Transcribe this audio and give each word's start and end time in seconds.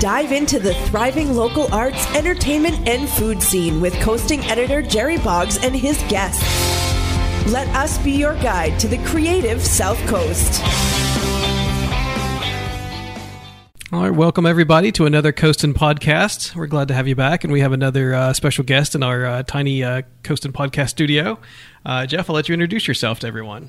Dive 0.00 0.30
into 0.30 0.60
the 0.60 0.74
thriving 0.74 1.34
local 1.34 1.74
arts, 1.74 2.06
entertainment, 2.14 2.86
and 2.86 3.08
food 3.08 3.42
scene 3.42 3.80
with 3.80 3.92
Coastin 3.94 4.46
editor 4.46 4.80
Jerry 4.80 5.18
Boggs 5.18 5.58
and 5.58 5.74
his 5.74 6.00
guests. 6.04 6.40
Let 7.50 7.66
us 7.74 7.98
be 7.98 8.12
your 8.12 8.34
guide 8.34 8.78
to 8.78 8.86
the 8.86 8.98
creative 8.98 9.60
South 9.60 9.98
Coast. 10.06 10.62
All 13.92 14.02
right, 14.02 14.14
welcome 14.14 14.46
everybody 14.46 14.92
to 14.92 15.04
another 15.04 15.32
Coastin 15.32 15.72
podcast. 15.72 16.54
We're 16.54 16.68
glad 16.68 16.86
to 16.88 16.94
have 16.94 17.08
you 17.08 17.16
back, 17.16 17.42
and 17.42 17.52
we 17.52 17.58
have 17.58 17.72
another 17.72 18.14
uh, 18.14 18.32
special 18.34 18.62
guest 18.62 18.94
in 18.94 19.02
our 19.02 19.26
uh, 19.26 19.42
tiny 19.42 19.82
uh, 19.82 20.02
Coastin 20.22 20.52
podcast 20.52 20.90
studio. 20.90 21.40
Uh, 21.84 22.06
Jeff, 22.06 22.30
I'll 22.30 22.36
let 22.36 22.48
you 22.48 22.52
introduce 22.52 22.86
yourself 22.86 23.18
to 23.18 23.26
everyone. 23.26 23.68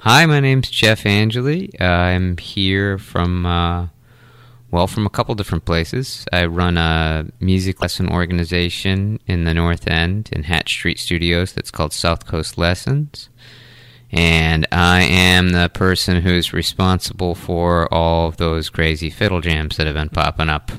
Hi, 0.00 0.26
my 0.26 0.40
name's 0.40 0.70
Jeff 0.70 1.06
Angeli. 1.06 1.70
I'm 1.80 2.36
here 2.38 2.98
from, 2.98 3.46
uh, 3.46 3.88
well, 4.76 4.86
from 4.86 5.06
a 5.06 5.10
couple 5.10 5.34
different 5.34 5.64
places. 5.64 6.26
I 6.34 6.44
run 6.44 6.76
a 6.76 7.24
music 7.40 7.80
lesson 7.80 8.10
organization 8.10 9.18
in 9.26 9.44
the 9.44 9.54
North 9.54 9.88
End 9.88 10.28
in 10.32 10.42
Hatch 10.42 10.68
Street 10.70 10.98
Studios 10.98 11.54
that's 11.54 11.70
called 11.70 11.94
South 11.94 12.26
Coast 12.26 12.58
Lessons 12.58 13.30
and 14.12 14.66
I 14.70 15.04
am 15.04 15.52
the 15.52 15.70
person 15.70 16.20
who's 16.20 16.52
responsible 16.52 17.34
for 17.34 17.92
all 17.92 18.28
of 18.28 18.36
those 18.36 18.68
crazy 18.68 19.08
fiddle 19.08 19.40
jams 19.40 19.78
that 19.78 19.86
have 19.86 19.96
been 19.96 20.10
popping 20.10 20.50
up 20.50 20.70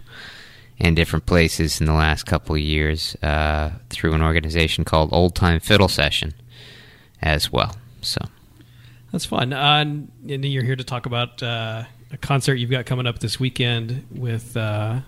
in 0.78 0.94
different 0.94 1.26
places 1.26 1.82
in 1.82 1.88
the 1.88 1.94
last 1.94 2.28
couple 2.28 2.54
of 2.54 2.62
years 2.62 3.16
uh, 3.24 3.72
through 3.90 4.14
an 4.14 4.22
organization 4.22 4.86
called 4.86 5.12
Old 5.12 5.34
Time 5.34 5.60
Fiddle 5.60 5.88
Session 5.88 6.36
as 7.20 7.52
well. 7.52 7.76
So 8.02 8.22
that's 9.12 9.26
fun. 9.26 9.54
Uh, 9.54 9.80
and 9.80 10.12
you're 10.46 10.64
here 10.64 10.76
to 10.76 10.84
talk 10.84 11.08
about 11.08 11.42
uh, 11.42 11.86
a 12.12 12.18
concert 12.18 12.56
you've 12.56 12.72
got 12.72 12.86
coming 12.86 13.08
up 13.08 13.20
this 13.20 13.40
weekend 13.40 14.06
with 14.12 14.56
uh, 14.56 15.02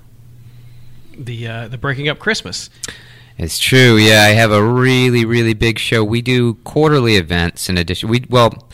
the 1.18 1.48
uh, 1.48 1.68
the 1.68 1.78
Breaking 1.78 2.10
Up 2.10 2.20
Christmas. 2.20 2.70
It's 3.38 3.58
true. 3.58 3.96
Yeah, 3.96 4.24
I 4.24 4.34
have 4.34 4.52
a 4.52 4.62
really, 4.62 5.24
really 5.24 5.54
big 5.54 5.80
show. 5.80 6.04
We 6.04 6.22
do 6.22 6.56
quarterly 6.56 7.16
events 7.16 7.70
in 7.70 7.78
addition. 7.78 8.10
We 8.10 8.26
well, 8.30 8.68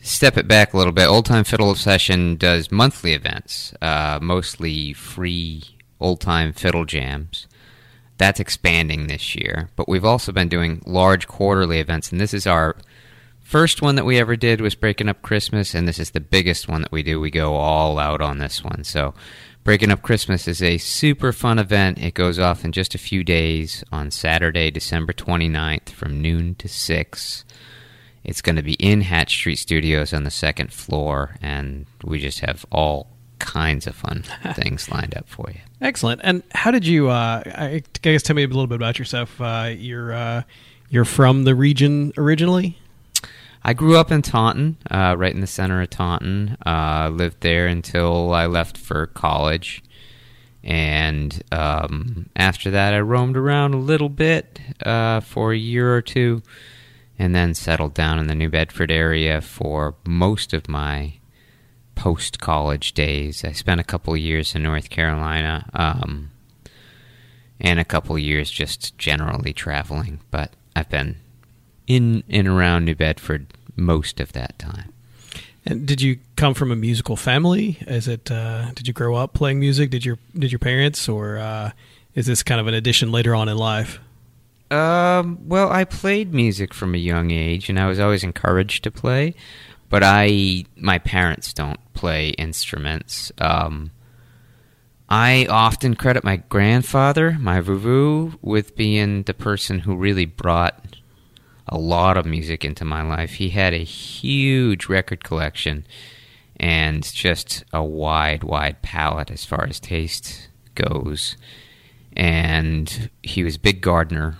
step 0.00 0.36
it 0.36 0.46
back 0.46 0.72
a 0.72 0.76
little 0.76 0.92
bit. 0.92 1.08
Old 1.08 1.26
Time 1.26 1.44
Fiddle 1.44 1.74
Session 1.74 2.36
does 2.36 2.70
monthly 2.70 3.12
events, 3.12 3.74
uh, 3.82 4.18
mostly 4.22 4.92
free 4.92 5.64
old 6.00 6.20
time 6.20 6.52
fiddle 6.52 6.84
jams. 6.84 7.46
That's 8.18 8.40
expanding 8.40 9.06
this 9.06 9.36
year, 9.36 9.70
but 9.76 9.88
we've 9.88 10.04
also 10.04 10.32
been 10.32 10.48
doing 10.48 10.82
large 10.86 11.28
quarterly 11.28 11.78
events, 11.78 12.10
and 12.10 12.20
this 12.20 12.34
is 12.34 12.46
our 12.46 12.76
first 13.48 13.80
one 13.80 13.94
that 13.94 14.04
we 14.04 14.18
ever 14.18 14.36
did 14.36 14.60
was 14.60 14.74
breaking 14.74 15.08
up 15.08 15.22
Christmas, 15.22 15.74
and 15.74 15.88
this 15.88 15.98
is 15.98 16.10
the 16.10 16.20
biggest 16.20 16.68
one 16.68 16.82
that 16.82 16.92
we 16.92 17.02
do. 17.02 17.18
We 17.18 17.30
go 17.30 17.54
all 17.54 17.98
out 17.98 18.20
on 18.20 18.36
this 18.36 18.62
one, 18.62 18.84
so 18.84 19.14
Breaking 19.64 19.90
Up 19.90 20.02
Christmas 20.02 20.46
is 20.46 20.62
a 20.62 20.76
super 20.76 21.32
fun 21.32 21.58
event. 21.58 21.98
It 21.98 22.12
goes 22.12 22.38
off 22.38 22.62
in 22.62 22.72
just 22.72 22.94
a 22.94 22.98
few 22.98 23.24
days 23.24 23.82
on 23.90 24.10
Saturday, 24.10 24.70
December 24.70 25.14
29th 25.14 25.88
from 25.88 26.20
noon 26.20 26.56
to 26.56 26.68
6. 26.68 27.44
It's 28.22 28.42
going 28.42 28.56
to 28.56 28.62
be 28.62 28.74
in 28.74 29.00
Hatch 29.00 29.32
Street 29.32 29.56
Studios 29.56 30.12
on 30.12 30.24
the 30.24 30.30
second 30.30 30.70
floor, 30.70 31.36
and 31.40 31.86
we 32.04 32.18
just 32.18 32.40
have 32.40 32.66
all 32.70 33.08
kinds 33.38 33.86
of 33.86 33.94
fun 33.94 34.24
things 34.56 34.90
lined 34.90 35.16
up 35.16 35.26
for 35.26 35.46
you. 35.50 35.60
Excellent. 35.80 36.20
And 36.22 36.42
how 36.52 36.70
did 36.70 36.86
you, 36.86 37.08
uh, 37.08 37.42
I 37.46 37.82
guess, 38.02 38.22
tell 38.22 38.36
me 38.36 38.44
a 38.44 38.46
little 38.46 38.66
bit 38.66 38.76
about 38.76 38.98
yourself. 38.98 39.40
Uh, 39.40 39.70
you're, 39.74 40.12
uh, 40.12 40.42
you're 40.90 41.06
from 41.06 41.44
the 41.44 41.54
region 41.54 42.12
originally? 42.18 42.78
I 43.62 43.74
grew 43.74 43.96
up 43.96 44.10
in 44.10 44.22
Taunton, 44.22 44.76
uh, 44.90 45.14
right 45.18 45.34
in 45.34 45.40
the 45.40 45.46
center 45.46 45.82
of 45.82 45.90
Taunton. 45.90 46.56
Uh, 46.64 47.10
lived 47.12 47.40
there 47.40 47.66
until 47.66 48.32
I 48.32 48.46
left 48.46 48.76
for 48.76 49.06
college. 49.06 49.82
And 50.62 51.42
um, 51.52 52.28
after 52.36 52.70
that, 52.70 52.94
I 52.94 53.00
roamed 53.00 53.36
around 53.36 53.74
a 53.74 53.78
little 53.78 54.08
bit 54.08 54.60
uh, 54.84 55.20
for 55.20 55.52
a 55.52 55.56
year 55.56 55.94
or 55.94 56.02
two 56.02 56.42
and 57.18 57.34
then 57.34 57.54
settled 57.54 57.94
down 57.94 58.18
in 58.18 58.28
the 58.28 58.34
New 58.34 58.48
Bedford 58.48 58.90
area 58.90 59.40
for 59.40 59.96
most 60.06 60.52
of 60.52 60.68
my 60.68 61.14
post 61.94 62.38
college 62.38 62.92
days. 62.92 63.44
I 63.44 63.52
spent 63.52 63.80
a 63.80 63.84
couple 63.84 64.16
years 64.16 64.54
in 64.54 64.62
North 64.62 64.88
Carolina 64.88 65.68
um, 65.74 66.30
and 67.60 67.80
a 67.80 67.84
couple 67.84 68.16
years 68.18 68.50
just 68.50 68.96
generally 68.98 69.52
traveling, 69.52 70.20
but 70.30 70.52
I've 70.76 70.88
been 70.88 71.16
in 71.88 72.22
and 72.28 72.46
around 72.46 72.84
New 72.84 72.94
Bedford 72.94 73.52
most 73.74 74.20
of 74.20 74.32
that 74.32 74.58
time. 74.58 74.92
And 75.66 75.86
did 75.86 76.00
you 76.00 76.18
come 76.36 76.54
from 76.54 76.70
a 76.70 76.76
musical 76.76 77.16
family? 77.16 77.78
Is 77.86 78.06
it? 78.06 78.30
Uh, 78.30 78.70
did 78.74 78.86
you 78.86 78.94
grow 78.94 79.16
up 79.16 79.34
playing 79.34 79.58
music? 79.58 79.90
Did 79.90 80.04
your 80.04 80.18
did 80.38 80.52
your 80.52 80.60
parents, 80.60 81.08
or 81.08 81.38
uh, 81.38 81.72
is 82.14 82.26
this 82.26 82.42
kind 82.42 82.60
of 82.60 82.68
an 82.68 82.74
addition 82.74 83.10
later 83.10 83.34
on 83.34 83.48
in 83.48 83.56
life? 83.56 83.98
Um, 84.70 85.38
well, 85.48 85.70
I 85.70 85.84
played 85.84 86.32
music 86.32 86.72
from 86.74 86.94
a 86.94 86.98
young 86.98 87.30
age, 87.30 87.68
and 87.68 87.78
I 87.78 87.86
was 87.86 87.98
always 87.98 88.22
encouraged 88.22 88.84
to 88.84 88.90
play. 88.90 89.34
But 89.90 90.02
I, 90.04 90.66
my 90.76 90.98
parents 90.98 91.54
don't 91.54 91.80
play 91.94 92.30
instruments. 92.30 93.32
Um, 93.38 93.90
I 95.08 95.46
often 95.48 95.94
credit 95.94 96.24
my 96.24 96.36
grandfather, 96.36 97.38
my 97.40 97.60
vuvu, 97.60 98.38
with 98.42 98.76
being 98.76 99.22
the 99.22 99.32
person 99.32 99.80
who 99.80 99.96
really 99.96 100.26
brought 100.26 100.96
a 101.68 101.78
lot 101.78 102.16
of 102.16 102.26
music 102.26 102.64
into 102.64 102.84
my 102.84 103.02
life. 103.02 103.34
He 103.34 103.50
had 103.50 103.74
a 103.74 103.84
huge 103.84 104.88
record 104.88 105.24
collection 105.24 105.86
and 106.58 107.02
just 107.02 107.64
a 107.72 107.82
wide, 107.82 108.42
wide 108.42 108.82
palette 108.82 109.30
as 109.30 109.44
far 109.44 109.64
as 109.64 109.78
taste 109.78 110.48
goes. 110.74 111.36
And 112.16 113.10
he 113.22 113.44
was 113.44 113.56
a 113.56 113.60
big 113.60 113.80
gardener. 113.80 114.38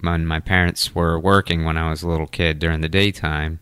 When 0.00 0.26
my 0.26 0.40
parents 0.40 0.94
were 0.94 1.18
working 1.18 1.64
when 1.64 1.76
I 1.76 1.90
was 1.90 2.02
a 2.02 2.08
little 2.08 2.26
kid 2.26 2.58
during 2.58 2.80
the 2.80 2.88
daytime, 2.88 3.60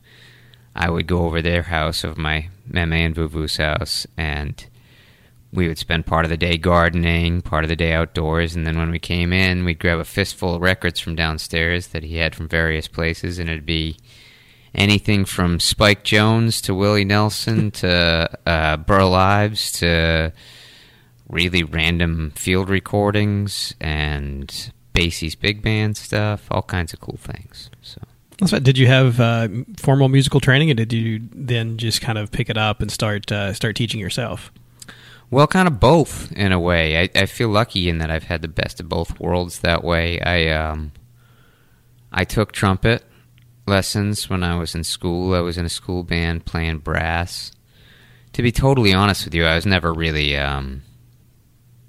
I 0.76 0.90
would 0.90 1.08
go 1.08 1.24
over 1.24 1.42
their 1.42 1.62
house 1.64 2.04
of 2.04 2.16
my 2.16 2.50
meme 2.64 2.92
and 2.92 3.14
Vuvu's 3.14 3.56
house 3.56 4.06
and 4.16 4.64
we 5.52 5.66
would 5.66 5.78
spend 5.78 6.06
part 6.06 6.24
of 6.24 6.30
the 6.30 6.36
day 6.36 6.58
gardening, 6.58 7.40
part 7.40 7.64
of 7.64 7.68
the 7.68 7.76
day 7.76 7.92
outdoors, 7.92 8.54
and 8.54 8.66
then 8.66 8.76
when 8.76 8.90
we 8.90 8.98
came 8.98 9.32
in, 9.32 9.64
we'd 9.64 9.78
grab 9.78 9.98
a 9.98 10.04
fistful 10.04 10.54
of 10.54 10.62
records 10.62 11.00
from 11.00 11.14
downstairs 11.14 11.88
that 11.88 12.02
he 12.02 12.16
had 12.16 12.34
from 12.34 12.48
various 12.48 12.86
places, 12.86 13.38
and 13.38 13.48
it'd 13.48 13.64
be 13.64 13.96
anything 14.74 15.24
from 15.24 15.58
Spike 15.58 16.04
Jones 16.04 16.60
to 16.62 16.74
Willie 16.74 17.04
Nelson 17.04 17.70
to 17.82 18.28
uh, 18.46 18.76
Burl 18.76 19.14
Ives 19.14 19.72
to 19.72 20.32
really 21.28 21.62
random 21.62 22.32
field 22.36 22.68
recordings 22.68 23.74
and 23.80 24.72
Basie's 24.92 25.34
big 25.34 25.62
band 25.62 25.96
stuff, 25.96 26.46
all 26.50 26.62
kinds 26.62 26.92
of 26.92 27.00
cool 27.00 27.18
things. 27.18 27.70
So. 27.82 28.00
Did 28.60 28.78
you 28.78 28.86
have 28.86 29.18
uh, 29.18 29.48
formal 29.78 30.08
musical 30.08 30.40
training, 30.40 30.70
or 30.70 30.74
did 30.74 30.92
you 30.92 31.20
then 31.32 31.76
just 31.76 32.00
kind 32.00 32.18
of 32.18 32.30
pick 32.30 32.48
it 32.48 32.56
up 32.56 32.80
and 32.80 32.90
start 32.90 33.32
uh, 33.32 33.52
start 33.52 33.74
teaching 33.74 33.98
yourself? 33.98 34.52
Well, 35.30 35.46
kind 35.46 35.68
of 35.68 35.78
both 35.78 36.32
in 36.32 36.52
a 36.52 36.60
way. 36.60 37.02
I, 37.02 37.10
I 37.14 37.26
feel 37.26 37.50
lucky 37.50 37.88
in 37.88 37.98
that 37.98 38.10
I've 38.10 38.24
had 38.24 38.40
the 38.40 38.48
best 38.48 38.80
of 38.80 38.88
both 38.88 39.20
worlds 39.20 39.60
that 39.60 39.84
way. 39.84 40.20
I 40.20 40.48
um, 40.48 40.92
I 42.10 42.24
took 42.24 42.52
trumpet 42.52 43.04
lessons 43.66 44.30
when 44.30 44.42
I 44.42 44.56
was 44.56 44.74
in 44.74 44.84
school. 44.84 45.34
I 45.34 45.40
was 45.40 45.58
in 45.58 45.66
a 45.66 45.70
school 45.70 46.02
band 46.02 46.46
playing 46.46 46.78
brass. 46.78 47.52
To 48.32 48.42
be 48.42 48.52
totally 48.52 48.94
honest 48.94 49.24
with 49.24 49.34
you, 49.34 49.44
I 49.44 49.54
was 49.54 49.66
never 49.66 49.92
really 49.92 50.36
um, 50.36 50.82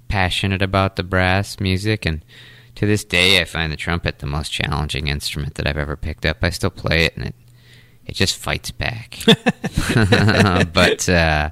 passionate 0.08 0.62
about 0.62 0.96
the 0.96 1.02
brass 1.02 1.60
music, 1.60 2.04
and 2.04 2.22
to 2.74 2.86
this 2.86 3.04
day, 3.04 3.40
I 3.40 3.44
find 3.44 3.72
the 3.72 3.76
trumpet 3.76 4.18
the 4.18 4.26
most 4.26 4.50
challenging 4.50 5.06
instrument 5.08 5.54
that 5.54 5.66
I've 5.66 5.78
ever 5.78 5.96
picked 5.96 6.26
up. 6.26 6.38
I 6.42 6.50
still 6.50 6.70
play 6.70 7.04
it, 7.04 7.16
and 7.16 7.26
it 7.26 7.34
it 8.04 8.14
just 8.14 8.36
fights 8.36 8.70
back. 8.70 9.18
but 10.72 11.08
uh, 11.08 11.50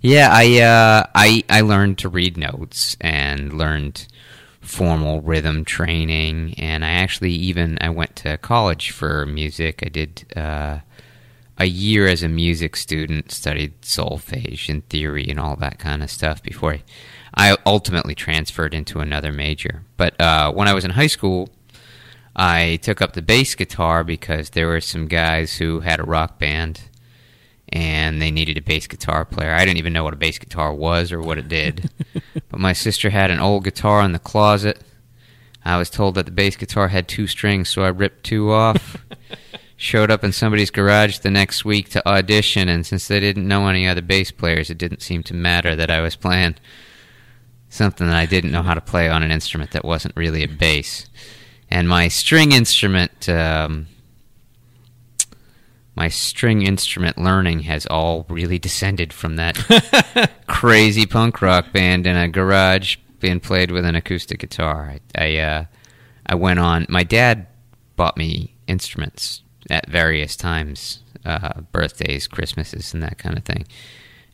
yeah, 0.00 0.28
I 0.32 0.60
uh, 0.60 1.06
I 1.14 1.44
I 1.48 1.60
learned 1.60 1.98
to 1.98 2.08
read 2.08 2.36
notes 2.36 2.96
and 3.00 3.52
learned 3.52 4.06
formal 4.60 5.20
rhythm 5.20 5.64
training, 5.64 6.54
and 6.58 6.84
I 6.84 6.90
actually 6.90 7.32
even 7.32 7.78
I 7.80 7.90
went 7.90 8.16
to 8.16 8.38
college 8.38 8.90
for 8.90 9.26
music. 9.26 9.82
I 9.84 9.88
did 9.88 10.24
uh, 10.36 10.80
a 11.58 11.66
year 11.66 12.06
as 12.06 12.22
a 12.22 12.28
music 12.28 12.76
student, 12.76 13.30
studied 13.30 13.80
solfege 13.82 14.70
and 14.70 14.88
theory 14.88 15.28
and 15.28 15.38
all 15.38 15.56
that 15.56 15.78
kind 15.78 16.02
of 16.02 16.10
stuff 16.10 16.42
before 16.42 16.74
I, 16.74 16.82
I 17.34 17.56
ultimately 17.66 18.14
transferred 18.14 18.72
into 18.72 19.00
another 19.00 19.32
major. 19.32 19.82
But 19.98 20.18
uh, 20.20 20.52
when 20.52 20.68
I 20.68 20.74
was 20.74 20.86
in 20.86 20.92
high 20.92 21.06
school, 21.08 21.50
I 22.34 22.76
took 22.82 23.02
up 23.02 23.12
the 23.12 23.22
bass 23.22 23.54
guitar 23.54 24.04
because 24.04 24.50
there 24.50 24.68
were 24.68 24.80
some 24.80 25.06
guys 25.06 25.58
who 25.58 25.80
had 25.80 26.00
a 26.00 26.04
rock 26.04 26.38
band 26.38 26.80
and 27.72 28.20
they 28.20 28.30
needed 28.30 28.58
a 28.58 28.62
bass 28.62 28.86
guitar 28.86 29.24
player. 29.24 29.52
I 29.52 29.64
didn't 29.64 29.78
even 29.78 29.92
know 29.92 30.04
what 30.04 30.14
a 30.14 30.16
bass 30.16 30.38
guitar 30.38 30.74
was 30.74 31.12
or 31.12 31.20
what 31.20 31.38
it 31.38 31.48
did. 31.48 31.90
but 32.48 32.60
my 32.60 32.72
sister 32.72 33.10
had 33.10 33.30
an 33.30 33.40
old 33.40 33.64
guitar 33.64 34.02
in 34.02 34.12
the 34.12 34.18
closet. 34.18 34.82
I 35.64 35.76
was 35.76 35.90
told 35.90 36.14
that 36.14 36.24
the 36.24 36.32
bass 36.32 36.56
guitar 36.56 36.88
had 36.88 37.06
two 37.06 37.26
strings, 37.26 37.68
so 37.68 37.82
I 37.82 37.88
ripped 37.88 38.24
two 38.24 38.50
off. 38.50 38.96
Showed 39.76 40.10
up 40.10 40.24
in 40.24 40.32
somebody's 40.32 40.70
garage 40.70 41.18
the 41.18 41.30
next 41.30 41.64
week 41.64 41.88
to 41.90 42.06
audition, 42.06 42.68
and 42.68 42.86
since 42.86 43.08
they 43.08 43.20
didn't 43.20 43.48
know 43.48 43.66
any 43.66 43.86
other 43.86 44.02
bass 44.02 44.30
players, 44.30 44.68
it 44.68 44.76
didn't 44.76 45.00
seem 45.00 45.22
to 45.24 45.34
matter 45.34 45.74
that 45.74 45.90
I 45.90 46.00
was 46.00 46.16
playing 46.16 46.56
something 47.70 48.06
that 48.06 48.16
I 48.16 48.26
didn't 48.26 48.52
know 48.52 48.62
how 48.62 48.74
to 48.74 48.80
play 48.80 49.08
on 49.08 49.22
an 49.22 49.30
instrument 49.30 49.70
that 49.70 49.84
wasn't 49.84 50.16
really 50.16 50.42
a 50.42 50.48
bass. 50.48 51.06
And 51.70 51.88
my 51.88 52.08
string 52.08 52.52
instrument, 52.52 53.28
um, 53.28 53.86
my 56.00 56.08
string 56.08 56.62
instrument 56.62 57.18
learning 57.18 57.60
has 57.60 57.84
all 57.84 58.24
really 58.30 58.58
descended 58.58 59.12
from 59.12 59.36
that 59.36 60.30
crazy 60.46 61.04
punk 61.04 61.42
rock 61.42 61.74
band 61.74 62.06
in 62.06 62.16
a 62.16 62.26
garage 62.26 62.96
being 63.18 63.38
played 63.38 63.70
with 63.70 63.84
an 63.84 63.94
acoustic 63.94 64.40
guitar. 64.40 64.94
I, 65.14 65.22
I, 65.22 65.36
uh, 65.36 65.64
I 66.24 66.36
went 66.36 66.58
on. 66.58 66.86
My 66.88 67.04
dad 67.04 67.48
bought 67.96 68.16
me 68.16 68.54
instruments 68.66 69.42
at 69.68 69.90
various 69.90 70.36
times, 70.36 71.02
uh, 71.26 71.60
birthdays, 71.70 72.26
Christmases, 72.26 72.94
and 72.94 73.02
that 73.02 73.18
kind 73.18 73.36
of 73.36 73.44
thing. 73.44 73.66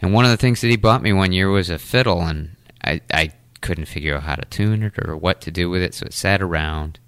And 0.00 0.12
one 0.12 0.24
of 0.24 0.30
the 0.30 0.36
things 0.36 0.60
that 0.60 0.68
he 0.68 0.76
bought 0.76 1.02
me 1.02 1.12
one 1.12 1.32
year 1.32 1.50
was 1.50 1.68
a 1.68 1.80
fiddle, 1.80 2.22
and 2.22 2.54
I, 2.84 3.00
I 3.12 3.32
couldn't 3.60 3.86
figure 3.86 4.14
out 4.14 4.22
how 4.22 4.36
to 4.36 4.44
tune 4.44 4.84
it 4.84 5.04
or 5.04 5.16
what 5.16 5.40
to 5.40 5.50
do 5.50 5.68
with 5.68 5.82
it, 5.82 5.94
so 5.94 6.06
it 6.06 6.14
sat 6.14 6.40
around 6.40 7.00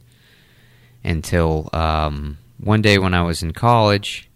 until 1.04 1.70
um, 1.72 2.38
one 2.58 2.82
day 2.82 2.98
when 2.98 3.14
I 3.14 3.22
was 3.22 3.40
in 3.40 3.52
college. 3.52 4.27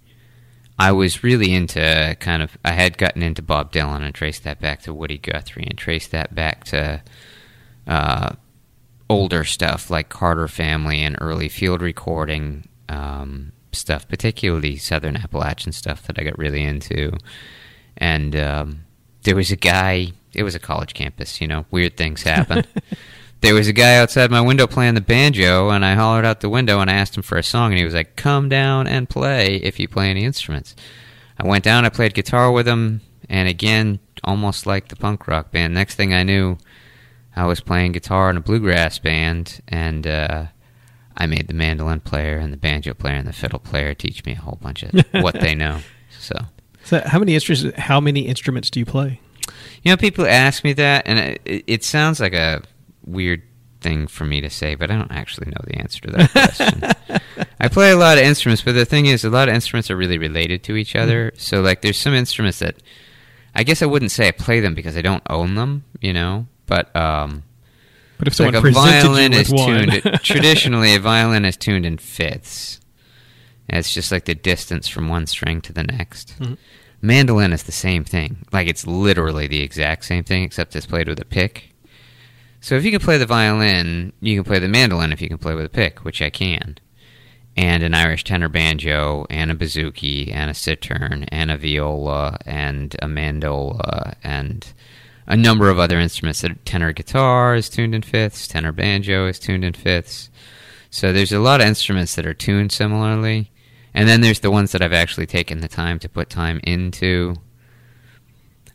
I 0.79 0.93
was 0.93 1.23
really 1.23 1.55
into 1.55 2.17
kind 2.21 2.43
of. 2.43 2.57
I 2.65 2.73
had 2.73 2.99
gotten 2.99 3.23
into 3.23 3.43
Bob 3.43 3.73
Dylan 3.73 4.03
and 4.03 4.15
traced 4.15 4.45
that 4.45 4.61
back 4.61 4.83
to 4.83 4.95
Woody 4.95 5.19
Guthrie 5.19 5.67
and 5.69 5.79
traced 5.79 6.11
that 6.11 6.35
back 6.35 6.65
to 6.65 7.03
uh, 7.87 8.35
older 9.09 9.45
stuff 9.45 9.91
like 9.91 10.09
Carter 10.09 10.49
Family 10.49 11.03
and 11.03 11.17
early 11.21 11.49
field 11.49 11.83
recording 11.83 12.65
um, 12.89 13.53
stuff, 13.73 14.09
particularly 14.09 14.77
Southern 14.77 15.17
Appalachian 15.17 15.73
stuff 15.73 16.03
that 16.05 16.19
I 16.19 16.25
got 16.25 16.39
really 16.39 16.63
into. 16.63 17.17
And 17.97 18.35
um, 18.37 18.85
there 19.23 19.37
was 19.37 19.51
a 19.51 19.57
guy, 19.57 20.13
it 20.35 20.43
was 20.43 20.55
a 20.55 20.59
college 20.61 20.95
campus, 20.95 21.41
you 21.41 21.47
know, 21.47 21.67
weird 21.71 21.97
things 21.97 22.23
happen. 22.23 22.65
there 23.43 23.55
was 23.55 23.69
a 23.69 23.73
guy 23.73 23.97
outside 23.97 24.31
my 24.31 24.41
window 24.41 24.67
playing 24.67 24.95
the 24.95 25.01
banjo, 25.01 25.69
and 25.71 25.85
I 25.85 25.95
hollered 25.95 26.25
out 26.25 26.41
the 26.41 26.49
window 26.49 26.81
and 26.81 26.89
I 26.89 26.95
asked 26.95 27.17
him 27.17 27.23
for 27.23 27.37
a 27.37 27.43
song, 27.43 27.73
and 27.73 27.79
he 27.79 27.85
was 27.85 27.95
like, 27.95 28.17
Come 28.17 28.49
down 28.49 28.87
and 28.87 29.09
play 29.09 29.57
if 29.57 29.79
you 29.79 29.89
play 29.89 30.11
any 30.11 30.25
instruments. 30.25 30.75
I 31.39 31.47
went 31.47 31.65
down, 31.65 31.85
I 31.85 31.89
played 31.89 32.15
guitar 32.15 32.51
with 32.53 32.67
him, 32.69 33.01
and 33.29 33.49
again, 33.49 33.99
almost 34.23 34.65
like 34.65 34.89
the 34.89 34.97
punk 34.97 35.27
rock 35.27 35.51
band. 35.51 35.75
Next 35.75 35.97
thing 35.97 36.15
I 36.15 36.23
knew, 36.23 36.57
I 37.35 37.47
was 37.47 37.61
playing 37.61 37.93
guitar 37.93 38.31
in 38.31 38.37
a 38.37 38.41
bluegrass 38.41 38.99
band, 39.01 39.61
and 39.67 40.07
uh, 40.07 40.47
I 41.17 41.27
made 41.27 41.49
the 41.49 41.55
mandolin 41.55 42.01
player 42.01 42.39
and 42.39 42.53
the 42.53 42.57
banjo 42.57 42.95
player 42.95 43.17
and 43.17 43.27
the 43.27 43.33
fiddle 43.33 43.59
player 43.59 43.93
teach 43.93 44.25
me 44.25 44.33
a 44.33 44.41
whole 44.41 44.59
bunch 44.63 44.85
of 44.85 45.05
what 45.23 45.41
they 45.41 45.55
know. 45.55 45.81
So, 46.17 46.37
So, 46.85 47.03
how 47.05 47.19
many 47.19 47.35
instruments? 47.35 47.77
How 47.79 48.01
many 48.01 48.21
instruments 48.29 48.71
do 48.71 48.79
you 48.79 48.87
play? 48.87 49.21
you 49.83 49.91
know, 49.91 49.97
people 49.97 50.27
ask 50.27 50.63
me 50.63 50.73
that, 50.75 51.07
and 51.07 51.19
it, 51.45 51.65
it 51.67 51.85
sounds 51.85 52.21
like 52.21 52.35
a 52.35 52.63
weird 53.05 53.43
thing 53.81 54.07
for 54.07 54.25
me 54.25 54.41
to 54.41 54.49
say, 54.51 54.75
but 54.75 54.91
I 54.91 54.97
don't 54.97 55.11
actually 55.13 55.49
know 55.51 55.61
the 55.65 55.77
answer 55.79 56.01
to 56.03 56.11
that 56.13 56.31
question. 56.33 56.83
I 57.61 57.69
play 57.69 57.91
a 57.91 57.97
lot 57.97 58.19
of 58.19 58.25
instruments, 58.25 58.63
but 58.63 58.73
the 58.73 58.85
thing 58.85 59.07
is, 59.07 59.25
a 59.25 59.31
lot 59.31 59.49
of 59.49 59.55
instruments 59.55 59.91
are 59.91 59.97
really 59.97 60.19
related 60.19 60.63
to 60.65 60.77
each 60.77 60.95
other. 60.95 61.33
So, 61.37 61.61
like, 61.61 61.83
there's 61.83 61.99
some 61.99 62.15
instruments 62.15 62.61
that 62.61 62.77
I 63.55 63.65
guess 63.65 63.83
I 63.83 63.87
wouldn't 63.87 64.13
say 64.13 64.29
I 64.29 64.31
play 64.31 64.61
them 64.61 64.75
because 64.75 64.97
I 64.97 65.03
don't 65.03 65.23
own 65.29 65.57
them, 65.57 65.85
you 66.01 66.13
know, 66.13 66.47
but 66.67 66.95
um, 66.97 67.43
But 68.19 68.29
if 68.29 68.35
someone 68.35 68.55
like 68.55 68.65
a 68.65 68.71
violin 68.71 69.33
is 69.33 69.51
one, 69.51 69.89
tuned 69.89 70.03
traditionally 70.23 70.95
a 70.95 71.01
violin 71.01 71.45
is 71.45 71.57
tuned 71.57 71.85
in 71.85 71.99
fifths 71.99 72.79
and 73.69 73.79
it's 73.79 73.93
just 73.93 74.11
like 74.13 74.25
the 74.25 74.35
distance 74.35 74.89
from 74.89 75.09
one 75.09 75.27
string 75.27 75.61
to 75.63 75.73
the 75.73 75.83
next 75.85 76.37
Mhm. 76.41 76.57
mandolin 77.01 77.53
is 77.53 77.63
the 77.65 77.73
same 77.73 78.05
thing 78.05 78.39
like 78.53 78.69
it's 78.69 78.87
literally 78.87 79.47
the 79.47 79.61
exact 79.61 80.05
same 80.05 80.25
thing 80.25 80.43
except 80.45 80.75
it's 80.77 80.87
played 80.87 81.09
with 81.09 81.21
a 81.21 81.25
pick 81.25 81.72
so 82.63 82.75
if 82.75 82.85
you 82.85 82.91
can 82.91 83.01
play 83.01 83.19
the 83.19 83.27
violin 83.27 84.15
you 84.21 84.35
can 84.35 84.45
play 84.45 84.59
the 84.59 84.69
mandolin 84.69 85.13
if 85.13 85.21
you 85.21 85.29
can 85.29 85.37
play 85.37 85.55
with 85.55 85.67
a 85.67 85.69
pick 85.69 86.03
which 86.05 86.23
i 86.23 86.31
can 86.31 86.79
and 87.55 87.83
an 87.83 87.93
irish 87.93 88.25
tenor 88.25 88.49
banjo 88.49 89.27
and 89.29 89.51
a 89.51 89.55
bouzouki 89.55 90.33
and 90.35 90.49
a 90.49 90.55
cittern 90.55 91.27
and 91.29 91.51
a 91.51 91.59
viola 91.59 92.39
and 92.47 92.97
a 93.03 93.07
mandola 93.07 94.15
and 94.25 94.73
a 95.27 95.37
number 95.37 95.71
of 95.71 95.79
other 95.79 95.99
instruments. 95.99 96.45
Tenor 96.65 96.93
guitar 96.93 97.55
is 97.55 97.69
tuned 97.69 97.95
in 97.95 98.03
fifths, 98.03 98.49
tenor 98.49 98.73
banjo 98.73 99.27
is 99.27 99.39
tuned 99.39 99.65
in 99.65 99.73
fifths. 99.73 100.31
So 100.91 101.13
there's 101.13 101.33
a 101.33 101.39
lot 101.39 101.61
of 101.61 101.67
instruments 101.67 102.15
that 102.17 102.27
are 102.27 102.35
tuned 102.35 102.73
similarly, 102.73 103.51
and 103.95 104.09
then 104.09 104.21
there's 104.21 104.41
the 104.41 104.51
ones 104.51 104.73
that 104.73 104.83
I've 104.83 104.93
actually 104.93 105.27
taken 105.27 105.61
the 105.61 105.69
time 105.69 105.99
to 106.01 106.09
put 106.09 106.29
time 106.29 106.61
into. 106.65 107.37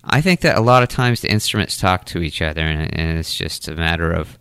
I 0.07 0.21
think 0.21 0.42
that 0.42 0.57
a 0.57 0.62
lot 0.62 0.83
of 0.83 0.89
times 0.89 1.21
the 1.21 1.31
instruments 1.31 1.77
talk 1.77 2.06
to 2.06 2.21
each 2.21 2.42
other, 2.42 2.62
and, 2.62 2.94
and 2.98 3.19
it's 3.19 3.36
just 3.36 3.68
a 3.68 3.75
matter 3.75 4.12
of 4.12 4.39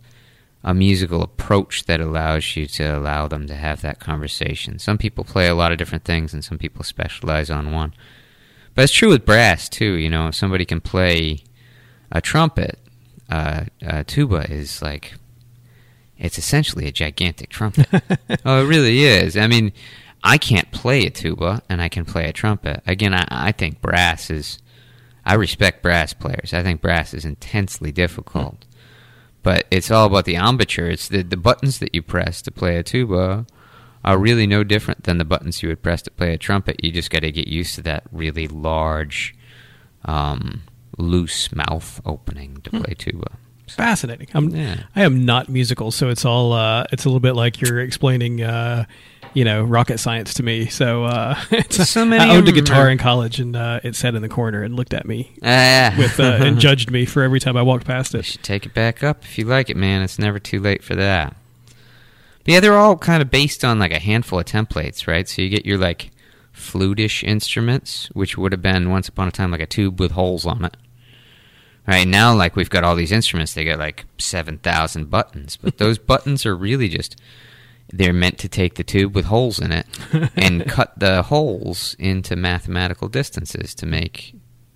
a 0.63 0.73
musical 0.73 1.21
approach 1.21 1.85
that 1.85 1.99
allows 1.99 2.55
you 2.55 2.67
to 2.67 2.83
allow 2.97 3.27
them 3.27 3.47
to 3.47 3.55
have 3.55 3.81
that 3.81 3.99
conversation. 3.99 4.79
Some 4.79 4.97
people 4.97 5.23
play 5.23 5.47
a 5.47 5.55
lot 5.55 5.71
of 5.71 5.77
different 5.77 6.03
things, 6.05 6.33
and 6.33 6.43
some 6.43 6.57
people 6.57 6.83
specialize 6.83 7.49
on 7.49 7.71
one. 7.71 7.93
But 8.73 8.83
it's 8.83 8.93
true 8.93 9.09
with 9.09 9.25
brass 9.25 9.67
too. 9.69 9.93
You 9.93 10.09
know, 10.09 10.27
if 10.27 10.35
somebody 10.35 10.65
can 10.65 10.81
play 10.81 11.39
a 12.11 12.21
trumpet, 12.21 12.79
uh, 13.29 13.65
a 13.81 14.03
tuba 14.03 14.49
is 14.51 14.81
like 14.81 15.15
it's 16.17 16.37
essentially 16.37 16.87
a 16.87 16.91
gigantic 16.91 17.49
trumpet. 17.49 17.87
oh, 18.45 18.63
it 18.63 18.67
really 18.67 19.03
is. 19.03 19.37
I 19.37 19.47
mean, 19.47 19.71
I 20.23 20.37
can't 20.37 20.71
play 20.71 21.05
a 21.05 21.09
tuba, 21.09 21.61
and 21.69 21.81
I 21.81 21.89
can 21.89 22.05
play 22.05 22.27
a 22.27 22.33
trumpet. 22.33 22.81
Again, 22.87 23.13
I, 23.13 23.27
I 23.29 23.51
think 23.51 23.81
brass 23.81 24.29
is. 24.29 24.59
I 25.27 25.33
respect 25.33 25.83
brass 25.83 26.13
players. 26.13 26.53
I 26.53 26.63
think 26.63 26.79
brass 26.79 27.13
is 27.13 27.25
intensely 27.25 27.91
difficult. 27.91 28.65
But 29.43 29.67
it's 29.69 29.91
all 29.91 30.07
about 30.07 30.23
the 30.23 30.35
embouchure. 30.35 30.89
It's 30.89 31.09
the, 31.09 31.21
the 31.21 31.35
buttons 31.35 31.79
that 31.79 31.93
you 31.93 32.01
press 32.01 32.41
to 32.43 32.51
play 32.51 32.77
a 32.77 32.83
tuba 32.83 33.45
are 34.05 34.17
really 34.17 34.47
no 34.47 34.63
different 34.63 35.03
than 35.03 35.17
the 35.17 35.25
buttons 35.25 35.61
you 35.61 35.67
would 35.67 35.83
press 35.83 36.01
to 36.03 36.11
play 36.11 36.33
a 36.33 36.37
trumpet. 36.37 36.81
You 36.81 36.91
just 36.91 37.09
got 37.09 37.23
to 37.23 37.31
get 37.31 37.49
used 37.49 37.75
to 37.75 37.81
that 37.81 38.05
really 38.09 38.47
large, 38.47 39.35
um, 40.05 40.63
loose 40.97 41.53
mouth 41.53 41.99
opening 42.05 42.61
to 42.63 42.69
play 42.69 42.93
tuba. 42.97 43.31
fascinating. 43.67 44.29
I'm, 44.33 44.49
Yeah. 44.49 44.83
I 44.95 45.01
am 45.03 45.25
not 45.25 45.49
musical, 45.49 45.91
so 45.91 46.07
it's 46.07 46.23
all 46.23 46.53
uh, 46.53 46.85
it's 46.93 47.03
a 47.03 47.09
little 47.09 47.19
bit 47.19 47.35
like 47.35 47.59
you're 47.59 47.81
explaining, 47.81 48.41
uh, 48.41 48.85
you 49.33 49.43
know, 49.45 49.63
rocket 49.63 49.99
science 49.99 50.33
to 50.35 50.43
me. 50.43 50.67
So, 50.67 51.05
uh, 51.05 51.35
So 51.69 52.05
many 52.05 52.23
I 52.23 52.35
owned 52.35 52.47
a 52.47 52.51
guitar 52.51 52.87
are- 52.87 52.89
in 52.89 52.97
college, 52.97 53.39
and 53.39 53.55
uh, 53.55 53.79
it 53.83 53.95
sat 53.95 54.15
in 54.15 54.21
the 54.21 54.29
corner 54.29 54.63
and 54.63 54.75
looked 54.75 54.93
at 54.93 55.05
me 55.05 55.31
Ah. 55.43 55.93
with 55.97 56.19
uh, 56.19 56.37
and 56.41 56.59
judged 56.59 56.91
me 56.91 57.05
for 57.05 57.23
every 57.23 57.39
time 57.39 57.55
I 57.57 57.61
walked 57.61 57.85
past 57.85 58.13
it. 58.15 58.17
You 58.19 58.23
should 58.23 58.43
take 58.43 58.65
it 58.65 58.73
back 58.73 59.03
up 59.03 59.23
if 59.23 59.37
you 59.37 59.45
like 59.45 59.69
it, 59.69 59.77
man. 59.77 60.01
It's 60.01 60.17
never 60.19 60.39
too 60.39 60.59
late 60.59 60.83
for 60.83 60.95
that. 60.95 61.35
But 62.43 62.53
yeah, 62.53 62.59
they're 62.59 62.77
all 62.77 62.97
kind 62.97 63.21
of 63.21 63.29
based 63.29 63.63
on 63.65 63.79
like 63.79 63.91
a 63.91 63.99
handful 63.99 64.39
of 64.39 64.45
templates, 64.45 65.07
right? 65.07 65.27
So 65.27 65.41
you 65.41 65.49
get 65.49 65.65
your 65.65 65.77
like 65.77 66.11
flutish 66.55 67.23
instruments, 67.23 68.07
which 68.13 68.37
would 68.37 68.51
have 68.51 68.61
been 68.61 68.89
once 68.89 69.07
upon 69.07 69.27
a 69.27 69.31
time 69.31 69.51
like 69.51 69.61
a 69.61 69.65
tube 69.65 69.99
with 69.99 70.11
holes 70.13 70.45
on 70.45 70.65
it. 70.65 70.75
Right 71.87 72.07
now, 72.07 72.33
like 72.35 72.55
we've 72.57 72.69
got 72.69 72.83
all 72.83 72.95
these 72.95 73.11
instruments, 73.13 73.53
they 73.53 73.63
got 73.63 73.79
like 73.79 74.05
seven 74.17 74.57
thousand 74.57 75.09
buttons, 75.09 75.55
but 75.57 75.77
those 75.77 75.97
buttons 76.11 76.45
are 76.45 76.55
really 76.55 76.89
just 76.89 77.15
they're 77.89 78.13
meant 78.13 78.37
to 78.39 78.49
take 78.49 78.75
the 78.75 78.83
tube 78.83 79.15
with 79.15 79.25
holes 79.25 79.59
in 79.59 79.71
it 79.71 79.87
and 80.35 80.65
cut 80.65 80.97
the 80.99 81.23
holes 81.23 81.95
into 81.99 82.35
mathematical 82.35 83.07
distances 83.07 83.73
to 83.75 83.85
make 83.85 84.35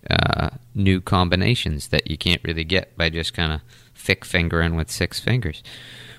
uh, 0.09 0.49
new 0.73 1.01
combinations 1.01 1.89
that 1.89 2.09
you 2.09 2.17
can't 2.17 2.41
really 2.43 2.63
get 2.63 2.95
by 2.97 3.09
just 3.09 3.33
kind 3.33 3.51
of 3.51 3.61
thick 3.95 4.25
fingering 4.25 4.75
with 4.75 4.89
six 4.89 5.19
fingers. 5.19 5.61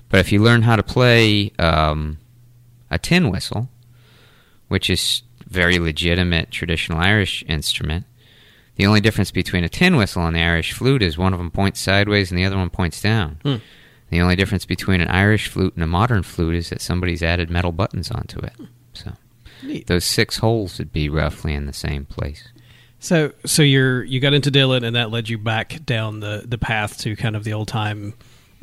But 0.09 0.19
if 0.19 0.31
you 0.31 0.41
learn 0.41 0.61
how 0.61 0.75
to 0.75 0.83
play 0.83 1.51
um, 1.57 2.19
a 2.89 2.99
tin 2.99 3.29
whistle, 3.29 3.69
which 4.67 4.89
is 4.89 5.23
very 5.47 5.79
legitimate 5.79 6.51
traditional 6.51 6.99
Irish 6.99 7.43
instrument, 7.47 8.05
the 8.75 8.85
only 8.85 9.01
difference 9.01 9.31
between 9.31 9.63
a 9.63 9.69
tin 9.69 9.95
whistle 9.95 10.25
and 10.25 10.35
the 10.35 10.41
Irish 10.41 10.73
flute 10.73 11.03
is 11.03 11.17
one 11.17 11.33
of 11.33 11.39
them 11.39 11.51
points 11.51 11.79
sideways 11.79 12.31
and 12.31 12.39
the 12.39 12.45
other 12.45 12.57
one 12.57 12.69
points 12.69 13.01
down. 13.01 13.39
Hmm. 13.43 13.55
The 14.13 14.21
only 14.21 14.35
difference 14.35 14.63
between 14.63 15.01
an 15.01 15.07
Irish 15.07 15.47
flute 15.47 15.73
and 15.73 15.83
a 15.83 15.87
modern 15.87 16.21
flute 16.21 16.53
is 16.53 16.69
that 16.69 16.81
somebody's 16.81 17.23
added 17.23 17.49
metal 17.49 17.71
buttons 17.71 18.11
onto 18.11 18.37
it. 18.41 18.53
So 18.93 19.13
Neat. 19.63 19.87
those 19.87 20.05
six 20.05 20.37
holes 20.37 20.77
would 20.77 20.93
be 20.93 21.09
roughly 21.09 21.55
in 21.55 21.65
the 21.65 21.73
same 21.73 22.05
place. 22.05 22.47
So, 22.99 23.31
so 23.43 23.63
you're 23.63 24.03
you 24.03 24.19
got 24.19 24.35
into 24.35 24.51
Dylan, 24.51 24.85
and 24.85 24.95
that 24.95 25.09
led 25.09 25.29
you 25.29 25.39
back 25.39 25.83
down 25.83 26.19
the 26.19 26.43
the 26.45 26.59
path 26.59 26.99
to 26.99 27.15
kind 27.15 27.35
of 27.35 27.43
the 27.43 27.53
old 27.53 27.67
time 27.67 28.13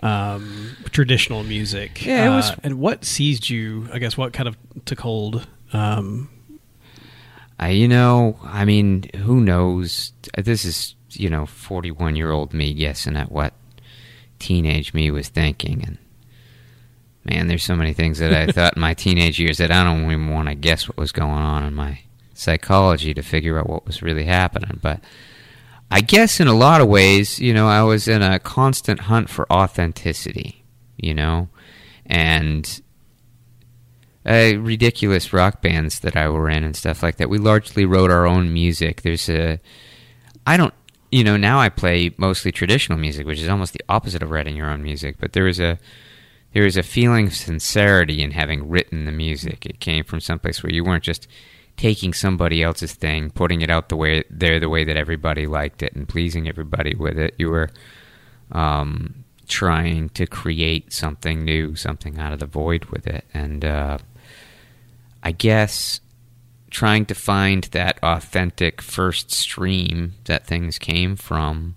um, 0.04 0.76
traditional 0.92 1.42
music. 1.42 2.06
Yeah, 2.06 2.32
it 2.32 2.36
was- 2.36 2.50
Uh, 2.52 2.56
and 2.62 2.78
what 2.78 3.04
seized 3.04 3.50
you? 3.50 3.88
I 3.92 3.98
guess 3.98 4.16
what 4.16 4.32
kind 4.32 4.46
of 4.48 4.56
took 4.84 5.00
hold. 5.00 5.48
Um, 5.72 6.30
I, 7.58 7.70
you 7.70 7.88
know, 7.88 8.38
I 8.44 8.64
mean, 8.64 9.10
who 9.16 9.40
knows? 9.40 10.12
This 10.38 10.64
is, 10.64 10.94
you 11.10 11.28
know, 11.28 11.44
41 11.44 12.14
year 12.14 12.30
old 12.30 12.54
me 12.54 12.72
guessing 12.72 13.16
at 13.16 13.32
what 13.32 13.52
teenage 14.40 14.92
me 14.92 15.10
was 15.10 15.28
thinking. 15.28 15.84
And 15.86 15.98
man, 17.24 17.46
there's 17.46 17.62
so 17.62 17.76
many 17.76 17.92
things 17.92 18.18
that 18.18 18.32
I 18.32 18.46
thought 18.52 18.76
in 18.76 18.80
my 18.80 18.94
teenage 18.94 19.38
years 19.38 19.58
that 19.58 19.70
I 19.70 19.84
don't 19.84 20.04
even 20.04 20.30
want 20.30 20.48
to 20.48 20.54
guess 20.54 20.88
what 20.88 20.96
was 20.96 21.12
going 21.12 21.30
on 21.30 21.64
in 21.64 21.74
my 21.74 22.00
psychology 22.34 23.14
to 23.14 23.22
figure 23.22 23.58
out 23.58 23.68
what 23.68 23.86
was 23.86 24.02
really 24.02 24.24
happening. 24.24 24.80
But 24.82 25.00
I 25.90 26.00
guess 26.00 26.40
in 26.40 26.48
a 26.48 26.54
lot 26.54 26.80
of 26.80 26.88
ways, 26.88 27.38
you 27.38 27.52
know, 27.52 27.68
I 27.68 27.82
was 27.82 28.08
in 28.08 28.22
a 28.22 28.38
constant 28.38 29.00
hunt 29.00 29.28
for 29.28 29.50
authenticity, 29.52 30.64
you 30.96 31.14
know, 31.14 31.48
and 32.06 32.80
uh, 34.24 34.52
ridiculous 34.58 35.32
rock 35.32 35.62
bands 35.62 36.00
that 36.00 36.16
I 36.16 36.28
were 36.28 36.48
in 36.48 36.62
and 36.62 36.76
stuff 36.76 37.02
like 37.02 37.16
that. 37.16 37.30
We 37.30 37.38
largely 37.38 37.84
wrote 37.84 38.10
our 38.10 38.26
own 38.26 38.52
music. 38.52 39.02
There's 39.02 39.28
a, 39.28 39.58
I 40.46 40.56
don't, 40.56 40.74
you 41.10 41.24
know, 41.24 41.36
now 41.36 41.58
I 41.60 41.68
play 41.68 42.14
mostly 42.16 42.52
traditional 42.52 42.98
music, 42.98 43.26
which 43.26 43.40
is 43.40 43.48
almost 43.48 43.72
the 43.72 43.84
opposite 43.88 44.22
of 44.22 44.30
writing 44.30 44.56
your 44.56 44.70
own 44.70 44.82
music. 44.82 45.16
But 45.18 45.32
there 45.32 45.44
was 45.44 45.58
a, 45.58 45.78
there 46.52 46.64
was 46.64 46.76
a 46.76 46.82
feeling 46.82 47.28
of 47.28 47.34
sincerity 47.34 48.22
in 48.22 48.32
having 48.32 48.68
written 48.68 49.04
the 49.04 49.12
music. 49.12 49.66
It 49.66 49.80
came 49.80 50.04
from 50.04 50.20
someplace 50.20 50.62
where 50.62 50.72
you 50.72 50.84
weren't 50.84 51.04
just 51.04 51.26
taking 51.76 52.12
somebody 52.12 52.62
else's 52.62 52.92
thing, 52.92 53.30
putting 53.30 53.62
it 53.62 53.70
out 53.70 53.88
the 53.88 53.96
way 53.96 54.22
there, 54.30 54.60
the 54.60 54.68
way 54.68 54.84
that 54.84 54.96
everybody 54.96 55.46
liked 55.46 55.82
it, 55.82 55.94
and 55.94 56.08
pleasing 56.08 56.48
everybody 56.48 56.94
with 56.94 57.18
it. 57.18 57.34
You 57.38 57.50
were 57.50 57.70
um, 58.52 59.24
trying 59.48 60.10
to 60.10 60.26
create 60.26 60.92
something 60.92 61.44
new, 61.44 61.74
something 61.74 62.18
out 62.18 62.32
of 62.32 62.38
the 62.38 62.46
void 62.46 62.84
with 62.86 63.06
it, 63.06 63.24
and 63.32 63.64
uh, 63.64 63.98
I 65.22 65.32
guess 65.32 66.00
trying 66.70 67.04
to 67.06 67.14
find 67.14 67.64
that 67.64 67.98
authentic 68.02 68.80
first 68.80 69.30
stream 69.30 70.14
that 70.24 70.46
things 70.46 70.78
came 70.78 71.16
from. 71.16 71.74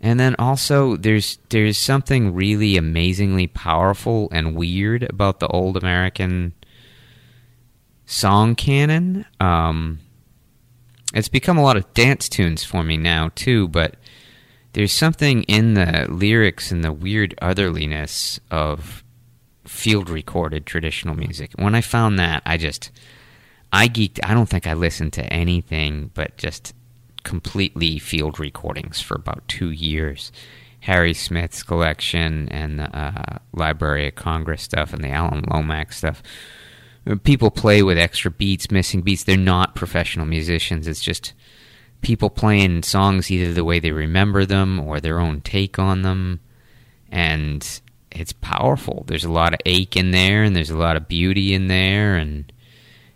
And 0.00 0.18
then 0.18 0.34
also 0.38 0.96
there's 0.96 1.38
there's 1.50 1.76
something 1.76 2.34
really 2.34 2.76
amazingly 2.76 3.46
powerful 3.46 4.28
and 4.32 4.54
weird 4.54 5.02
about 5.02 5.40
the 5.40 5.48
old 5.48 5.76
American 5.76 6.54
song 8.06 8.54
canon. 8.54 9.26
Um, 9.38 10.00
it's 11.12 11.28
become 11.28 11.58
a 11.58 11.62
lot 11.62 11.76
of 11.76 11.92
dance 11.92 12.28
tunes 12.28 12.64
for 12.64 12.82
me 12.82 12.96
now 12.96 13.30
too, 13.34 13.68
but 13.68 13.96
there's 14.72 14.92
something 14.92 15.42
in 15.44 15.74
the 15.74 16.06
lyrics 16.08 16.70
and 16.70 16.84
the 16.84 16.92
weird 16.92 17.34
otherliness 17.42 18.38
of 18.50 19.04
field 19.66 20.08
recorded 20.08 20.64
traditional 20.64 21.14
music. 21.14 21.52
When 21.56 21.74
I 21.74 21.80
found 21.80 22.18
that, 22.18 22.42
I 22.46 22.56
just 22.56 22.90
I 23.72 23.88
geeked. 23.88 24.20
I 24.22 24.34
don't 24.34 24.48
think 24.48 24.66
I 24.66 24.74
listened 24.74 25.12
to 25.14 25.32
anything 25.32 26.10
but 26.14 26.36
just 26.36 26.74
completely 27.22 27.98
field 27.98 28.38
recordings 28.38 29.00
for 29.00 29.14
about 29.14 29.46
two 29.48 29.70
years. 29.70 30.32
Harry 30.80 31.12
Smith's 31.12 31.62
collection 31.62 32.48
and 32.48 32.78
the 32.78 32.96
uh, 32.96 33.38
Library 33.52 34.08
of 34.08 34.14
Congress 34.14 34.62
stuff 34.62 34.92
and 34.92 35.04
the 35.04 35.10
Alan 35.10 35.44
Lomax 35.50 35.98
stuff. 35.98 36.22
People 37.22 37.50
play 37.50 37.82
with 37.82 37.98
extra 37.98 38.30
beats, 38.30 38.70
missing 38.70 39.02
beats. 39.02 39.24
They're 39.24 39.36
not 39.36 39.74
professional 39.74 40.26
musicians. 40.26 40.86
It's 40.86 41.02
just 41.02 41.34
people 42.00 42.30
playing 42.30 42.82
songs 42.82 43.30
either 43.30 43.52
the 43.52 43.64
way 43.64 43.78
they 43.78 43.90
remember 43.90 44.46
them 44.46 44.80
or 44.80 45.00
their 45.00 45.20
own 45.20 45.42
take 45.42 45.78
on 45.78 46.02
them. 46.02 46.40
And 47.10 47.80
it's 48.10 48.32
powerful. 48.32 49.04
There's 49.06 49.24
a 49.24 49.32
lot 49.32 49.52
of 49.52 49.60
ache 49.66 49.96
in 49.96 50.10
there, 50.12 50.42
and 50.42 50.54
there's 50.56 50.70
a 50.70 50.78
lot 50.78 50.96
of 50.96 51.08
beauty 51.08 51.54
in 51.54 51.68
there, 51.68 52.16
and 52.16 52.50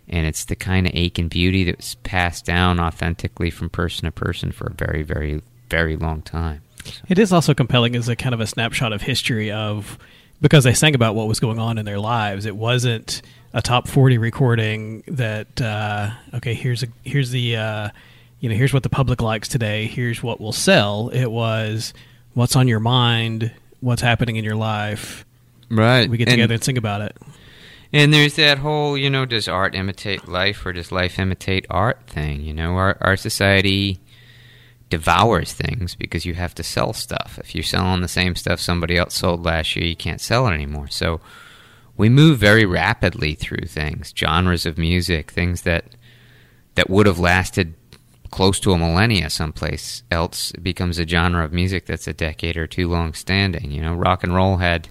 and 0.07 0.25
it's 0.25 0.45
the 0.45 0.55
kind 0.55 0.87
of 0.87 0.93
ache 0.95 1.17
and 1.17 1.29
beauty 1.29 1.63
that 1.65 1.77
was 1.77 1.95
passed 1.95 2.45
down 2.45 2.79
authentically 2.79 3.49
from 3.49 3.69
person 3.69 4.05
to 4.05 4.11
person 4.11 4.51
for 4.51 4.67
a 4.67 4.73
very, 4.73 5.03
very, 5.03 5.41
very 5.69 5.95
long 5.95 6.21
time. 6.21 6.61
It 7.09 7.17
is 7.17 7.33
also 7.33 7.53
compelling 7.53 7.95
as 7.95 8.07
a 8.09 8.15
kind 8.15 8.33
of 8.33 8.39
a 8.39 8.47
snapshot 8.47 8.93
of 8.93 9.01
history 9.01 9.51
of 9.51 9.97
because 10.41 10.63
they 10.63 10.73
sang 10.73 10.93
about 10.93 11.15
what 11.15 11.27
was 11.27 11.39
going 11.39 11.59
on 11.59 11.77
in 11.77 11.85
their 11.85 11.99
lives. 11.99 12.45
It 12.45 12.55
wasn't 12.55 13.21
a 13.53 13.61
top 13.61 13.87
forty 13.87 14.17
recording 14.17 15.03
that 15.07 15.59
uh, 15.61 16.11
okay, 16.35 16.53
here's 16.53 16.83
a 16.83 16.87
here's 17.03 17.31
the 17.31 17.55
uh, 17.55 17.89
you 18.39 18.49
know 18.49 18.55
here's 18.55 18.73
what 18.73 18.83
the 18.83 18.89
public 18.89 19.21
likes 19.21 19.47
today. 19.47 19.87
Here's 19.87 20.21
what 20.21 20.39
will 20.39 20.53
sell. 20.53 21.09
It 21.09 21.27
was 21.27 21.93
what's 22.33 22.55
on 22.55 22.67
your 22.67 22.79
mind, 22.79 23.51
what's 23.79 24.01
happening 24.01 24.35
in 24.35 24.43
your 24.43 24.55
life. 24.55 25.25
Right. 25.69 26.07
We 26.07 26.17
get 26.17 26.29
together 26.29 26.53
and 26.53 26.63
sing 26.63 26.77
about 26.77 27.01
it. 27.01 27.17
And 27.95 28.13
there's 28.13 28.35
that 28.35 28.57
whole, 28.57 28.97
you 28.97 29.09
know, 29.09 29.23
does 29.23 29.47
art 29.47 29.73
imitate 29.73 30.27
life 30.27 30.65
or 30.65 30.73
does 30.73 30.91
life 30.91 31.17
imitate 31.17 31.65
art 31.69 32.05
thing? 32.07 32.41
You 32.41 32.53
know, 32.53 32.75
our 32.75 32.97
our 32.99 33.15
society 33.15 34.01
devours 34.89 35.53
things 35.53 35.95
because 35.95 36.25
you 36.25 36.33
have 36.33 36.53
to 36.55 36.61
sell 36.61 36.91
stuff. 36.91 37.39
If 37.41 37.55
you're 37.55 37.63
selling 37.63 38.01
the 38.01 38.09
same 38.09 38.35
stuff 38.35 38.59
somebody 38.59 38.97
else 38.97 39.15
sold 39.15 39.45
last 39.45 39.77
year, 39.77 39.85
you 39.85 39.95
can't 39.95 40.19
sell 40.19 40.45
it 40.47 40.53
anymore. 40.53 40.89
So 40.89 41.21
we 41.95 42.09
move 42.09 42.37
very 42.37 42.65
rapidly 42.65 43.33
through 43.33 43.67
things, 43.67 44.13
genres 44.13 44.65
of 44.65 44.77
music, 44.77 45.31
things 45.31 45.61
that 45.61 45.85
that 46.75 46.89
would 46.89 47.05
have 47.05 47.17
lasted 47.17 47.75
close 48.29 48.59
to 48.59 48.73
a 48.73 48.77
millennia 48.77 49.29
someplace 49.29 50.03
else 50.11 50.51
becomes 50.61 50.99
a 50.99 51.07
genre 51.07 51.45
of 51.45 51.53
music 51.53 51.85
that's 51.85 52.09
a 52.09 52.13
decade 52.13 52.57
or 52.57 52.67
two 52.67 52.89
long 52.89 53.13
standing. 53.13 53.71
You 53.71 53.79
know, 53.79 53.93
rock 53.95 54.21
and 54.21 54.35
roll 54.35 54.57
had 54.57 54.89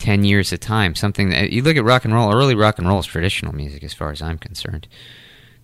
10 0.00 0.24
years 0.24 0.52
of 0.52 0.60
time. 0.60 0.94
Something 0.94 1.30
that 1.30 1.50
you 1.50 1.62
look 1.62 1.76
at 1.76 1.84
rock 1.84 2.04
and 2.04 2.12
roll, 2.12 2.34
early 2.34 2.54
rock 2.54 2.78
and 2.78 2.88
roll 2.88 2.98
is 2.98 3.06
traditional 3.06 3.54
music 3.54 3.84
as 3.84 3.94
far 3.94 4.10
as 4.10 4.20
I'm 4.20 4.38
concerned. 4.38 4.88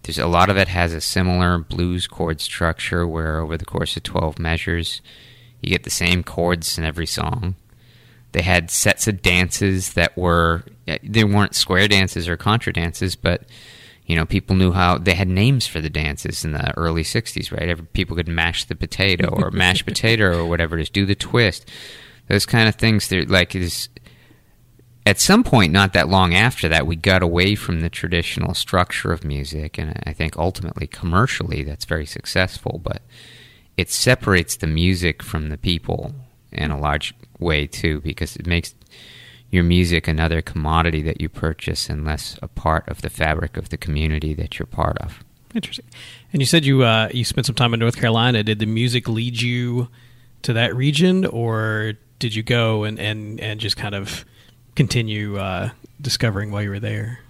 There's 0.03 0.19
a 0.19 0.27
lot 0.27 0.51
of 0.51 0.57
it 0.57 0.69
has 0.69 0.93
a 0.93 1.01
similar 1.01 1.59
blues 1.59 2.07
chord 2.07 2.41
structure 2.41 3.07
where 3.07 3.41
over 3.41 3.57
the 3.57 3.65
course 3.65 3.97
of 3.97 4.05
12 4.05 4.39
measures, 4.39 5.03
you 5.61 5.71
get 5.71 5.83
the 5.83 5.91
same 5.91 6.23
chords 6.23 6.79
in 6.79 6.85
every 6.85 7.07
song. 7.07 7.57
They 8.33 8.43
had 8.43 8.71
sets 8.71 9.09
of 9.09 9.23
dances 9.23 9.95
that 9.95 10.17
were, 10.17 10.65
eh, 10.87 10.99
they 11.03 11.25
weren't 11.25 11.55
square 11.55 11.89
dances 11.89 12.29
or 12.29 12.37
contra 12.37 12.73
dances, 12.73 13.17
but 13.17 13.43
you 14.05 14.15
know, 14.15 14.25
people 14.25 14.55
knew 14.55 14.71
how 14.71 14.99
they 14.99 15.15
had 15.15 15.27
names 15.27 15.67
for 15.67 15.81
the 15.81 15.91
dances 15.91 16.45
in 16.45 16.53
the 16.53 16.77
early 16.79 17.03
'60s, 17.03 17.51
right? 17.51 17.69
Every, 17.69 17.87
people 17.87 18.15
could 18.15 18.29
mash 18.29 18.65
the 18.67 18.77
potato 18.77 19.29
or 19.29 19.51
mash 19.51 19.85
potato 19.87 20.39
or 20.39 20.47
whatever 20.47 20.79
it 20.79 20.83
is, 20.83 20.91
do 20.91 21.05
the 21.05 21.17
twist, 21.17 21.69
those 22.29 22.47
kind 22.47 22.69
of 22.69 22.77
things. 22.77 23.09
They're 23.09 23.25
like 23.25 23.57
is 23.57 23.89
at 25.07 25.21
some 25.21 25.45
point, 25.45 25.73
not 25.73 25.93
that 25.93 26.09
long 26.09 26.35
after 26.35 26.69
that, 26.69 26.87
we 26.87 26.97
got 26.97 27.23
away 27.23 27.55
from 27.55 27.81
the 27.81 27.89
traditional 27.89 28.55
structure 28.55 29.13
of 29.13 29.25
music, 29.25 29.79
and 29.79 30.03
I 30.05 30.13
think 30.13 30.37
ultimately 30.37 30.89
commercially 30.89 31.63
that's 31.63 31.85
very 31.85 32.05
successful. 32.07 32.81
But 32.83 33.03
it 33.77 33.89
separates 33.89 34.57
the 34.57 34.67
music 34.67 35.23
from 35.23 35.49
the 35.49 35.57
people 35.57 36.13
in 36.51 36.73
a 36.73 36.79
large 36.79 37.15
way 37.39 37.69
too, 37.69 38.01
because 38.01 38.35
it 38.35 38.47
makes 38.47 38.75
your 39.51 39.63
music 39.63 40.09
another 40.09 40.43
commodity 40.43 41.03
that 41.03 41.21
you 41.21 41.29
purchase 41.29 41.89
and 41.89 42.05
less 42.05 42.37
a 42.43 42.49
part 42.49 42.89
of 42.89 43.03
the 43.03 43.11
fabric 43.11 43.57
of 43.57 43.69
the 43.69 43.77
community 43.77 44.35
that 44.35 44.59
you're 44.59 44.67
part 44.67 44.99
of. 44.99 45.23
Interesting. 45.55 45.87
And 46.33 46.43
you 46.43 46.47
said 46.47 46.65
you 46.65 46.83
uh, 46.83 47.11
you 47.13 47.25
spent 47.25 47.47
some 47.47 47.55
time 47.55 47.73
in 47.73 47.79
North 47.79 47.97
Carolina. 47.97 48.43
Did 48.43 48.59
the 48.59 48.67
music 48.67 49.09
lead 49.09 49.41
you 49.41 49.89
to 50.43 50.53
that 50.53 50.75
region, 50.75 51.25
or 51.25 51.95
did 52.19 52.35
you 52.35 52.43
go 52.43 52.83
and, 52.83 52.99
and, 52.99 53.41
and 53.41 53.61
just 53.61 53.77
kind 53.77 53.95
of 53.95 54.25
continue 54.77 55.39
uh, 55.39 55.71
discovering 56.01 56.53
while 56.53 56.63
you 56.63 56.71
were 56.71 56.81
there? 56.81 57.21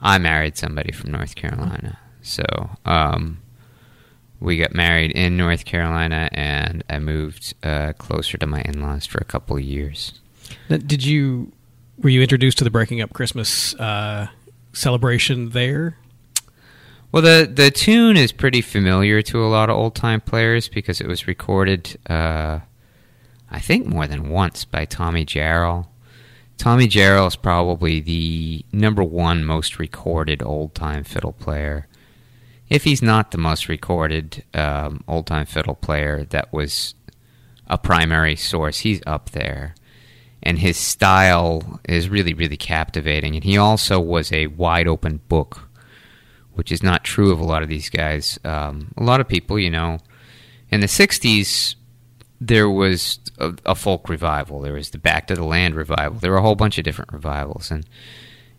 I 0.00 0.18
married 0.18 0.58
somebody 0.58 0.92
from 0.92 1.12
North 1.12 1.36
Carolina, 1.36 1.98
so 2.22 2.44
um, 2.84 3.40
we 4.40 4.58
got 4.58 4.74
married 4.74 5.12
in 5.12 5.36
North 5.36 5.64
Carolina, 5.64 6.28
and 6.32 6.82
I 6.90 6.98
moved 6.98 7.54
uh, 7.62 7.92
closer 7.96 8.36
to 8.38 8.46
my 8.46 8.60
in-laws 8.62 9.06
for 9.06 9.18
a 9.18 9.24
couple 9.24 9.56
of 9.56 9.62
years. 9.62 10.20
Now, 10.68 10.78
Did 10.78 11.04
you 11.04 11.52
were 11.98 12.10
you 12.10 12.20
introduced 12.20 12.58
to 12.58 12.64
the 12.64 12.70
breaking 12.70 13.00
up 13.00 13.12
Christmas 13.12 13.74
uh, 13.76 14.26
celebration 14.72 15.50
there? 15.50 15.96
Well, 17.12 17.22
the 17.22 17.48
the 17.52 17.70
tune 17.70 18.16
is 18.16 18.32
pretty 18.32 18.60
familiar 18.60 19.22
to 19.22 19.44
a 19.44 19.46
lot 19.46 19.70
of 19.70 19.76
old 19.76 19.94
time 19.94 20.20
players 20.20 20.68
because 20.68 21.00
it 21.00 21.06
was 21.06 21.26
recorded, 21.28 21.96
uh, 22.08 22.60
I 23.50 23.60
think, 23.60 23.86
more 23.86 24.06
than 24.06 24.30
once 24.30 24.64
by 24.64 24.86
Tommy 24.86 25.24
Jarrell. 25.24 25.86
Tommy 26.62 26.86
Jarrell 26.86 27.26
is 27.26 27.34
probably 27.34 27.98
the 27.98 28.64
number 28.70 29.02
one 29.02 29.44
most 29.44 29.80
recorded 29.80 30.44
old 30.44 30.76
time 30.76 31.02
fiddle 31.02 31.32
player. 31.32 31.88
If 32.68 32.84
he's 32.84 33.02
not 33.02 33.32
the 33.32 33.38
most 33.38 33.68
recorded 33.68 34.44
um, 34.54 35.02
old 35.08 35.26
time 35.26 35.46
fiddle 35.46 35.74
player 35.74 36.24
that 36.26 36.52
was 36.52 36.94
a 37.66 37.76
primary 37.76 38.36
source, 38.36 38.78
he's 38.78 39.02
up 39.08 39.30
there. 39.30 39.74
And 40.40 40.60
his 40.60 40.76
style 40.76 41.80
is 41.88 42.08
really, 42.08 42.32
really 42.32 42.56
captivating. 42.56 43.34
And 43.34 43.42
he 43.42 43.58
also 43.58 43.98
was 43.98 44.30
a 44.30 44.46
wide 44.46 44.86
open 44.86 45.16
book 45.28 45.68
which 46.52 46.70
is 46.70 46.80
not 46.80 47.02
true 47.02 47.32
of 47.32 47.40
a 47.40 47.44
lot 47.44 47.64
of 47.64 47.68
these 47.68 47.90
guys. 47.90 48.38
Um, 48.44 48.92
a 48.96 49.02
lot 49.02 49.20
of 49.20 49.26
people, 49.26 49.58
you 49.58 49.70
know, 49.70 49.98
in 50.70 50.78
the 50.78 50.86
'60s, 50.86 51.74
there 52.46 52.68
was 52.68 53.20
a, 53.38 53.54
a, 53.64 53.74
folk 53.74 54.08
revival. 54.08 54.60
There 54.60 54.72
was 54.72 54.90
the 54.90 54.98
Back 54.98 55.28
to 55.28 55.34
the 55.34 55.44
Land 55.44 55.74
revival. 55.74 56.18
There 56.18 56.32
were 56.32 56.38
a 56.38 56.42
whole 56.42 56.56
bunch 56.56 56.76
of 56.76 56.84
different 56.84 57.12
revivals, 57.12 57.70
and 57.70 57.86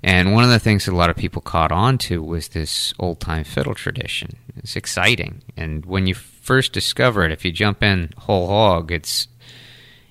and 0.01 0.33
one 0.33 0.43
of 0.43 0.49
the 0.49 0.59
things 0.59 0.85
that 0.85 0.93
a 0.93 0.95
lot 0.95 1.09
of 1.09 1.15
people 1.15 1.41
caught 1.41 1.71
on 1.71 1.97
to 1.99 2.21
was 2.21 2.49
this 2.49 2.93
old 2.99 3.19
time 3.19 3.43
fiddle 3.43 3.75
tradition. 3.75 4.37
It's 4.57 4.75
exciting, 4.75 5.41
and 5.57 5.85
when 5.85 6.07
you 6.07 6.15
first 6.15 6.71
discover 6.71 7.25
it, 7.25 7.31
if 7.31 7.43
you 7.43 7.51
jump 7.51 7.83
in 7.83 8.13
whole 8.17 8.47
hog, 8.47 8.91
it's 8.91 9.27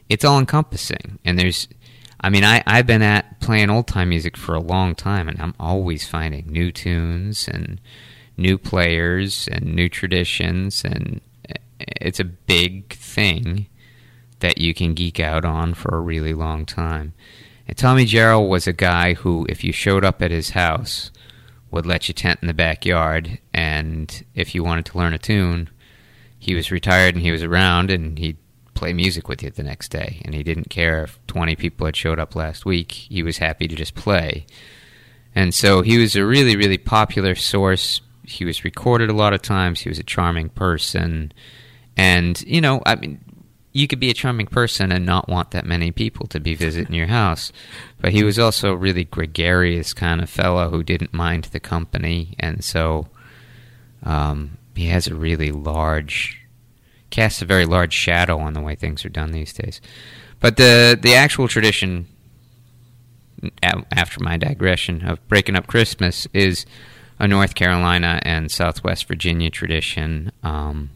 it's 0.09 0.25
all 0.25 0.39
encompassing. 0.39 1.19
And 1.25 1.39
there's, 1.39 1.69
I 2.21 2.29
mean, 2.29 2.45
I 2.45 2.63
I've 2.67 2.87
been 2.87 3.03
at 3.03 3.41
playing 3.41 3.71
old 3.71 3.87
time 3.87 4.11
music 4.11 4.37
for 4.37 4.55
a 4.55 4.61
long 4.61 4.95
time, 4.95 5.29
and 5.29 5.41
I'm 5.41 5.55
always 5.59 6.07
finding 6.07 6.47
new 6.47 6.73
tunes 6.73 7.49
and 7.49 7.81
new 8.37 8.59
players 8.59 9.49
and 9.51 9.75
new 9.75 9.89
traditions, 9.89 10.85
and 10.85 11.23
it's 12.01 12.21
a 12.21 12.25
big 12.25 12.93
thing 12.95 13.67
that 14.41 14.59
you 14.59 14.75
can 14.75 14.95
geek 14.95 15.21
out 15.21 15.45
on 15.45 15.75
for 15.75 15.97
a 15.97 16.01
really 16.01 16.35
long 16.35 16.67
time. 16.67 17.15
And 17.67 17.77
Tommy 17.77 18.05
Jarrell 18.05 18.49
was 18.49 18.67
a 18.67 18.73
guy 18.73 19.15
who, 19.15 19.47
if 19.49 19.63
you 19.63 19.73
showed 19.73 20.05
up 20.05 20.21
at 20.21 20.31
his 20.31 20.51
house, 20.51 21.11
would 21.71 21.87
let 21.87 22.09
you 22.09 22.15
tent 22.15 22.41
in 22.43 22.49
the 22.49 22.55
backyard, 22.55 23.39
and 23.55 24.25
if 24.35 24.55
you 24.55 24.63
wanted 24.63 24.85
to 24.87 24.99
learn 24.99 25.15
a 25.15 25.19
tune, 25.19 25.71
he 26.39 26.55
was 26.55 26.71
retired 26.71 27.15
and 27.15 27.23
he 27.23 27.33
was 27.33 27.43
around, 27.43 27.91
and 27.91 28.19
he'd 28.19 28.37
play 28.75 28.93
music 28.93 29.29
with 29.29 29.43
you 29.43 29.51
the 29.51 29.63
next 29.63 29.89
day. 29.91 30.21
And 30.25 30.35
he 30.35 30.43
didn't 30.43 30.69
care 30.69 31.05
if 31.05 31.19
20 31.29 31.57
people 31.57 31.87
had 31.87 31.97
showed 31.97 32.19
up 32.19 32.35
last 32.35 32.67
week, 32.67 32.93
he 32.93 33.23
was 33.23 33.39
happy 33.39 33.69
to 33.69 33.77
just 33.77 33.95
play. 33.95 34.45
And 35.35 35.55
so 35.55 35.83
he 35.83 35.99
was 35.99 36.17
a 36.17 36.27
really, 36.27 36.57
really 36.57 36.79
popular 36.79 37.35
source. 37.35 38.01
He 38.25 38.45
was 38.45 38.65
recorded 38.65 39.09
a 39.09 39.15
lot 39.15 39.33
of 39.33 39.41
times. 39.41 39.81
He 39.81 39.89
was 39.89 39.99
a 39.99 40.05
charming 40.05 40.51
person. 40.51 41.33
And, 41.97 42.41
you 42.43 42.61
know, 42.61 42.83
I 42.87 42.97
mean, 42.97 43.21
you 43.73 43.89
could 43.89 44.01
be 44.01 44.11
a 44.11 44.15
charming 44.15 44.47
person 44.47 44.93
and 44.93 45.07
not 45.07 45.29
want 45.29 45.51
that 45.53 45.65
many 45.65 45.91
people 45.91 46.27
to 46.29 46.41
be 46.41 46.55
visiting 46.55 46.95
your 46.95 47.07
house. 47.07 47.53
But 48.01 48.13
he 48.13 48.23
was 48.23 48.39
also 48.39 48.73
a 48.73 48.77
really 48.77 49.05
gregarious 49.05 49.95
kind 49.95 50.21
of 50.21 50.29
fellow 50.29 50.71
who 50.71 50.83
didn't 50.83 51.15
mind 51.15 51.45
the 51.45 51.61
company, 51.61 52.35
and 52.39 52.63
so 52.63 53.09
um, 54.03 54.59
he 54.75 54.87
has 54.87 55.07
a 55.07 55.15
really 55.15 55.51
large 55.53 56.39
casts 57.11 57.43
a 57.43 57.45
very 57.45 57.67
large 57.67 57.93
shadow 57.93 58.39
on 58.39 58.55
the 58.55 58.61
way 58.61 58.75
things 58.75 59.05
are 59.05 59.11
done 59.11 59.33
these 59.33 59.53
days. 59.53 59.81
But 60.41 60.57
the 60.57 60.99
the 61.01 61.15
actual 61.15 61.49
tradition, 61.49 62.09
after 63.63 64.21
my 64.21 64.37
digression 64.37 65.07
of 65.07 65.27
breaking 65.29 65.57
up 65.57 65.67
Christmas, 65.67 66.27
is 66.33 66.67
a 67.19 67.29
North 67.29 67.55
Carolina 67.55 68.21
and 68.23 68.51
Southwest 68.51 69.07
Virginia 69.07 69.51
tradition. 69.51 70.33
Um, 70.43 70.91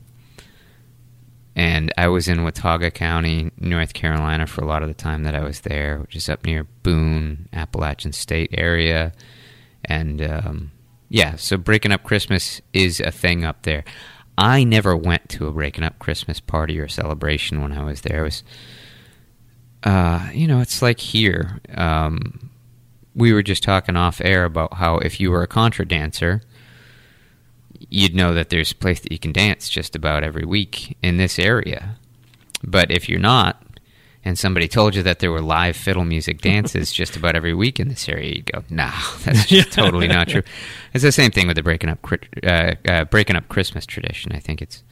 and 1.56 1.90
I 1.96 2.08
was 2.08 2.28
in 2.28 2.44
Watauga 2.44 2.90
County, 2.90 3.50
North 3.58 3.94
Carolina, 3.94 4.46
for 4.46 4.62
a 4.62 4.66
lot 4.66 4.82
of 4.82 4.88
the 4.88 4.94
time 4.94 5.22
that 5.22 5.34
I 5.34 5.42
was 5.42 5.60
there, 5.60 5.98
which 5.98 6.14
is 6.14 6.28
up 6.28 6.44
near 6.44 6.64
Boone, 6.82 7.48
Appalachian 7.50 8.12
State 8.12 8.50
area. 8.52 9.12
And 9.82 10.20
um, 10.20 10.72
yeah, 11.08 11.36
so 11.36 11.56
breaking 11.56 11.92
up 11.92 12.02
Christmas 12.02 12.60
is 12.74 13.00
a 13.00 13.10
thing 13.10 13.42
up 13.42 13.62
there. 13.62 13.84
I 14.36 14.64
never 14.64 14.94
went 14.94 15.30
to 15.30 15.46
a 15.46 15.52
breaking 15.52 15.82
up 15.82 15.98
Christmas 15.98 16.40
party 16.40 16.78
or 16.78 16.88
celebration 16.88 17.62
when 17.62 17.72
I 17.72 17.84
was 17.84 18.02
there. 18.02 18.20
It 18.20 18.24
was, 18.24 18.44
uh, 19.82 20.28
you 20.34 20.46
know, 20.46 20.60
it's 20.60 20.82
like 20.82 21.00
here. 21.00 21.62
Um, 21.74 22.50
we 23.14 23.32
were 23.32 23.42
just 23.42 23.62
talking 23.62 23.96
off 23.96 24.20
air 24.20 24.44
about 24.44 24.74
how 24.74 24.98
if 24.98 25.20
you 25.20 25.30
were 25.30 25.42
a 25.42 25.46
contra 25.46 25.88
dancer, 25.88 26.42
you'd 27.90 28.14
know 28.14 28.34
that 28.34 28.50
there's 28.50 28.72
a 28.72 28.76
place 28.76 29.00
that 29.00 29.12
you 29.12 29.18
can 29.18 29.32
dance 29.32 29.68
just 29.68 29.96
about 29.96 30.22
every 30.22 30.44
week 30.44 30.96
in 31.02 31.16
this 31.16 31.38
area. 31.38 31.96
But 32.62 32.90
if 32.90 33.08
you're 33.08 33.20
not, 33.20 33.62
and 34.24 34.36
somebody 34.36 34.66
told 34.66 34.96
you 34.96 35.02
that 35.04 35.20
there 35.20 35.30
were 35.30 35.40
live 35.40 35.76
fiddle 35.76 36.04
music 36.04 36.40
dances 36.40 36.90
just 36.90 37.14
about 37.14 37.36
every 37.36 37.54
week 37.54 37.78
in 37.78 37.88
this 37.88 38.08
area, 38.08 38.34
you 38.34 38.42
go, 38.42 38.64
"No, 38.68 38.90
that's 39.24 39.46
just 39.46 39.72
totally 39.72 40.08
not 40.08 40.28
true." 40.28 40.42
It's 40.92 41.04
the 41.04 41.12
same 41.12 41.30
thing 41.30 41.46
with 41.46 41.56
the 41.56 41.62
breaking 41.62 41.90
up 41.90 42.04
uh, 42.42 42.74
uh, 42.88 43.04
breaking 43.04 43.36
up 43.36 43.48
Christmas 43.48 43.86
tradition. 43.86 44.32
I 44.32 44.40
think 44.40 44.60
it's 44.60 44.82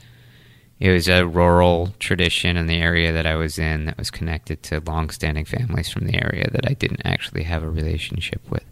it 0.78 0.90
was 0.90 1.08
a 1.08 1.26
rural 1.26 1.94
tradition 1.98 2.56
in 2.56 2.66
the 2.66 2.76
area 2.76 3.12
that 3.12 3.26
I 3.26 3.34
was 3.36 3.58
in 3.58 3.86
that 3.86 3.98
was 3.98 4.10
connected 4.10 4.62
to 4.64 4.80
long-standing 4.80 5.44
families 5.44 5.88
from 5.88 6.06
the 6.06 6.14
area 6.14 6.48
that 6.50 6.68
I 6.68 6.74
didn't 6.74 7.02
actually 7.04 7.44
have 7.44 7.62
a 7.62 7.70
relationship 7.70 8.42
with. 8.50 8.64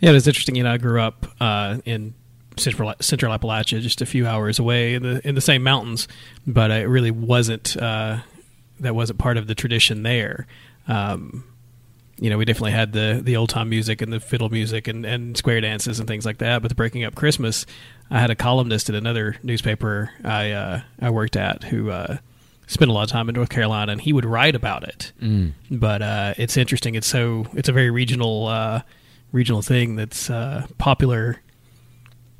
Yeah, 0.00 0.10
it 0.10 0.14
was 0.14 0.26
interesting. 0.26 0.54
You 0.54 0.64
know, 0.64 0.72
I 0.72 0.78
grew 0.78 1.00
up 1.00 1.26
uh, 1.40 1.78
in 1.84 2.14
central 2.56 2.94
central 3.00 3.36
Appalachia, 3.36 3.80
just 3.80 4.00
a 4.00 4.06
few 4.06 4.26
hours 4.26 4.58
away 4.58 4.94
in 4.94 5.02
the 5.02 5.26
in 5.26 5.34
the 5.34 5.40
same 5.40 5.62
mountains, 5.62 6.08
but 6.46 6.70
it 6.70 6.88
really 6.88 7.10
wasn't 7.10 7.76
uh, 7.76 8.18
that 8.80 8.94
wasn't 8.94 9.18
part 9.18 9.36
of 9.36 9.46
the 9.46 9.54
tradition 9.54 10.02
there. 10.02 10.46
Um, 10.88 11.44
you 12.16 12.30
know, 12.30 12.38
we 12.38 12.44
definitely 12.44 12.72
had 12.72 12.92
the 12.92 13.20
the 13.22 13.36
old 13.36 13.50
time 13.50 13.68
music 13.68 14.00
and 14.00 14.12
the 14.12 14.20
fiddle 14.20 14.48
music 14.48 14.88
and, 14.88 15.04
and 15.04 15.36
square 15.36 15.60
dances 15.60 15.98
and 15.98 16.08
things 16.08 16.24
like 16.24 16.38
that. 16.38 16.62
But 16.62 16.68
the 16.68 16.74
breaking 16.74 17.04
up 17.04 17.14
Christmas, 17.14 17.66
I 18.10 18.20
had 18.20 18.30
a 18.30 18.36
columnist 18.36 18.88
at 18.88 18.94
another 18.94 19.36
newspaper 19.42 20.10
I 20.24 20.52
uh, 20.52 20.80
I 21.00 21.10
worked 21.10 21.36
at 21.36 21.64
who 21.64 21.90
uh, 21.90 22.18
spent 22.66 22.90
a 22.90 22.94
lot 22.94 23.02
of 23.02 23.10
time 23.10 23.28
in 23.28 23.34
North 23.34 23.48
Carolina, 23.48 23.92
and 23.92 24.00
he 24.00 24.12
would 24.12 24.24
write 24.24 24.54
about 24.54 24.84
it. 24.84 25.12
Mm. 25.20 25.52
But 25.70 26.02
uh, 26.02 26.34
it's 26.36 26.56
interesting. 26.56 26.94
It's 26.94 27.06
so 27.06 27.46
it's 27.54 27.68
a 27.68 27.72
very 27.72 27.90
regional 27.90 28.46
uh, 28.46 28.82
regional 29.32 29.62
thing 29.62 29.96
that's 29.96 30.30
uh, 30.30 30.66
popular. 30.78 31.40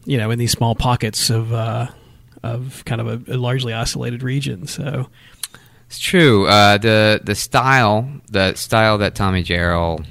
You 0.05 0.19
know, 0.19 0.31
in 0.31 0.39
these 0.39 0.53
small 0.53 0.75
pockets 0.75 1.31
of 1.31 1.53
uh, 1.53 1.89
of 2.43 2.85
kind 2.85 3.01
of 3.01 3.29
a, 3.29 3.35
a 3.35 3.39
largely 3.39 3.73
isolated 3.73 4.23
region. 4.23 4.67
So 4.67 5.09
it's 5.87 5.99
true. 5.99 6.47
Uh, 6.47 6.79
the 6.79 7.21
the 7.23 7.35
style, 7.35 8.09
the 8.31 8.55
style 8.55 8.99
that 8.99 9.15
Tommy 9.15 9.43
Jarrell, 9.43 10.05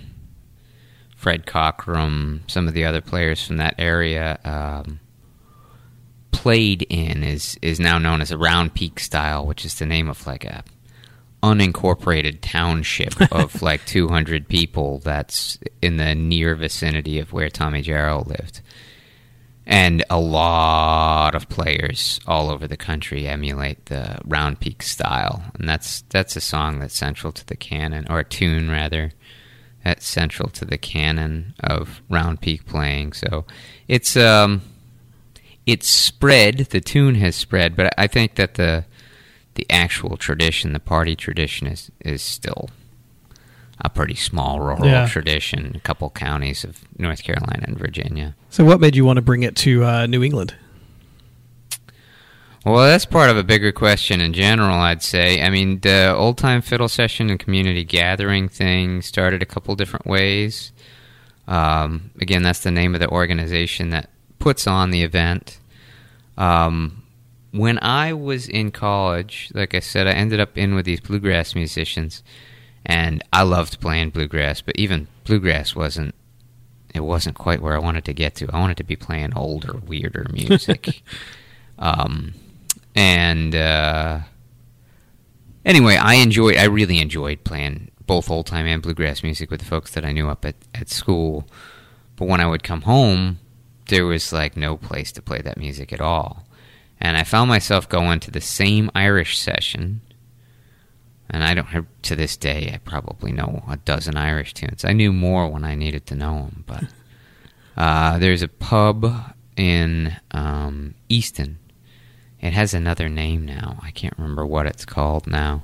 Fred 1.15 1.45
Cockerham, 1.45 2.43
some 2.47 2.67
of 2.67 2.73
the 2.73 2.85
other 2.85 3.01
players 3.01 3.45
from 3.45 3.57
that 3.57 3.75
area 3.77 4.39
um, 4.43 4.99
played 6.31 6.85
in 6.89 7.23
is 7.23 7.57
is 7.61 7.79
now 7.79 7.97
known 7.97 8.21
as 8.21 8.31
a 8.31 8.37
round 8.37 8.73
peak 8.73 8.99
style, 8.99 9.45
which 9.45 9.63
is 9.63 9.75
the 9.75 9.85
name 9.85 10.09
of 10.09 10.25
like 10.25 10.43
a 10.43 10.63
unincorporated 11.43 12.39
township 12.41 13.13
of 13.31 13.61
like 13.61 13.85
200 13.85 14.47
people 14.47 14.99
that's 14.99 15.57
in 15.81 15.97
the 15.97 16.15
near 16.15 16.55
vicinity 16.55 17.19
of 17.19 17.33
where 17.33 17.49
Tommy 17.49 17.83
Jarrell 17.83 18.25
lived 18.25 18.61
and 19.65 20.03
a 20.09 20.19
lot 20.19 21.35
of 21.35 21.49
players 21.49 22.19
all 22.27 22.49
over 22.49 22.67
the 22.67 22.77
country 22.77 23.27
emulate 23.27 23.85
the 23.85 24.19
round 24.25 24.59
peak 24.59 24.83
style. 24.83 25.43
And 25.57 25.67
that's 25.69 26.01
that's 26.09 26.35
a 26.35 26.41
song 26.41 26.79
that's 26.79 26.97
central 26.97 27.31
to 27.33 27.45
the 27.45 27.55
canon 27.55 28.05
or 28.09 28.19
a 28.19 28.25
tune 28.25 28.69
rather 28.69 29.11
that's 29.83 30.07
central 30.07 30.49
to 30.49 30.65
the 30.65 30.77
canon 30.77 31.53
of 31.61 32.01
round 32.09 32.41
peak 32.41 32.65
playing. 32.65 33.13
So 33.13 33.45
it's 33.87 34.17
um 34.17 34.61
it's 35.65 35.87
spread 35.87 36.57
the 36.57 36.81
tune 36.81 37.15
has 37.15 37.35
spread 37.35 37.75
but 37.75 37.93
i 37.97 38.07
think 38.07 38.35
that 38.35 38.55
the 38.55 38.85
the 39.55 39.65
actual 39.69 40.17
tradition 40.17 40.73
the 40.73 40.79
party 40.79 41.15
tradition 41.15 41.67
is 41.67 41.91
is 42.01 42.21
still 42.21 42.69
a 43.83 43.89
pretty 43.89 44.15
small 44.15 44.59
rural 44.59 44.85
yeah. 44.85 45.07
tradition, 45.07 45.73
a 45.75 45.79
couple 45.79 46.09
counties 46.09 46.63
of 46.63 46.85
North 46.97 47.23
Carolina 47.23 47.65
and 47.67 47.77
Virginia. 47.77 48.35
So, 48.49 48.63
what 48.63 48.79
made 48.79 48.95
you 48.95 49.05
want 49.05 49.17
to 49.17 49.21
bring 49.21 49.43
it 49.43 49.55
to 49.57 49.83
uh, 49.83 50.05
New 50.07 50.23
England? 50.23 50.55
Well, 52.65 52.85
that's 52.85 53.05
part 53.05 53.29
of 53.29 53.35
a 53.35 53.43
bigger 53.43 53.73
question 53.73 54.21
in 54.21 54.31
general, 54.31 54.77
I'd 54.77 55.03
say. 55.03 55.41
I 55.41 55.49
mean, 55.49 55.81
the 55.81 56.15
old 56.15 56.37
time 56.37 56.61
fiddle 56.61 56.87
session 56.87 57.29
and 57.29 57.37
community 57.37 57.83
gathering 57.83 58.47
thing 58.47 59.01
started 59.01 59.41
a 59.41 59.45
couple 59.45 59.75
different 59.75 60.05
ways. 60.05 60.71
Um, 61.45 62.11
again, 62.21 62.41
that's 62.41 62.61
the 62.61 62.71
name 62.71 62.93
of 62.93 63.01
the 63.01 63.09
organization 63.09 63.89
that 63.89 64.09
puts 64.39 64.65
on 64.65 64.91
the 64.91 65.03
event. 65.03 65.59
Um, 66.37 67.03
when 67.51 67.79
I 67.79 68.13
was 68.13 68.47
in 68.47 68.71
college, 68.71 69.51
like 69.53 69.75
I 69.75 69.81
said, 69.81 70.07
I 70.07 70.13
ended 70.13 70.39
up 70.39 70.57
in 70.57 70.73
with 70.73 70.85
these 70.85 71.01
bluegrass 71.01 71.55
musicians 71.55 72.23
and 72.85 73.23
I 73.31 73.43
loved 73.43 73.79
playing 73.79 74.09
bluegrass, 74.09 74.61
but 74.61 74.77
even 74.77 75.07
bluegrass 75.23 75.75
wasn't 75.75 76.15
it 76.93 77.01
wasn't 77.01 77.35
quite 77.35 77.61
where 77.61 77.75
I 77.75 77.79
wanted 77.79 78.05
to 78.05 78.13
get 78.13 78.35
to. 78.35 78.49
I 78.53 78.59
wanted 78.59 78.77
to 78.77 78.83
be 78.83 78.95
playing 78.95 79.33
older, 79.35 79.77
weirder 79.77 80.27
music. 80.31 81.01
um, 81.79 82.35
and 82.93 83.55
uh, 83.55 84.19
anyway, 85.65 85.95
I 85.95 86.15
enjoyed. 86.15 86.57
I 86.57 86.65
really 86.65 86.99
enjoyed 86.99 87.43
playing 87.43 87.89
both 88.05 88.29
old 88.29 88.45
time 88.45 88.67
and 88.67 88.81
bluegrass 88.81 89.23
music 89.23 89.49
with 89.49 89.61
the 89.61 89.65
folks 89.65 89.91
that 89.91 90.05
I 90.05 90.11
knew 90.11 90.29
up 90.29 90.45
at 90.45 90.55
at 90.75 90.89
school. 90.89 91.47
But 92.15 92.27
when 92.27 92.41
I 92.41 92.47
would 92.47 92.63
come 92.63 92.81
home, 92.81 93.39
there 93.87 94.05
was 94.05 94.31
like 94.31 94.55
no 94.55 94.77
place 94.77 95.11
to 95.13 95.21
play 95.21 95.41
that 95.41 95.57
music 95.57 95.91
at 95.91 96.01
all. 96.01 96.45
And 96.99 97.17
I 97.17 97.23
found 97.23 97.49
myself 97.49 97.89
going 97.89 98.19
to 98.21 98.31
the 98.31 98.39
same 98.39 98.91
Irish 98.93 99.37
session 99.37 100.01
and 101.33 101.43
I 101.43 101.55
don't 101.55 101.67
have 101.67 101.87
to 102.03 102.15
this 102.15 102.37
day. 102.37 102.69
I 102.71 102.77
probably 102.77 103.31
know 103.31 103.63
a 103.67 103.77
dozen 103.77 104.15
Irish 104.15 104.53
tunes. 104.53 104.85
I 104.85 104.93
knew 104.93 105.11
more 105.11 105.49
when 105.49 105.63
I 105.63 105.73
needed 105.73 106.05
to 106.07 106.15
know 106.15 106.35
them, 106.35 106.63
but 106.67 106.83
uh, 107.77 108.19
there's 108.19 108.43
a 108.43 108.47
pub 108.47 109.33
in 109.57 110.15
um, 110.31 110.93
Easton. 111.09 111.57
It 112.39 112.53
has 112.53 112.75
another 112.75 113.09
name 113.09 113.45
now. 113.45 113.79
I 113.81 113.89
can't 113.89 114.17
remember 114.17 114.45
what 114.45 114.67
it's 114.67 114.85
called 114.85 115.25
now. 115.25 115.63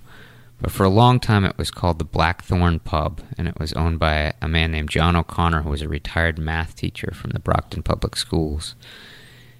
But 0.59 0.71
for 0.71 0.83
a 0.83 0.89
long 0.89 1.19
time, 1.19 1.45
it 1.45 1.57
was 1.57 1.71
called 1.71 1.99
the 1.99 2.05
Blackthorn 2.05 2.79
Pub, 2.79 3.21
and 3.37 3.47
it 3.47 3.59
was 3.59 3.71
owned 3.73 3.99
by 3.99 4.33
a 4.41 4.47
man 4.47 4.71
named 4.71 4.89
John 4.89 5.15
O'Connor, 5.15 5.61
who 5.61 5.69
was 5.69 5.81
a 5.81 5.87
retired 5.87 6.37
math 6.39 6.75
teacher 6.75 7.11
from 7.13 7.29
the 7.31 7.39
Brockton 7.39 7.83
Public 7.83 8.15
Schools. 8.17 8.75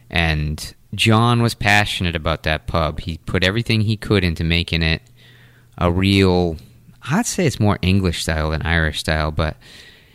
And 0.09 0.73
John 0.95 1.41
was 1.41 1.53
passionate 1.53 2.15
about 2.15 2.43
that 2.43 2.67
pub. 2.67 3.01
He 3.01 3.19
put 3.19 3.43
everything 3.43 3.81
he 3.81 3.95
could 3.95 4.23
into 4.23 4.43
making 4.43 4.81
it 4.81 5.03
a 5.79 5.91
real, 5.91 6.57
I'd 7.09 7.25
say 7.25 7.47
it's 7.47 7.59
more 7.59 7.79
English 7.81 8.21
style 8.21 8.51
than 8.51 8.61
Irish 8.61 8.99
style, 8.99 9.31
but 9.31 9.57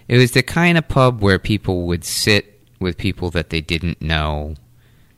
it 0.06 0.18
was 0.18 0.32
the 0.32 0.42
kind 0.42 0.78
of 0.78 0.86
pub 0.86 1.22
where 1.22 1.38
people 1.38 1.86
would 1.86 2.04
sit 2.04 2.60
with 2.78 2.98
people 2.98 3.30
that 3.30 3.50
they 3.50 3.62
didn't 3.62 4.02
know 4.02 4.54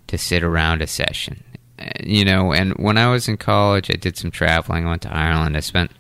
to 0.07 0.17
sit 0.17 0.43
around 0.43 0.81
a 0.81 0.87
session. 0.87 1.43
Uh, 1.79 1.91
You 2.05 2.25
know, 2.25 2.53
and 2.53 2.73
when 2.75 2.97
I 2.97 3.11
was 3.11 3.29
in 3.29 3.37
college, 3.37 3.91
I 3.91 3.97
did 3.97 4.17
some 4.17 4.31
traveling. 4.31 4.87
I 4.87 4.91
went 4.91 5.03
to 5.03 5.15
Ireland. 5.15 5.57
I 5.57 5.61
spent 5.61 5.91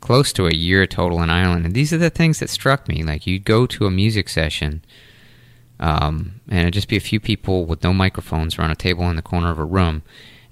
close 0.00 0.32
to 0.32 0.46
a 0.46 0.54
year 0.54 0.86
total 0.86 1.22
in 1.22 1.30
Ireland. 1.30 1.66
And 1.66 1.74
these 1.74 1.92
are 1.92 1.98
the 1.98 2.10
things 2.10 2.38
that 2.38 2.48
struck 2.48 2.88
me. 2.88 3.02
Like, 3.02 3.26
you'd 3.26 3.44
go 3.44 3.66
to 3.66 3.86
a 3.86 3.90
music 3.90 4.28
session, 4.28 4.82
um, 5.78 6.40
and 6.48 6.60
it'd 6.60 6.74
just 6.74 6.88
be 6.88 6.96
a 6.96 7.00
few 7.00 7.20
people 7.20 7.66
with 7.66 7.82
no 7.82 7.92
microphones 7.92 8.58
around 8.58 8.70
a 8.70 8.76
table 8.76 9.10
in 9.10 9.16
the 9.16 9.22
corner 9.22 9.50
of 9.50 9.58
a 9.58 9.64
room. 9.64 10.02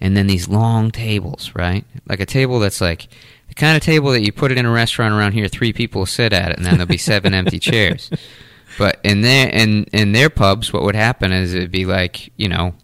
And 0.00 0.16
then 0.16 0.26
these 0.26 0.48
long 0.48 0.90
tables, 0.90 1.52
right? 1.54 1.85
Like 2.09 2.20
a 2.20 2.26
table 2.26 2.59
that's 2.59 2.80
like 2.80 3.09
the 3.48 3.54
kind 3.54 3.76
of 3.76 3.83
table 3.83 4.11
that 4.12 4.22
you 4.22 4.33
put 4.33 4.50
it 4.50 4.59
in 4.59 4.66
a 4.66 4.70
restaurant 4.70 5.14
around 5.14 5.33
here, 5.33 5.48
three 5.48 5.72
people 5.72 6.07
sit 6.07 6.33
at 6.33 6.50
it, 6.50 6.57
and 6.57 6.66
then 6.66 6.74
there'll 6.74 6.87
be 6.87 6.98
seven 6.98 7.35
empty 7.35 7.59
chairs. 7.59 8.11
But 8.78 8.98
in 9.04 9.20
their 9.20 9.48
in 9.48 9.85
in 9.92 10.12
their 10.12 10.30
pubs, 10.30 10.72
what 10.72 10.83
would 10.83 10.96
happen 10.96 11.33
is 11.33 11.54
it'd 11.54 11.70
be 11.70 11.85
like 11.87 12.33
you 12.37 12.48
know, 12.48 12.74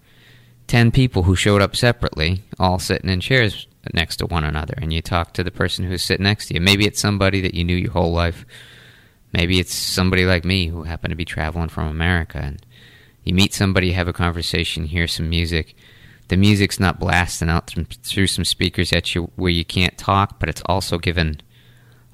ten 0.66 0.90
people 0.90 1.24
who 1.24 1.34
showed 1.34 1.62
up 1.62 1.74
separately, 1.74 2.42
all 2.58 2.78
sitting 2.78 3.10
in 3.10 3.20
chairs 3.20 3.66
next 3.92 4.16
to 4.16 4.26
one 4.26 4.44
another, 4.44 4.74
and 4.78 4.92
you 4.92 5.02
talk 5.02 5.32
to 5.34 5.44
the 5.44 5.50
person 5.50 5.84
who's 5.84 6.04
sitting 6.04 6.24
next 6.24 6.46
to 6.46 6.54
you. 6.54 6.60
Maybe 6.60 6.86
it's 6.86 7.00
somebody 7.00 7.40
that 7.40 7.54
you 7.54 7.64
knew 7.64 7.76
your 7.76 7.92
whole 7.92 8.12
life. 8.12 8.44
Maybe 9.32 9.60
it's 9.60 9.74
somebody 9.74 10.26
like 10.26 10.44
me 10.44 10.68
who 10.68 10.82
happened 10.84 11.12
to 11.12 11.16
be 11.16 11.24
traveling 11.24 11.68
from 11.68 11.88
America, 11.88 12.38
and 12.38 12.64
you 13.24 13.34
meet 13.34 13.54
somebody, 13.54 13.92
have 13.92 14.08
a 14.08 14.12
conversation, 14.12 14.84
hear 14.84 15.06
some 15.06 15.28
music. 15.28 15.76
The 16.30 16.36
music's 16.36 16.78
not 16.78 17.00
blasting 17.00 17.48
out 17.48 17.74
through 18.04 18.28
some 18.28 18.44
speakers 18.44 18.92
at 18.92 19.16
you 19.16 19.32
where 19.34 19.50
you 19.50 19.64
can't 19.64 19.98
talk, 19.98 20.38
but 20.38 20.48
it's 20.48 20.62
also 20.64 20.96
given 20.96 21.40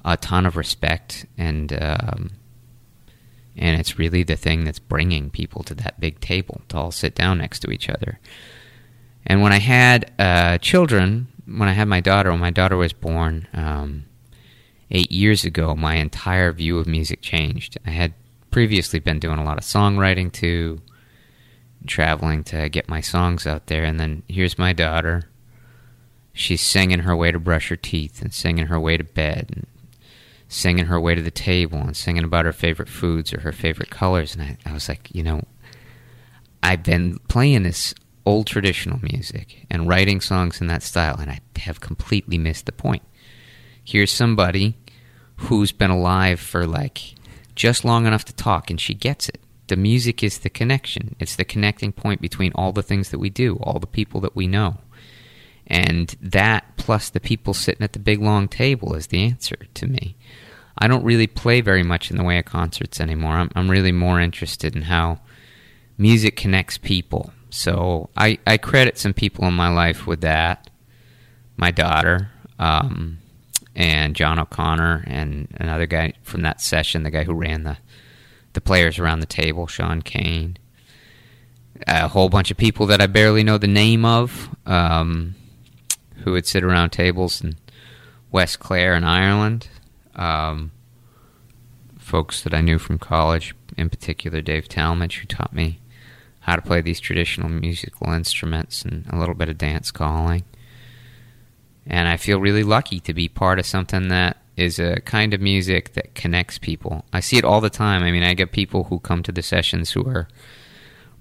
a 0.03 0.17
ton 0.17 0.45
of 0.45 0.57
respect 0.57 1.27
and. 1.37 1.71
Um, 1.79 2.31
and 3.59 3.79
it's 3.79 3.97
really 3.97 4.21
the 4.21 4.35
thing 4.35 4.65
that's 4.65 4.77
bringing 4.77 5.31
people 5.31 5.63
to 5.63 5.73
that 5.75 5.99
big 5.99 6.19
table 6.19 6.61
to 6.69 6.77
all 6.77 6.91
sit 6.91 7.15
down 7.15 7.39
next 7.39 7.59
to 7.61 7.71
each 7.71 7.89
other. 7.89 8.19
And 9.25 9.41
when 9.41 9.51
I 9.51 9.57
had 9.57 10.11
uh, 10.19 10.59
children, 10.59 11.27
when 11.45 11.67
I 11.67 11.71
had 11.73 11.87
my 11.87 11.99
daughter, 11.99 12.29
when 12.29 12.39
my 12.39 12.51
daughter 12.51 12.77
was 12.77 12.93
born 12.93 13.47
um, 13.53 14.05
eight 14.91 15.11
years 15.11 15.43
ago, 15.43 15.75
my 15.75 15.95
entire 15.95 16.51
view 16.51 16.77
of 16.77 16.85
music 16.85 17.21
changed. 17.21 17.79
I 17.83 17.89
had 17.89 18.13
previously 18.51 18.99
been 18.99 19.17
doing 19.17 19.39
a 19.39 19.43
lot 19.43 19.57
of 19.57 19.63
songwriting 19.63 20.31
too, 20.31 20.81
traveling 21.85 22.43
to 22.45 22.69
get 22.69 22.89
my 22.89 23.01
songs 23.01 23.45
out 23.45 23.67
there, 23.67 23.83
and 23.83 23.99
then 23.99 24.23
here's 24.27 24.57
my 24.57 24.73
daughter. 24.73 25.29
She's 26.33 26.61
singing 26.61 26.99
her 26.99 27.15
way 27.15 27.31
to 27.31 27.39
brush 27.39 27.69
her 27.69 27.75
teeth 27.75 28.21
and 28.21 28.33
singing 28.33 28.67
her 28.67 28.79
way 28.79 28.97
to 28.97 29.03
bed 29.03 29.49
and 29.53 29.67
singing 30.47 30.85
her 30.85 30.99
way 30.99 31.15
to 31.15 31.21
the 31.21 31.31
table 31.31 31.79
and 31.79 31.97
singing 31.97 32.23
about 32.23 32.45
her 32.45 32.53
favorite 32.53 32.89
foods 32.89 33.33
or 33.33 33.41
her 33.41 33.51
favorite 33.51 33.89
colors. 33.89 34.35
And 34.35 34.43
I, 34.43 34.57
I 34.65 34.73
was 34.73 34.87
like, 34.87 35.09
you 35.13 35.23
know, 35.23 35.41
I've 36.61 36.83
been 36.83 37.19
playing 37.27 37.63
this 37.63 37.93
old 38.25 38.47
traditional 38.47 38.99
music 39.01 39.65
and 39.69 39.87
writing 39.87 40.21
songs 40.21 40.61
in 40.61 40.67
that 40.67 40.83
style, 40.83 41.17
and 41.19 41.31
I 41.31 41.39
have 41.59 41.79
completely 41.79 42.37
missed 42.37 42.65
the 42.65 42.71
point. 42.71 43.03
Here's 43.83 44.11
somebody 44.11 44.77
who's 45.37 45.71
been 45.71 45.91
alive 45.91 46.39
for 46.39 46.67
like 46.67 47.15
just 47.55 47.85
long 47.85 48.05
enough 48.05 48.25
to 48.25 48.33
talk, 48.33 48.69
and 48.69 48.79
she 48.79 48.93
gets 48.93 49.29
it. 49.29 49.39
The 49.67 49.75
music 49.75 50.23
is 50.23 50.39
the 50.39 50.49
connection, 50.49 51.15
it's 51.19 51.35
the 51.35 51.45
connecting 51.45 51.91
point 51.91 52.21
between 52.21 52.51
all 52.55 52.71
the 52.71 52.83
things 52.83 53.09
that 53.09 53.19
we 53.19 53.29
do, 53.29 53.57
all 53.57 53.79
the 53.79 53.87
people 53.87 54.21
that 54.21 54.35
we 54.35 54.47
know. 54.47 54.77
And 55.65 56.15
that 56.21 56.77
plus 56.77 57.09
the 57.09 57.19
people 57.19 57.53
sitting 57.53 57.83
at 57.83 57.91
the 57.91 57.99
big 57.99 58.21
long 58.21 58.47
table 58.47 58.95
is 58.95 59.07
the 59.07 59.23
answer 59.23 59.57
to 59.73 59.87
me. 59.87 60.15
I 60.77 60.87
don't 60.87 61.03
really 61.03 61.27
play 61.27 61.59
very 61.61 61.83
much 61.83 62.09
in 62.11 62.17
the 62.17 62.23
way 62.23 62.39
of 62.39 62.45
concerts 62.45 63.01
anymore. 63.01 63.33
I'm, 63.33 63.51
I'm 63.55 63.69
really 63.69 63.91
more 63.91 64.21
interested 64.21 64.75
in 64.75 64.83
how 64.83 65.19
music 65.97 66.37
connects 66.37 66.77
people. 66.77 67.33
So 67.49 68.09
I, 68.15 68.37
I 68.45 68.57
credit 68.57 68.97
some 68.97 69.13
people 69.13 69.45
in 69.45 69.53
my 69.53 69.69
life 69.69 70.07
with 70.07 70.21
that. 70.21 70.69
My 71.57 71.71
daughter, 71.71 72.29
um, 72.59 73.17
and 73.75 74.15
John 74.15 74.39
O'Connor, 74.39 75.03
and 75.07 75.47
another 75.59 75.87
guy 75.87 76.13
from 76.21 76.41
that 76.41 76.61
session, 76.61 77.03
the 77.03 77.11
guy 77.11 77.23
who 77.23 77.33
ran 77.33 77.63
the, 77.63 77.77
the 78.53 78.61
players 78.61 78.99
around 78.99 79.19
the 79.19 79.25
table, 79.25 79.67
Sean 79.67 80.01
Kane. 80.01 80.57
A 81.85 82.07
whole 82.07 82.29
bunch 82.29 82.49
of 82.49 82.57
people 82.57 82.87
that 82.87 83.01
I 83.01 83.07
barely 83.07 83.43
know 83.43 83.57
the 83.57 83.67
name 83.67 84.03
of. 84.03 84.49
Um, 84.65 85.35
who 86.23 86.33
would 86.33 86.45
sit 86.45 86.63
around 86.63 86.89
tables 86.89 87.41
in 87.41 87.55
West 88.31 88.59
Clare 88.59 88.95
in 88.95 89.03
Ireland. 89.03 89.69
Um, 90.15 90.71
folks 91.97 92.41
that 92.43 92.53
I 92.53 92.61
knew 92.61 92.79
from 92.79 92.97
college, 92.97 93.55
in 93.77 93.89
particular 93.89 94.41
Dave 94.41 94.67
Talmadge, 94.67 95.19
who 95.19 95.25
taught 95.25 95.53
me 95.53 95.79
how 96.41 96.55
to 96.55 96.61
play 96.61 96.81
these 96.81 96.99
traditional 96.99 97.49
musical 97.49 98.11
instruments 98.11 98.83
and 98.83 99.05
a 99.09 99.17
little 99.17 99.35
bit 99.35 99.49
of 99.49 99.57
dance 99.57 99.91
calling. 99.91 100.43
And 101.85 102.07
I 102.07 102.17
feel 102.17 102.39
really 102.39 102.63
lucky 102.63 102.99
to 103.01 103.13
be 103.13 103.27
part 103.27 103.59
of 103.59 103.65
something 103.65 104.09
that 104.09 104.37
is 104.57 104.79
a 104.79 104.99
kind 105.01 105.33
of 105.33 105.39
music 105.39 105.93
that 105.93 106.15
connects 106.15 106.57
people. 106.57 107.05
I 107.13 107.19
see 107.19 107.37
it 107.37 107.45
all 107.45 107.61
the 107.61 107.69
time. 107.69 108.03
I 108.03 108.11
mean, 108.11 108.23
I 108.23 108.33
get 108.33 108.51
people 108.51 108.85
who 108.85 108.99
come 108.99 109.23
to 109.23 109.31
the 109.31 109.43
sessions 109.43 109.91
who 109.91 110.05
are 110.07 110.27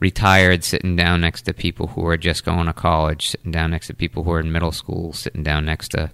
retired 0.00 0.64
sitting 0.64 0.96
down 0.96 1.20
next 1.20 1.42
to 1.42 1.54
people 1.54 1.88
who 1.88 2.06
are 2.06 2.16
just 2.16 2.44
going 2.44 2.66
to 2.66 2.72
college, 2.72 3.28
sitting 3.28 3.52
down 3.52 3.70
next 3.70 3.88
to 3.88 3.94
people 3.94 4.24
who 4.24 4.32
are 4.32 4.40
in 4.40 4.52
middle 4.52 4.72
school, 4.72 5.12
sitting 5.12 5.42
down 5.42 5.66
next 5.66 5.90
to 5.90 6.10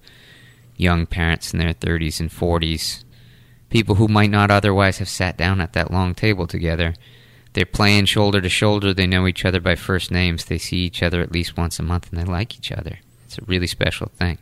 young 0.77 1.07
parents 1.07 1.53
in 1.53 1.59
their 1.59 1.75
30s 1.75 2.21
and 2.21 2.31
40s, 2.31 3.05
people 3.71 3.95
who 3.97 4.09
might 4.09 4.31
not 4.31 4.51
otherwise 4.51 4.99
have 4.99 5.09
sat 5.09 5.37
down 5.37 5.61
at 5.61 5.73
that 5.75 5.91
long 5.91 6.15
table 6.15 6.47
together. 6.47 6.95
They're 7.53 7.65
playing 7.67 8.07
shoulder 8.07 8.41
to 8.41 8.49
shoulder. 8.49 8.93
They 8.93 9.07
know 9.07 9.27
each 9.27 9.45
other 9.45 9.61
by 9.61 9.77
first 9.77 10.11
names. 10.11 10.47
They 10.47 10.59
see 10.59 10.79
each 10.79 11.03
other 11.03 11.21
at 11.21 11.33
least 11.33 11.57
once 11.57 11.79
a 11.79 11.83
month 11.83 12.11
and 12.11 12.21
they 12.21 12.25
like 12.25 12.57
each 12.57 12.73
other. 12.73 12.99
It's 13.27 13.39
a 13.39 13.45
really 13.47 13.67
special 13.67 14.09
thing. 14.17 14.39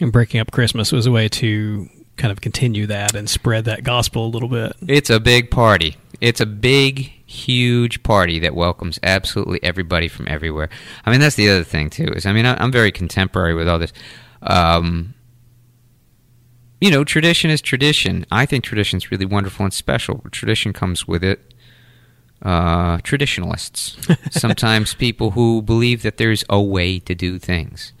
And 0.00 0.12
breaking 0.12 0.40
up 0.40 0.50
Christmas 0.50 0.92
was 0.92 1.06
a 1.06 1.10
way 1.10 1.28
to 1.28 1.88
kind 2.20 2.30
of 2.30 2.40
continue 2.40 2.86
that 2.86 3.14
and 3.14 3.28
spread 3.28 3.64
that 3.64 3.82
gospel 3.82 4.26
a 4.26 4.28
little 4.28 4.48
bit. 4.48 4.76
It's 4.86 5.10
a 5.10 5.18
big 5.18 5.50
party. 5.50 5.96
It's 6.20 6.40
a 6.40 6.46
big, 6.46 6.98
huge 7.26 8.02
party 8.02 8.38
that 8.40 8.54
welcomes 8.54 9.00
absolutely 9.02 9.58
everybody 9.62 10.06
from 10.06 10.28
everywhere. 10.28 10.68
I 11.06 11.10
mean, 11.10 11.20
that's 11.20 11.36
the 11.36 11.48
other 11.48 11.64
thing 11.64 11.88
too. 11.88 12.12
Is 12.14 12.26
I 12.26 12.32
mean, 12.32 12.44
I'm 12.44 12.70
very 12.70 12.92
contemporary 12.92 13.54
with 13.54 13.68
all 13.68 13.78
this. 13.78 13.92
Um, 14.42 15.14
you 16.80 16.90
know, 16.90 17.04
tradition 17.04 17.50
is 17.50 17.60
tradition. 17.60 18.26
I 18.30 18.46
think 18.46 18.64
tradition 18.64 18.98
is 18.98 19.10
really 19.10 19.26
wonderful 19.26 19.64
and 19.64 19.72
special. 19.72 20.22
Tradition 20.30 20.72
comes 20.72 21.08
with 21.08 21.24
it. 21.24 21.54
Uh, 22.42 22.98
traditionalists, 23.02 23.98
sometimes 24.30 24.94
people 24.94 25.32
who 25.32 25.60
believe 25.60 26.00
that 26.02 26.16
there's 26.16 26.42
a 26.48 26.60
way 26.60 26.98
to 26.98 27.14
do 27.14 27.38
things, 27.38 27.92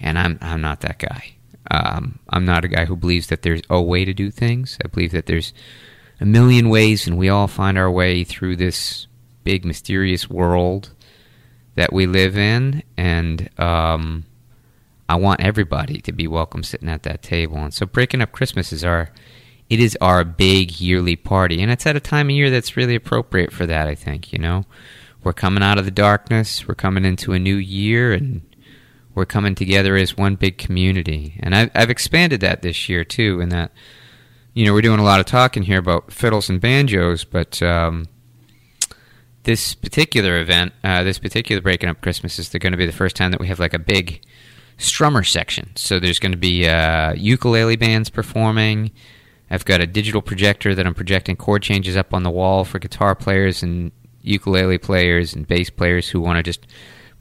and 0.00 0.18
I'm 0.18 0.36
I'm 0.40 0.60
not 0.60 0.80
that 0.80 0.98
guy. 0.98 1.36
Um, 1.70 2.18
I'm 2.28 2.44
not 2.44 2.64
a 2.64 2.68
guy 2.68 2.84
who 2.84 2.96
believes 2.96 3.28
that 3.28 3.42
there's 3.42 3.62
a 3.70 3.80
way 3.80 4.04
to 4.04 4.12
do 4.12 4.30
things. 4.30 4.78
I 4.84 4.88
believe 4.88 5.12
that 5.12 5.26
there's 5.26 5.52
a 6.20 6.24
million 6.24 6.68
ways, 6.68 7.06
and 7.06 7.16
we 7.16 7.28
all 7.28 7.48
find 7.48 7.78
our 7.78 7.90
way 7.90 8.24
through 8.24 8.56
this 8.56 9.06
big, 9.44 9.64
mysterious 9.64 10.28
world 10.28 10.90
that 11.74 11.92
we 11.92 12.06
live 12.06 12.36
in. 12.36 12.82
And 12.96 13.48
um, 13.58 14.24
I 15.08 15.16
want 15.16 15.40
everybody 15.40 16.00
to 16.00 16.12
be 16.12 16.26
welcome 16.26 16.62
sitting 16.62 16.88
at 16.88 17.02
that 17.04 17.22
table. 17.22 17.58
And 17.58 17.74
so, 17.74 17.86
breaking 17.86 18.20
up 18.22 18.32
Christmas 18.32 18.72
is 18.72 18.84
our 18.84 19.10
it 19.68 19.80
is 19.80 19.96
our 20.00 20.22
big 20.22 20.80
yearly 20.80 21.16
party, 21.16 21.62
and 21.62 21.70
it's 21.70 21.86
at 21.86 21.96
a 21.96 22.00
time 22.00 22.28
of 22.28 22.36
year 22.36 22.50
that's 22.50 22.76
really 22.76 22.94
appropriate 22.94 23.52
for 23.52 23.64
that. 23.66 23.88
I 23.88 23.94
think 23.94 24.32
you 24.32 24.38
know 24.38 24.66
we're 25.24 25.32
coming 25.32 25.62
out 25.62 25.78
of 25.78 25.84
the 25.84 25.90
darkness, 25.90 26.68
we're 26.68 26.74
coming 26.74 27.04
into 27.04 27.32
a 27.32 27.38
new 27.38 27.56
year, 27.56 28.12
and 28.12 28.42
we're 29.14 29.26
coming 29.26 29.54
together 29.54 29.96
as 29.96 30.16
one 30.16 30.36
big 30.36 30.58
community. 30.58 31.38
And 31.40 31.54
I've, 31.54 31.70
I've 31.74 31.90
expanded 31.90 32.40
that 32.40 32.62
this 32.62 32.88
year 32.88 33.04
too, 33.04 33.40
in 33.40 33.50
that 33.50 33.72
you 34.54 34.64
know 34.64 34.72
we're 34.72 34.82
doing 34.82 35.00
a 35.00 35.04
lot 35.04 35.20
of 35.20 35.26
talking 35.26 35.64
here 35.64 35.78
about 35.78 36.12
fiddles 36.12 36.48
and 36.48 36.60
banjos, 36.60 37.24
but 37.24 37.62
um, 37.62 38.08
this 39.44 39.74
particular 39.74 40.38
event, 40.40 40.72
uh, 40.84 41.02
this 41.02 41.18
particular 41.18 41.60
breaking 41.60 41.88
up 41.88 42.00
Christmas, 42.00 42.38
is 42.38 42.48
going 42.48 42.72
to 42.72 42.76
be 42.76 42.86
the 42.86 42.92
first 42.92 43.16
time 43.16 43.30
that 43.30 43.40
we 43.40 43.48
have 43.48 43.58
like 43.58 43.74
a 43.74 43.78
big 43.78 44.22
strummer 44.78 45.26
section. 45.26 45.70
So 45.76 45.98
there's 45.98 46.18
going 46.18 46.32
to 46.32 46.38
be 46.38 46.68
uh, 46.68 47.12
ukulele 47.14 47.76
bands 47.76 48.10
performing. 48.10 48.90
I've 49.50 49.64
got 49.64 49.80
a 49.80 49.86
digital 49.86 50.22
projector 50.22 50.74
that 50.74 50.86
I'm 50.86 50.94
projecting 50.94 51.36
chord 51.36 51.62
changes 51.62 51.96
up 51.96 52.14
on 52.14 52.22
the 52.22 52.30
wall 52.30 52.64
for 52.64 52.78
guitar 52.78 53.14
players 53.14 53.62
and 53.62 53.92
ukulele 54.22 54.78
players 54.78 55.34
and 55.34 55.46
bass 55.46 55.68
players 55.68 56.08
who 56.08 56.20
want 56.20 56.38
to 56.38 56.42
just 56.42 56.66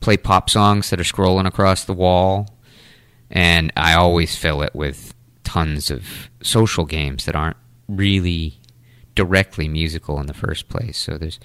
play 0.01 0.17
pop 0.17 0.49
songs 0.49 0.89
that 0.89 0.99
are 0.99 1.03
scrolling 1.03 1.47
across 1.47 1.85
the 1.85 1.93
wall. 1.93 2.49
And 3.29 3.71
I 3.77 3.93
always 3.93 4.35
fill 4.35 4.61
it 4.61 4.75
with 4.75 5.13
tons 5.45 5.89
of 5.89 6.29
social 6.43 6.85
games 6.85 7.25
that 7.25 7.35
aren't 7.35 7.57
really 7.87 8.59
directly 9.15 9.67
musical 9.67 10.19
in 10.19 10.25
the 10.25 10.33
first 10.33 10.67
place. 10.67 10.97
So 10.97 11.17
there's 11.17 11.39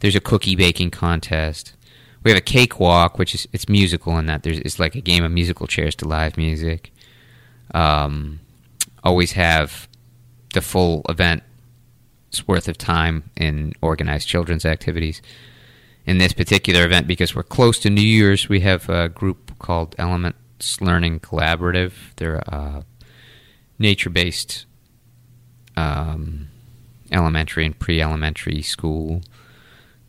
there's 0.00 0.16
a 0.16 0.20
cookie 0.20 0.56
baking 0.56 0.90
contest. 0.90 1.74
We 2.24 2.30
have 2.32 2.38
a 2.38 2.42
cakewalk, 2.42 3.18
which 3.18 3.34
is 3.34 3.46
it's 3.52 3.68
musical 3.68 4.18
in 4.18 4.26
that 4.26 4.42
there's 4.42 4.58
it's 4.58 4.78
like 4.78 4.94
a 4.96 5.00
game 5.00 5.24
of 5.24 5.30
musical 5.30 5.66
chairs 5.66 5.94
to 5.96 6.08
live 6.08 6.36
music. 6.36 6.92
Um, 7.74 8.40
always 9.04 9.32
have 9.32 9.88
the 10.54 10.60
full 10.60 11.02
event's 11.08 11.44
worth 12.46 12.68
of 12.68 12.78
time 12.78 13.30
in 13.36 13.74
organized 13.80 14.28
children's 14.28 14.64
activities. 14.64 15.22
In 16.08 16.16
this 16.16 16.32
particular 16.32 16.86
event, 16.86 17.06
because 17.06 17.34
we're 17.34 17.42
close 17.42 17.78
to 17.80 17.90
New 17.90 18.00
Year's, 18.00 18.48
we 18.48 18.60
have 18.60 18.88
a 18.88 19.10
group 19.10 19.58
called 19.58 19.94
Elements 19.98 20.80
Learning 20.80 21.20
Collaborative. 21.20 21.92
They're 22.16 22.36
a 22.36 22.86
nature 23.78 24.08
based 24.08 24.64
um, 25.76 26.48
elementary 27.12 27.66
and 27.66 27.78
pre 27.78 28.00
elementary 28.00 28.62
school 28.62 29.20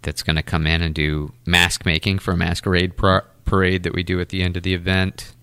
that's 0.01 0.23
going 0.23 0.38
to 0.38 0.41
come 0.41 0.65
in 0.65 0.81
and 0.81 0.95
do 0.95 1.33
mask 1.45 1.85
making 1.85 2.19
for 2.19 2.31
a 2.31 2.38
masquerade 2.38 2.95
par- 2.95 3.25
parade 3.43 3.83
that 3.83 3.93
we 3.93 4.01
do 4.01 4.21
at 4.21 4.29
the 4.29 4.41
end 4.41 4.55
of 4.55 4.63
the 4.63 4.73
event. 4.73 5.35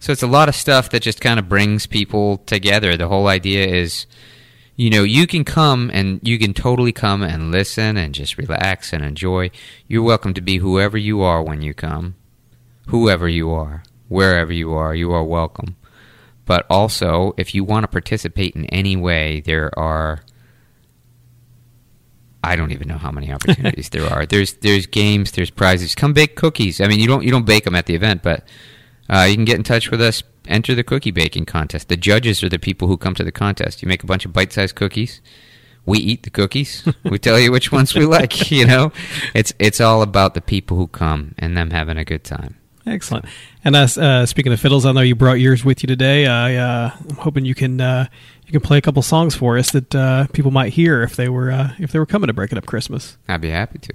So 0.00 0.10
it's 0.10 0.24
a 0.24 0.26
lot 0.26 0.48
of 0.48 0.56
stuff 0.56 0.90
that 0.90 1.02
just 1.02 1.20
kind 1.20 1.38
of 1.38 1.48
brings 1.48 1.86
people 1.86 2.38
together. 2.38 2.96
The 2.96 3.06
whole 3.06 3.28
idea 3.28 3.68
is, 3.68 4.06
you 4.76 4.90
know, 4.90 5.02
you 5.02 5.26
can 5.26 5.44
come 5.44 5.90
and 5.92 6.20
you 6.22 6.38
can 6.38 6.54
totally 6.54 6.92
come 6.92 7.22
and 7.22 7.50
listen 7.50 7.96
and 7.96 8.14
just 8.14 8.38
relax 8.38 8.92
and 8.92 9.04
enjoy. 9.04 9.50
You're 9.86 10.02
welcome 10.02 10.34
to 10.34 10.40
be 10.40 10.58
whoever 10.58 10.96
you 10.96 11.22
are 11.22 11.42
when 11.42 11.62
you 11.62 11.74
come. 11.74 12.16
Whoever 12.88 13.28
you 13.28 13.50
are, 13.50 13.84
wherever 14.08 14.52
you 14.52 14.72
are, 14.72 14.94
you 14.94 15.12
are 15.12 15.22
welcome. 15.24 15.76
But 16.46 16.66
also, 16.68 17.34
if 17.36 17.54
you 17.54 17.64
want 17.64 17.84
to 17.84 17.88
participate 17.88 18.56
in 18.56 18.66
any 18.66 18.96
way, 18.96 19.40
there 19.40 19.70
are 19.78 20.22
I 22.44 22.56
don't 22.56 22.72
even 22.72 22.88
know 22.88 22.98
how 22.98 23.12
many 23.12 23.32
opportunities 23.32 23.88
there 23.90 24.06
are. 24.12 24.26
There's 24.26 24.54
there's 24.54 24.86
games, 24.86 25.32
there's 25.32 25.50
prizes. 25.50 25.94
Come 25.94 26.12
bake 26.12 26.34
cookies. 26.34 26.80
I 26.80 26.88
mean, 26.88 26.98
you 26.98 27.06
don't 27.06 27.22
you 27.22 27.30
don't 27.30 27.46
bake 27.46 27.64
them 27.64 27.76
at 27.76 27.86
the 27.86 27.94
event, 27.94 28.22
but 28.22 28.44
uh, 29.12 29.24
you 29.24 29.34
can 29.34 29.44
get 29.44 29.56
in 29.56 29.62
touch 29.62 29.90
with 29.90 30.00
us. 30.00 30.22
Enter 30.48 30.74
the 30.74 30.82
cookie 30.82 31.10
baking 31.10 31.44
contest. 31.44 31.88
The 31.88 31.96
judges 31.96 32.42
are 32.42 32.48
the 32.48 32.58
people 32.58 32.88
who 32.88 32.96
come 32.96 33.14
to 33.14 33.22
the 33.22 33.30
contest. 33.30 33.82
You 33.82 33.88
make 33.88 34.02
a 34.02 34.06
bunch 34.06 34.24
of 34.24 34.32
bite-sized 34.32 34.74
cookies. 34.74 35.20
We 35.84 35.98
eat 35.98 36.22
the 36.22 36.30
cookies. 36.30 36.88
we 37.04 37.18
tell 37.18 37.38
you 37.38 37.52
which 37.52 37.70
ones 37.70 37.94
we 37.94 38.06
like. 38.06 38.50
You 38.50 38.66
know, 38.66 38.92
it's 39.34 39.52
it's 39.58 39.80
all 39.80 40.02
about 40.02 40.34
the 40.34 40.40
people 40.40 40.76
who 40.76 40.86
come 40.86 41.34
and 41.38 41.56
them 41.56 41.70
having 41.70 41.96
a 41.96 42.04
good 42.04 42.24
time. 42.24 42.56
Excellent. 42.86 43.26
And 43.64 43.76
uh, 43.76 43.86
uh, 43.96 44.26
speaking 44.26 44.52
of 44.52 44.60
fiddles, 44.60 44.84
I 44.84 44.92
know 44.92 45.00
you 45.00 45.14
brought 45.14 45.38
yours 45.40 45.64
with 45.64 45.82
you 45.82 45.86
today. 45.86 46.26
I, 46.26 46.56
uh, 46.56 46.90
I'm 47.08 47.16
hoping 47.16 47.44
you 47.44 47.54
can 47.54 47.80
uh, 47.80 48.06
you 48.46 48.52
can 48.52 48.60
play 48.60 48.78
a 48.78 48.80
couple 48.80 49.02
songs 49.02 49.34
for 49.34 49.56
us 49.56 49.70
that 49.70 49.94
uh, 49.94 50.26
people 50.28 50.50
might 50.50 50.72
hear 50.72 51.02
if 51.02 51.16
they 51.16 51.28
were 51.28 51.50
uh, 51.50 51.72
if 51.78 51.92
they 51.92 51.98
were 51.98 52.06
coming 52.06 52.26
to 52.26 52.32
Breaking 52.32 52.58
Up 52.58 52.66
Christmas. 52.66 53.16
I'd 53.28 53.40
be 53.40 53.50
happy 53.50 53.78
to. 53.78 53.92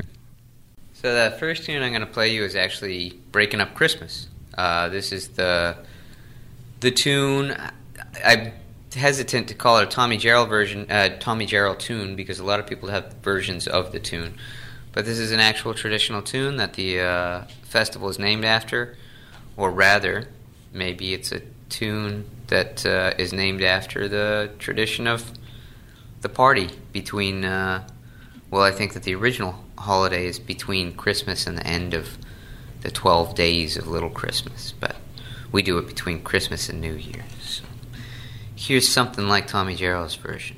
So 0.94 1.14
the 1.14 1.36
first 1.38 1.66
tune 1.66 1.84
I'm 1.84 1.92
going 1.92 2.02
to 2.02 2.08
play 2.08 2.34
you 2.34 2.44
is 2.44 2.56
actually 2.56 3.20
Breaking 3.32 3.62
Up 3.62 3.76
Christmas. 3.76 4.28
This 4.58 5.12
is 5.12 5.30
the 5.30 5.78
the 6.80 6.92
tune. 6.92 7.56
I'm 8.24 8.54
hesitant 8.94 9.48
to 9.50 9.54
call 9.54 9.78
it 9.78 9.84
a 9.84 9.88
Tommy 9.88 10.18
Jarrell 10.18 10.48
version, 10.48 10.88
Tommy 11.20 11.46
Jarrell 11.46 11.78
tune, 11.78 12.16
because 12.16 12.40
a 12.40 12.44
lot 12.44 12.60
of 12.60 12.68
people 12.68 12.90
have 12.90 13.14
versions 13.22 13.68
of 13.68 13.92
the 13.92 14.00
tune. 14.00 14.36
But 14.92 15.06
this 15.06 15.20
is 15.20 15.32
an 15.32 15.40
actual 15.40 15.74
traditional 15.74 16.22
tune 16.22 16.58
that 16.58 16.74
the 16.74 17.46
festival 17.64 18.10
is 18.10 18.18
named 18.18 18.46
after, 18.46 18.98
or 19.56 19.72
rather, 19.72 20.28
maybe 20.74 21.14
it's 21.14 21.32
a 21.32 21.42
tune 21.70 22.30
that 22.48 22.86
uh, 22.86 23.14
is 23.18 23.34
named 23.34 23.62
after 23.62 24.08
the 24.08 24.52
tradition 24.60 25.08
of 25.08 25.32
the 26.22 26.30
party 26.30 26.70
between. 26.92 27.46
Uh, 27.46 27.88
well, 28.50 28.62
I 28.62 28.72
think 28.72 28.94
that 28.94 29.04
the 29.04 29.14
original 29.16 29.64
holiday 29.78 30.26
is 30.26 30.40
between 30.40 30.94
Christmas 30.94 31.46
and 31.46 31.58
the 31.58 31.68
end 31.68 31.94
of 31.94 32.18
the 32.82 32.92
12 32.92 33.36
days 33.36 33.78
of 33.78 33.88
Little 33.88 34.10
Christmas, 34.10 34.74
but 34.80 34.98
we 35.52 35.62
do 35.62 35.78
it 35.78 35.88
between 35.88 36.22
Christmas 36.22 36.70
and 36.70 36.82
New 36.82 36.94
Year. 36.94 37.24
So 37.42 37.64
here's 38.56 38.88
something 38.88 39.28
like 39.28 39.48
Tommy 39.48 39.76
Jarrell's 39.76 40.16
version. 40.16 40.58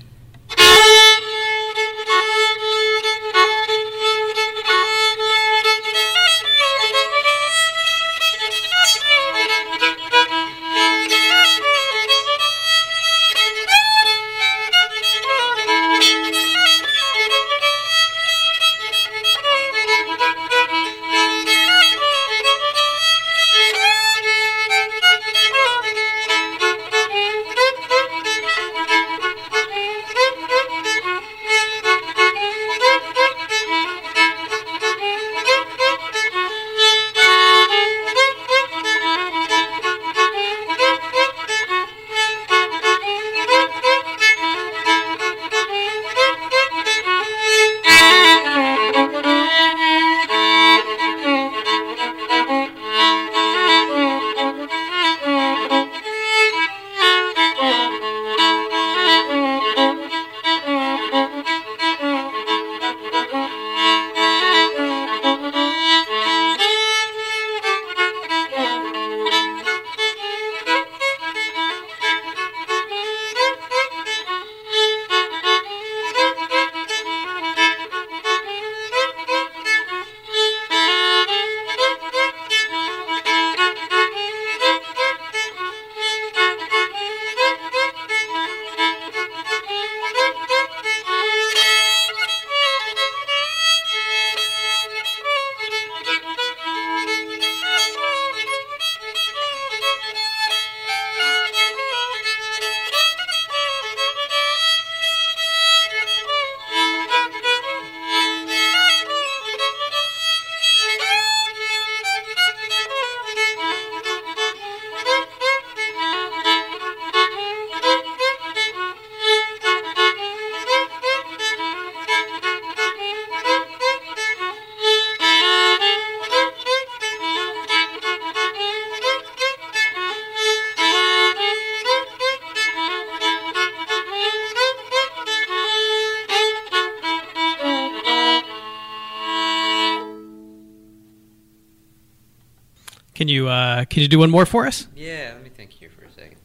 Uh, 143.80 143.86
can 143.86 144.02
you 144.02 144.10
do 144.10 144.20
one 144.20 144.30
more 144.30 144.46
for 144.46 144.68
us? 144.68 144.88
Yeah, 144.94 145.32
let 145.34 145.42
me 145.42 145.50
think 145.50 145.72
here 145.72 145.90
for 145.90 146.04
a 146.04 146.12
second. 146.12 146.36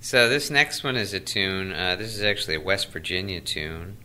So 0.00 0.26
this 0.26 0.50
next 0.50 0.82
one 0.82 0.96
is 0.96 1.12
a 1.12 1.20
tune. 1.20 1.70
Uh, 1.74 1.96
this 1.96 2.16
is 2.16 2.22
actually 2.22 2.54
a 2.54 2.60
West 2.60 2.90
Virginia 2.90 3.42
tune. 3.42 3.98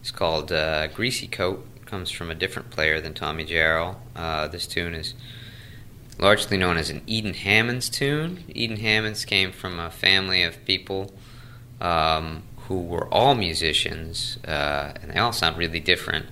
It's 0.00 0.10
called 0.10 0.50
uh, 0.50 0.88
Greasy 0.88 1.28
Coat. 1.28 1.64
Comes 1.86 2.10
from 2.10 2.28
a 2.28 2.34
different 2.34 2.70
player 2.70 3.00
than 3.00 3.14
Tommy 3.14 3.44
Jarrell. 3.44 3.98
Uh, 4.16 4.48
this 4.48 4.66
tune 4.66 4.94
is 4.94 5.14
largely 6.18 6.56
known 6.56 6.76
as 6.76 6.90
an 6.90 7.02
Edden 7.08 7.34
Hammons 7.34 7.88
tune. 7.88 8.42
Edden 8.56 8.78
Hammons 8.78 9.24
came 9.24 9.52
from 9.52 9.78
a 9.78 9.92
family 9.92 10.42
of 10.42 10.64
people 10.64 11.12
um, 11.80 12.42
who 12.66 12.80
were 12.80 13.06
all 13.14 13.36
musicians, 13.36 14.38
uh, 14.44 14.92
and 15.02 15.12
they 15.12 15.20
all 15.20 15.32
sound 15.32 15.56
really 15.56 15.78
different. 15.78 16.26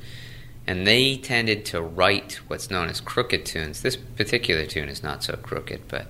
And 0.69 0.87
they 0.87 1.17
tended 1.17 1.65
to 1.67 1.81
write 1.81 2.41
what's 2.47 2.71
known 2.71 2.89
as 2.89 3.01
crooked 3.01 3.47
tunes. 3.47 3.81
This 3.81 3.97
particular 3.97 4.67
tune 4.67 4.91
is 4.91 5.03
not 5.03 5.25
so 5.25 5.35
crooked, 5.35 5.89
but 5.89 6.09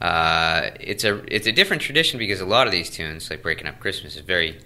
uh, 0.00 0.70
it's 0.78 1.02
a 1.02 1.22
it's 1.26 1.48
a 1.48 1.52
different 1.52 1.82
tradition 1.82 2.16
because 2.18 2.40
a 2.40 2.46
lot 2.46 2.68
of 2.68 2.72
these 2.72 2.88
tunes, 2.88 3.28
like 3.28 3.42
Breaking 3.42 3.66
Up 3.66 3.80
Christmas, 3.80 4.14
is 4.14 4.22
very 4.22 4.58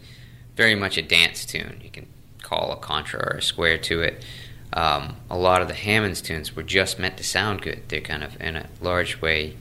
very 0.55 0.75
much 0.75 0.99
a 0.99 1.03
dance 1.03 1.47
tune. 1.47 1.81
You 1.83 1.89
can 1.89 2.07
call 2.43 2.73
a 2.73 2.77
contra 2.77 3.21
or 3.21 3.39
a 3.39 3.43
square 3.43 3.79
to 3.79 4.03
it. 4.03 4.25
Um, 4.73 5.17
a 5.31 5.37
lot 5.37 5.63
of 5.63 5.69
the 5.69 5.75
Hammons 5.75 6.21
tunes 6.21 6.55
were 6.55 6.63
just 6.63 6.99
meant 6.99 7.17
to 7.17 7.25
sound 7.25 7.63
good. 7.63 7.83
They're 7.89 8.01
kind 8.01 8.23
of, 8.23 8.41
in 8.41 8.57
a 8.57 8.67
large 8.81 9.21
way, 9.21 9.57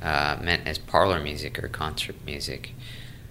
uh, 0.00 0.36
meant 0.40 0.66
as 0.66 0.78
parlor 0.78 1.20
music 1.20 1.62
or 1.62 1.68
concert 1.68 2.16
music. 2.24 2.72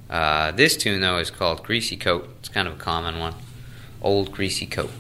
Uh, 0.09 0.51
this 0.51 0.75
tune, 0.75 1.01
though, 1.01 1.17
is 1.17 1.31
called 1.31 1.63
Greasy 1.63 1.95
Coat. 1.95 2.29
It's 2.39 2.49
kind 2.49 2.67
of 2.67 2.75
a 2.75 2.77
common 2.77 3.19
one. 3.19 3.35
Old 4.01 4.31
Greasy 4.31 4.65
Coat. 4.65 4.91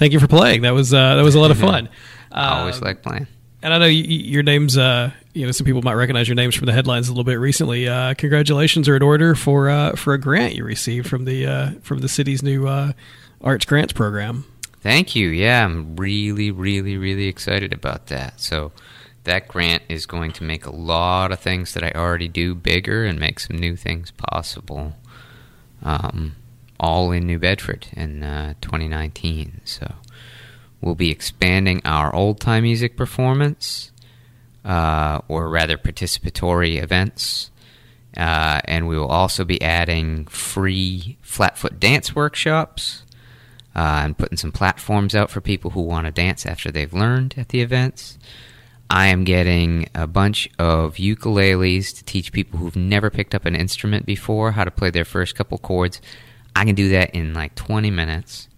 Thank 0.00 0.14
you 0.14 0.18
for 0.18 0.26
playing. 0.28 0.62
That 0.62 0.72
was 0.72 0.94
uh, 0.94 1.14
that 1.16 1.22
was 1.22 1.34
a 1.34 1.40
lot 1.40 1.50
of 1.50 1.58
fun. 1.68 1.88
I 2.32 2.60
always 2.60 2.76
Um, 2.78 2.82
like 2.84 3.02
playing. 3.02 3.26
And 3.62 3.74
I 3.74 3.76
know 3.78 3.84
y- 3.84 3.92
y- 4.08 4.24
your 4.34 4.42
names. 4.42 4.78
Uh, 4.78 5.10
you 5.34 5.44
know, 5.44 5.52
some 5.52 5.66
people 5.66 5.82
might 5.82 5.92
recognize 5.92 6.26
your 6.26 6.34
names 6.36 6.54
from 6.54 6.64
the 6.64 6.72
headlines 6.72 7.08
a 7.08 7.12
little 7.12 7.24
bit 7.24 7.34
recently. 7.34 7.86
Uh, 7.86 8.14
congratulations 8.14 8.88
are 8.88 8.96
in 8.96 9.02
order 9.02 9.34
for 9.34 9.68
uh, 9.68 9.92
for 9.96 10.14
a 10.14 10.18
grant 10.18 10.54
you 10.54 10.64
received 10.64 11.06
from 11.06 11.26
the 11.26 11.46
uh, 11.46 11.70
from 11.82 11.98
the 11.98 12.08
city's 12.08 12.42
new 12.42 12.66
uh, 12.66 12.92
arts 13.42 13.66
grants 13.66 13.92
program. 13.92 14.46
Thank 14.80 15.14
you. 15.14 15.28
Yeah, 15.28 15.66
I'm 15.66 15.94
really, 15.96 16.50
really, 16.50 16.96
really 16.96 17.26
excited 17.26 17.74
about 17.74 18.06
that. 18.06 18.40
So, 18.40 18.72
that 19.24 19.46
grant 19.48 19.82
is 19.90 20.06
going 20.06 20.32
to 20.32 20.44
make 20.44 20.64
a 20.64 20.74
lot 20.74 21.30
of 21.30 21.38
things 21.40 21.74
that 21.74 21.84
I 21.84 21.90
already 21.90 22.28
do 22.28 22.54
bigger 22.54 23.04
and 23.04 23.20
make 23.20 23.38
some 23.40 23.58
new 23.58 23.76
things 23.76 24.10
possible. 24.12 24.94
Um, 25.82 26.36
all 26.80 27.12
in 27.12 27.26
New 27.26 27.38
Bedford 27.38 27.86
in 27.92 28.24
uh, 28.24 28.54
2019. 28.60 29.60
So, 29.64 29.94
we'll 30.80 30.94
be 30.94 31.10
expanding 31.10 31.80
our 31.84 32.14
old 32.14 32.40
time 32.40 32.64
music 32.64 32.96
performance, 32.96 33.92
uh, 34.64 35.20
or 35.28 35.48
rather, 35.48 35.76
participatory 35.76 36.82
events. 36.82 37.50
Uh, 38.16 38.60
and 38.64 38.88
we 38.88 38.98
will 38.98 39.06
also 39.06 39.44
be 39.44 39.62
adding 39.62 40.26
free 40.26 41.16
flatfoot 41.22 41.78
dance 41.78 42.14
workshops 42.14 43.04
uh, 43.76 44.02
and 44.04 44.18
putting 44.18 44.36
some 44.36 44.50
platforms 44.50 45.14
out 45.14 45.30
for 45.30 45.40
people 45.40 45.70
who 45.70 45.82
want 45.82 46.06
to 46.06 46.10
dance 46.10 46.44
after 46.44 46.70
they've 46.70 46.92
learned 46.92 47.34
at 47.36 47.50
the 47.50 47.60
events. 47.60 48.18
I 48.88 49.06
am 49.06 49.22
getting 49.22 49.88
a 49.94 50.08
bunch 50.08 50.50
of 50.58 50.96
ukuleles 50.96 51.96
to 51.96 52.04
teach 52.04 52.32
people 52.32 52.58
who've 52.58 52.74
never 52.74 53.08
picked 53.08 53.36
up 53.36 53.46
an 53.46 53.54
instrument 53.54 54.04
before 54.04 54.52
how 54.52 54.64
to 54.64 54.70
play 54.72 54.90
their 54.90 55.04
first 55.04 55.36
couple 55.36 55.58
chords. 55.58 56.00
I 56.54 56.64
can 56.64 56.74
do 56.74 56.90
that 56.90 57.14
in 57.14 57.34
like 57.34 57.54
20 57.54 57.90
minutes. 57.90 58.48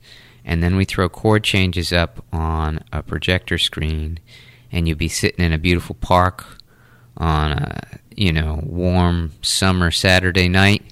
And 0.45 0.63
then 0.63 0.77
we 0.77 0.85
throw 0.85 1.09
chord 1.09 1.45
changes 1.45 1.93
up 1.93 2.25
on 2.33 2.83
a 2.93 3.03
projector 3.03 3.59
screen, 3.59 4.19
and 4.73 4.89
you'll 4.89 4.97
be 4.97 5.09
sitting 5.09 5.45
in 5.45 5.53
a 5.53 5.59
beautiful 5.59 5.95
park 5.95 6.45
on 7.17 7.53
a 7.53 7.81
you 8.17 8.33
know 8.33 8.61
warm 8.65 9.33
summer 9.43 9.93
Saturday 9.93 10.49
night, 10.49 10.83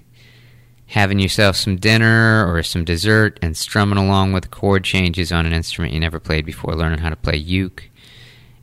having 0.87 1.19
yourself 1.19 1.57
some 1.57 1.77
dinner 1.77 2.47
or 2.49 2.63
some 2.63 2.85
dessert 2.85 3.41
and 3.43 3.57
strumming 3.57 3.99
along 3.99 4.33
with 4.33 4.53
chord 4.53 4.85
changes 4.85 5.33
on 5.33 5.47
an 5.47 5.53
instrument 5.53 5.95
you 5.95 6.01
never 6.01 6.21
played 6.21 6.47
before, 6.47 6.75
learning 6.77 7.01
how 7.01 7.11
to 7.11 7.17
play 7.17 7.37
uke. 7.37 7.91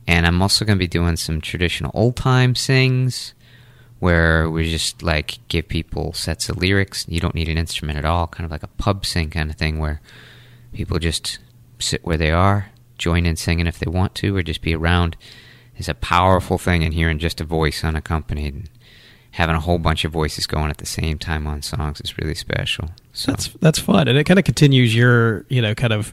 And 0.06 0.26
I'm 0.26 0.40
also 0.40 0.64
going 0.64 0.78
to 0.78 0.82
be 0.82 0.88
doing 0.88 1.16
some 1.16 1.42
traditional 1.42 1.90
old 1.92 2.16
time 2.16 2.54
sings 2.54 3.34
where 4.00 4.48
we 4.48 4.70
just 4.70 5.02
like 5.02 5.38
give 5.48 5.68
people 5.68 6.12
sets 6.12 6.48
of 6.48 6.56
lyrics. 6.56 7.04
You 7.08 7.20
don't 7.20 7.34
need 7.34 7.48
an 7.48 7.58
instrument 7.58 7.98
at 7.98 8.04
all, 8.04 8.26
kind 8.26 8.44
of 8.44 8.50
like 8.50 8.62
a 8.62 8.68
pub 8.68 9.04
sing 9.04 9.30
kind 9.30 9.50
of 9.50 9.56
thing 9.56 9.78
where 9.78 10.00
people 10.72 10.98
just 10.98 11.38
sit 11.78 12.04
where 12.04 12.16
they 12.16 12.30
are, 12.30 12.70
join 12.96 13.26
in 13.26 13.36
singing 13.36 13.66
if 13.66 13.78
they 13.78 13.90
want 13.90 14.14
to, 14.16 14.36
or 14.36 14.42
just 14.42 14.62
be 14.62 14.74
around. 14.74 15.16
Is 15.76 15.88
a 15.88 15.94
powerful 15.94 16.58
thing 16.58 16.82
in 16.82 16.90
hearing 16.90 17.20
just 17.20 17.40
a 17.40 17.44
voice 17.44 17.84
unaccompanied. 17.84 18.52
And 18.52 18.70
having 19.32 19.54
a 19.54 19.60
whole 19.60 19.78
bunch 19.78 20.04
of 20.04 20.10
voices 20.10 20.46
going 20.46 20.70
at 20.70 20.78
the 20.78 20.86
same 20.86 21.18
time 21.18 21.46
on 21.46 21.62
songs 21.62 22.00
is 22.00 22.18
really 22.18 22.34
special. 22.34 22.90
So 23.12 23.30
That's 23.30 23.48
that's 23.60 23.78
fun, 23.78 24.08
and 24.08 24.18
it 24.18 24.24
kind 24.24 24.38
of 24.38 24.44
continues 24.44 24.94
your 24.94 25.44
you 25.48 25.62
know 25.62 25.74
kind 25.74 25.92
of 25.92 26.12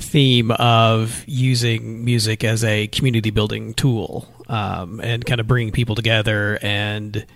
theme 0.00 0.50
of 0.52 1.24
using 1.26 2.04
music 2.04 2.44
as 2.44 2.64
a 2.64 2.88
community 2.88 3.30
building 3.30 3.74
tool 3.74 4.28
um, 4.48 5.00
and 5.00 5.24
kind 5.24 5.40
of 5.40 5.46
bringing 5.46 5.72
people 5.72 5.94
together 5.94 6.58
and 6.62 7.26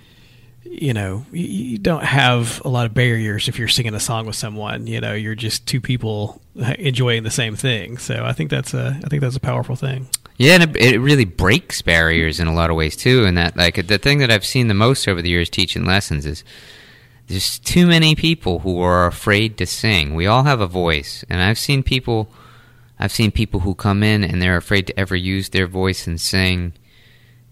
you 0.64 0.94
know 0.94 1.24
you, 1.30 1.78
don't 1.78 2.04
have 2.04 2.60
a 2.64 2.68
lot 2.68 2.86
of 2.86 2.94
barriers 2.94 3.48
if 3.48 3.58
you're 3.58 3.68
singing 3.68 3.94
a 3.94 4.00
song 4.00 4.26
with 4.26 4.34
someone 4.34 4.86
you 4.86 5.00
know 5.00 5.12
you're 5.12 5.34
just 5.34 5.66
two 5.66 5.80
people 5.80 6.40
enjoying 6.78 7.22
the 7.22 7.30
same 7.30 7.54
thing 7.54 7.98
so 7.98 8.24
i 8.24 8.32
think 8.32 8.50
that's 8.50 8.72
a 8.74 8.98
i 9.04 9.08
think 9.08 9.20
that's 9.20 9.36
a 9.36 9.40
powerful 9.40 9.76
thing 9.76 10.08
Yeah, 10.36 10.54
and 10.54 10.62
it, 10.64 10.76
it 10.76 10.98
really 10.98 11.24
breaks 11.24 11.80
barriers 11.80 12.40
in 12.40 12.48
a 12.48 12.54
lot 12.54 12.70
of 12.70 12.76
ways 12.76 12.96
too. 12.96 13.24
And 13.24 13.38
that, 13.38 13.56
like, 13.56 13.86
the 13.86 13.98
thing 13.98 14.18
that 14.18 14.30
I've 14.30 14.44
seen 14.44 14.66
the 14.66 14.74
most 14.74 15.06
over 15.06 15.22
the 15.22 15.30
years 15.30 15.48
teaching 15.48 15.84
lessons 15.84 16.26
is 16.26 16.42
there's 17.28 17.58
too 17.60 17.86
many 17.86 18.14
people 18.14 18.60
who 18.60 18.80
are 18.80 19.06
afraid 19.06 19.56
to 19.58 19.66
sing. 19.66 20.14
We 20.14 20.26
all 20.26 20.42
have 20.42 20.60
a 20.60 20.66
voice, 20.66 21.24
and 21.28 21.40
I've 21.40 21.58
seen 21.58 21.82
people, 21.82 22.28
I've 23.05 23.12
seen 23.12 23.32
people 23.32 23.61
who 23.61 23.74
come 23.74 24.02
in 24.02 24.24
and 24.24 24.40
they're 24.40 24.57
afraid 24.57 24.86
to 24.86 24.98
ever 24.98 25.14
use 25.14 25.50
their 25.50 25.66
voice 25.66 26.07
and 26.07 26.18
sing 26.18 26.72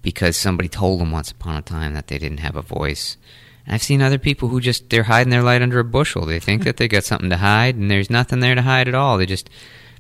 because 0.01 0.35
somebody 0.35 0.67
told 0.67 0.99
them 0.99 1.11
once 1.11 1.31
upon 1.31 1.57
a 1.57 1.63
time 1.63 1.93
that 1.93 2.07
they 2.07 2.17
didn't 2.17 2.41
have 2.41 2.57
a 2.57 2.63
voice. 2.63 3.19
And 3.67 3.75
I've 3.75 3.83
seen 3.83 4.01
other 4.01 4.19
people 4.19 4.49
who 4.49 4.63
just 4.63 4.89
they're 4.89 5.03
hiding 5.03 5.31
their 5.31 5.43
light 5.43 5.61
under 5.61 5.79
a 5.79 5.85
bushel. 5.85 6.25
They 6.25 6.41
think 6.41 6.65
that 6.65 6.79
they 6.79 6.89
got 6.89 7.05
something 7.05 7.29
to 7.29 7.37
hide, 7.37 7.77
and 7.77 7.91
there's 7.91 8.09
nothing 8.09 8.41
there 8.41 8.55
to 8.55 8.63
hide 8.63 8.89
at 8.89 8.95
all. 8.95 9.19
They 9.19 9.27
just 9.27 9.51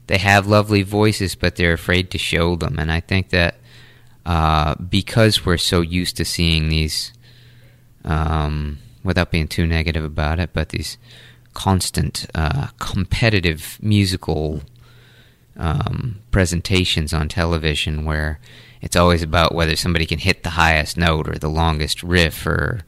they 0.06 0.16
have 0.16 0.46
lovely 0.46 0.80
voices, 0.80 1.34
but 1.34 1.56
they're 1.56 1.74
afraid 1.74 2.10
to 2.12 2.18
show 2.18 2.56
them. 2.56 2.78
And 2.78 2.90
I 2.90 3.00
think 3.00 3.28
that 3.28 3.56
uh, 4.24 4.74
because 4.76 5.44
we're 5.44 5.58
so 5.58 5.82
used 5.82 6.16
to 6.16 6.24
seeing 6.24 6.70
these, 6.70 7.12
um, 8.06 8.78
without 9.04 9.30
being 9.30 9.48
too 9.48 9.66
negative 9.66 10.02
about 10.02 10.40
it, 10.40 10.54
but 10.54 10.70
these 10.70 10.96
constant 11.52 12.26
uh, 12.34 12.68
competitive 12.78 13.78
musical 13.82 14.62
um, 15.56 16.20
presentations 16.30 17.12
on 17.12 17.28
television 17.28 18.04
where 18.04 18.40
it's 18.80 18.96
always 18.96 19.22
about 19.22 19.54
whether 19.54 19.76
somebody 19.76 20.06
can 20.06 20.18
hit 20.18 20.42
the 20.42 20.50
highest 20.50 20.96
note 20.96 21.28
or 21.28 21.38
the 21.38 21.48
longest 21.48 22.02
riff 22.02 22.46
or 22.46 22.80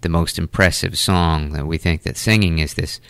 the 0.00 0.08
most 0.08 0.38
impressive 0.38 0.98
song 0.98 1.52
that 1.52 1.66
we 1.66 1.78
think 1.78 2.02
that 2.02 2.16
singing 2.16 2.58
is 2.58 2.74
this 2.74 3.00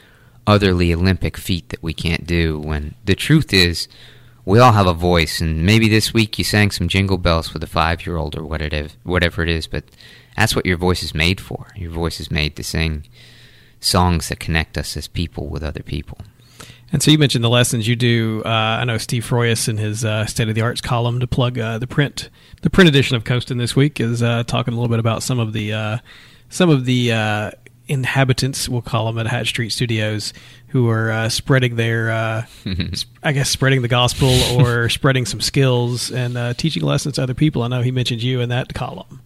otherly 0.46 0.92
Olympic 0.92 1.36
feat 1.36 1.68
that 1.70 1.82
we 1.82 1.92
can't 1.94 2.26
do 2.26 2.59
when 2.59 2.94
the 3.05 3.14
truth 3.14 3.52
is 3.52 3.88
we 4.44 4.59
all 4.59 4.72
have 4.72 4.86
a 4.86 4.94
voice 4.94 5.40
and 5.40 5.64
maybe 5.64 5.88
this 5.88 6.12
week 6.12 6.38
you 6.38 6.44
sang 6.44 6.70
some 6.70 6.88
jingle 6.88 7.16
bells 7.18 7.55
with 7.55 7.62
a 7.62 7.68
five 7.68 8.05
year 8.05 8.16
old 8.16 8.36
or 8.36 8.44
whatever 8.44 9.42
it 9.42 9.48
is, 9.48 9.66
but 9.66 9.84
that's 10.36 10.55
what 10.55 10.66
your 10.66 10.76
voice 10.76 11.02
is 11.02 11.14
made 11.14 11.40
for. 11.40 11.68
Your 11.76 11.90
voice 11.90 12.20
is 12.20 12.30
made 12.30 12.57
to 12.57 12.64
sing 12.64 13.07
songs 13.80 14.28
that 14.28 14.40
connect 14.40 14.76
us 14.76 14.96
as 14.96 15.09
people 15.09 15.48
with 15.48 15.62
other 15.62 15.82
people. 15.82 16.18
And 16.95 17.03
so 17.03 17.11
you 17.11 17.18
mentioned 17.18 17.42
the 17.42 17.51
lessons 17.51 17.88
you 17.88 17.97
do. 17.97 18.40
Uh, 18.45 18.49
I 18.49 18.84
know 18.84 18.99
Steve 18.99 19.24
Froias 19.24 19.68
in 19.68 19.78
his 19.78 20.05
uh, 20.05 20.26
State 20.26 20.49
of 20.49 20.55
the 20.55 20.61
Arts 20.61 20.80
column 20.80 21.18
to 21.18 21.26
plug 21.26 21.59
uh, 21.59 21.78
the 21.78 21.88
print 21.88 22.30
the 22.62 22.70
print 22.70 22.88
edition 22.88 23.16
of 23.16 23.24
Coastin 23.24 23.59
this 23.59 23.74
week 23.74 23.99
is 23.99 24.22
uh, 24.22 24.45
talking 24.45 24.72
a 24.72 24.76
little 24.76 24.88
bit 24.88 25.01
about 25.01 25.24
some 25.24 25.40
of 25.40 25.53
the 25.53 25.72
uh, 25.72 25.99
some 26.51 26.70
of 26.70 26.84
the 26.84 27.11
uh, 27.11 27.51
inhabitants, 27.88 28.68
we'll 28.68 28.82
call 28.82 29.07
them 29.07 29.18
at 29.18 29.26
Hatch 29.26 29.49
Street 29.49 29.70
Studios, 29.70 30.32
who 30.68 30.88
are 30.88 31.11
uh, 31.11 31.28
spreading 31.28 31.76
their, 31.76 32.11
uh, 32.11 32.47
I 33.22 33.32
guess, 33.32 33.51
spreading 33.51 33.82
the 33.82 33.88
gospel 33.88 34.30
or 34.59 34.88
spreading 34.88 35.26
some 35.26 35.40
skills 35.40 36.11
and 36.11 36.36
uh, 36.36 36.55
teaching 36.55 36.82
lessons 36.82 37.16
to 37.16 37.22
other 37.22 37.34
people. 37.34 37.62
I 37.62 37.68
know 37.68 37.82
he 37.82 37.90
mentioned 37.90 38.22
you 38.22 38.40
in 38.40 38.49
that 38.49 38.74
column. 38.74 39.20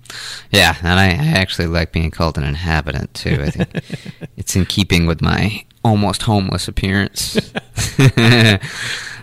Yeah, 0.50 0.74
and 0.82 0.98
I, 0.98 1.10
I 1.10 1.38
actually 1.38 1.68
like 1.68 1.92
being 1.92 2.10
called 2.10 2.38
an 2.38 2.44
inhabitant 2.44 3.14
too. 3.14 3.38
I 3.42 3.50
think 3.50 4.30
it's 4.36 4.56
in 4.56 4.66
keeping 4.66 5.06
with 5.06 5.20
my 5.20 5.64
almost 5.88 6.22
homeless 6.22 6.68
appearance. 6.68 7.34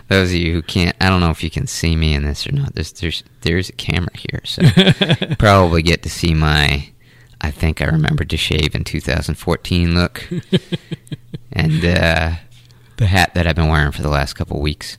Those 0.08 0.30
of 0.30 0.36
you 0.36 0.52
who 0.52 0.62
can't, 0.62 0.96
I 1.00 1.08
don't 1.08 1.20
know 1.20 1.30
if 1.30 1.42
you 1.42 1.50
can 1.50 1.66
see 1.66 1.96
me 1.96 2.14
in 2.14 2.24
this 2.24 2.46
or 2.46 2.52
not. 2.52 2.74
There's 2.74 2.92
there's 2.92 3.24
there's 3.40 3.68
a 3.68 3.72
camera 3.72 4.16
here, 4.16 4.40
so 4.44 4.62
probably 5.38 5.82
get 5.82 6.02
to 6.02 6.10
see 6.10 6.34
my. 6.34 6.90
I 7.40 7.50
think 7.50 7.82
I 7.82 7.86
remember 7.86 8.24
to 8.24 8.36
shave 8.36 8.74
in 8.74 8.84
2014 8.84 9.94
look, 9.94 10.26
and 11.52 11.84
uh, 11.84 12.32
the 12.96 13.06
hat 13.06 13.34
that 13.34 13.46
I've 13.46 13.56
been 13.56 13.68
wearing 13.68 13.92
for 13.92 14.02
the 14.02 14.08
last 14.08 14.34
couple 14.34 14.60
weeks. 14.60 14.96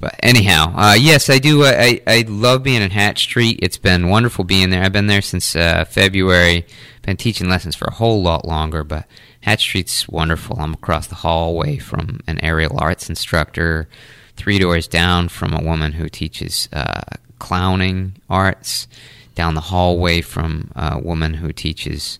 But 0.00 0.16
anyhow, 0.22 0.74
uh, 0.76 0.96
yes, 0.98 1.30
I 1.30 1.38
do. 1.38 1.64
uh, 1.64 1.72
I, 1.76 2.00
I 2.06 2.24
love 2.28 2.62
being 2.62 2.82
in 2.82 2.90
Hatch 2.90 3.20
Street. 3.20 3.58
It's 3.62 3.78
been 3.78 4.08
wonderful 4.08 4.44
being 4.44 4.70
there. 4.70 4.82
I've 4.82 4.92
been 4.92 5.06
there 5.06 5.22
since 5.22 5.56
uh, 5.56 5.84
February. 5.86 6.66
Been 7.02 7.16
teaching 7.16 7.48
lessons 7.48 7.74
for 7.74 7.86
a 7.86 7.92
whole 7.94 8.22
lot 8.22 8.46
longer, 8.46 8.84
but 8.84 9.06
Hatch 9.44 9.60
Street's 9.60 10.08
wonderful. 10.08 10.56
I'm 10.58 10.72
across 10.72 11.06
the 11.06 11.16
hallway 11.16 11.76
from 11.76 12.20
an 12.26 12.42
aerial 12.42 12.78
arts 12.78 13.10
instructor, 13.10 13.90
three 14.36 14.58
doors 14.58 14.88
down 14.88 15.28
from 15.28 15.52
a 15.52 15.62
woman 15.62 15.92
who 15.92 16.08
teaches 16.08 16.66
uh, 16.72 17.02
clowning 17.38 18.16
arts, 18.30 18.88
down 19.34 19.52
the 19.52 19.60
hallway 19.60 20.22
from 20.22 20.70
a 20.74 20.98
woman 20.98 21.34
who 21.34 21.52
teaches 21.52 22.18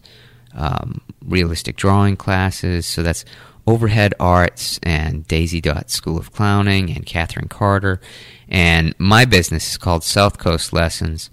um, 0.54 1.00
realistic 1.24 1.76
drawing 1.76 2.14
classes. 2.18 2.84
So 2.84 3.02
that's 3.02 3.24
Overhead 3.66 4.12
Arts 4.20 4.78
and 4.82 5.26
Daisy 5.26 5.62
Dot 5.62 5.90
School 5.90 6.18
of 6.18 6.30
Clowning 6.30 6.90
and 6.90 7.06
Catherine 7.06 7.48
Carter. 7.48 8.02
And 8.50 8.94
my 8.98 9.24
business 9.24 9.70
is 9.70 9.78
called 9.78 10.04
South 10.04 10.36
Coast 10.36 10.74
Lessons. 10.74 11.30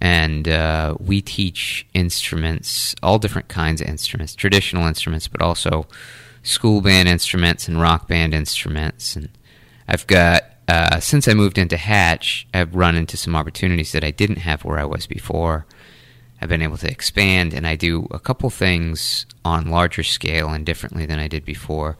And 0.00 0.48
uh, 0.48 0.96
we 0.98 1.20
teach 1.20 1.86
instruments, 1.92 2.94
all 3.02 3.18
different 3.18 3.48
kinds 3.48 3.80
of 3.80 3.88
instruments, 3.88 4.34
traditional 4.34 4.86
instruments, 4.86 5.28
but 5.28 5.42
also 5.42 5.86
school 6.42 6.80
band 6.80 7.08
instruments 7.08 7.68
and 7.68 7.80
rock 7.80 8.08
band 8.08 8.32
instruments. 8.32 9.14
And 9.14 9.28
I've 9.86 10.06
got, 10.06 10.44
uh, 10.68 11.00
since 11.00 11.28
I 11.28 11.34
moved 11.34 11.58
into 11.58 11.76
Hatch, 11.76 12.46
I've 12.54 12.74
run 12.74 12.96
into 12.96 13.16
some 13.16 13.36
opportunities 13.36 13.92
that 13.92 14.04
I 14.04 14.10
didn't 14.10 14.38
have 14.38 14.64
where 14.64 14.78
I 14.78 14.84
was 14.84 15.06
before. 15.06 15.66
I've 16.40 16.48
been 16.48 16.62
able 16.62 16.78
to 16.78 16.90
expand, 16.90 17.52
and 17.52 17.66
I 17.66 17.76
do 17.76 18.08
a 18.10 18.18
couple 18.18 18.48
things 18.48 19.26
on 19.44 19.70
larger 19.70 20.02
scale 20.02 20.48
and 20.48 20.64
differently 20.64 21.04
than 21.04 21.18
I 21.18 21.28
did 21.28 21.44
before. 21.44 21.98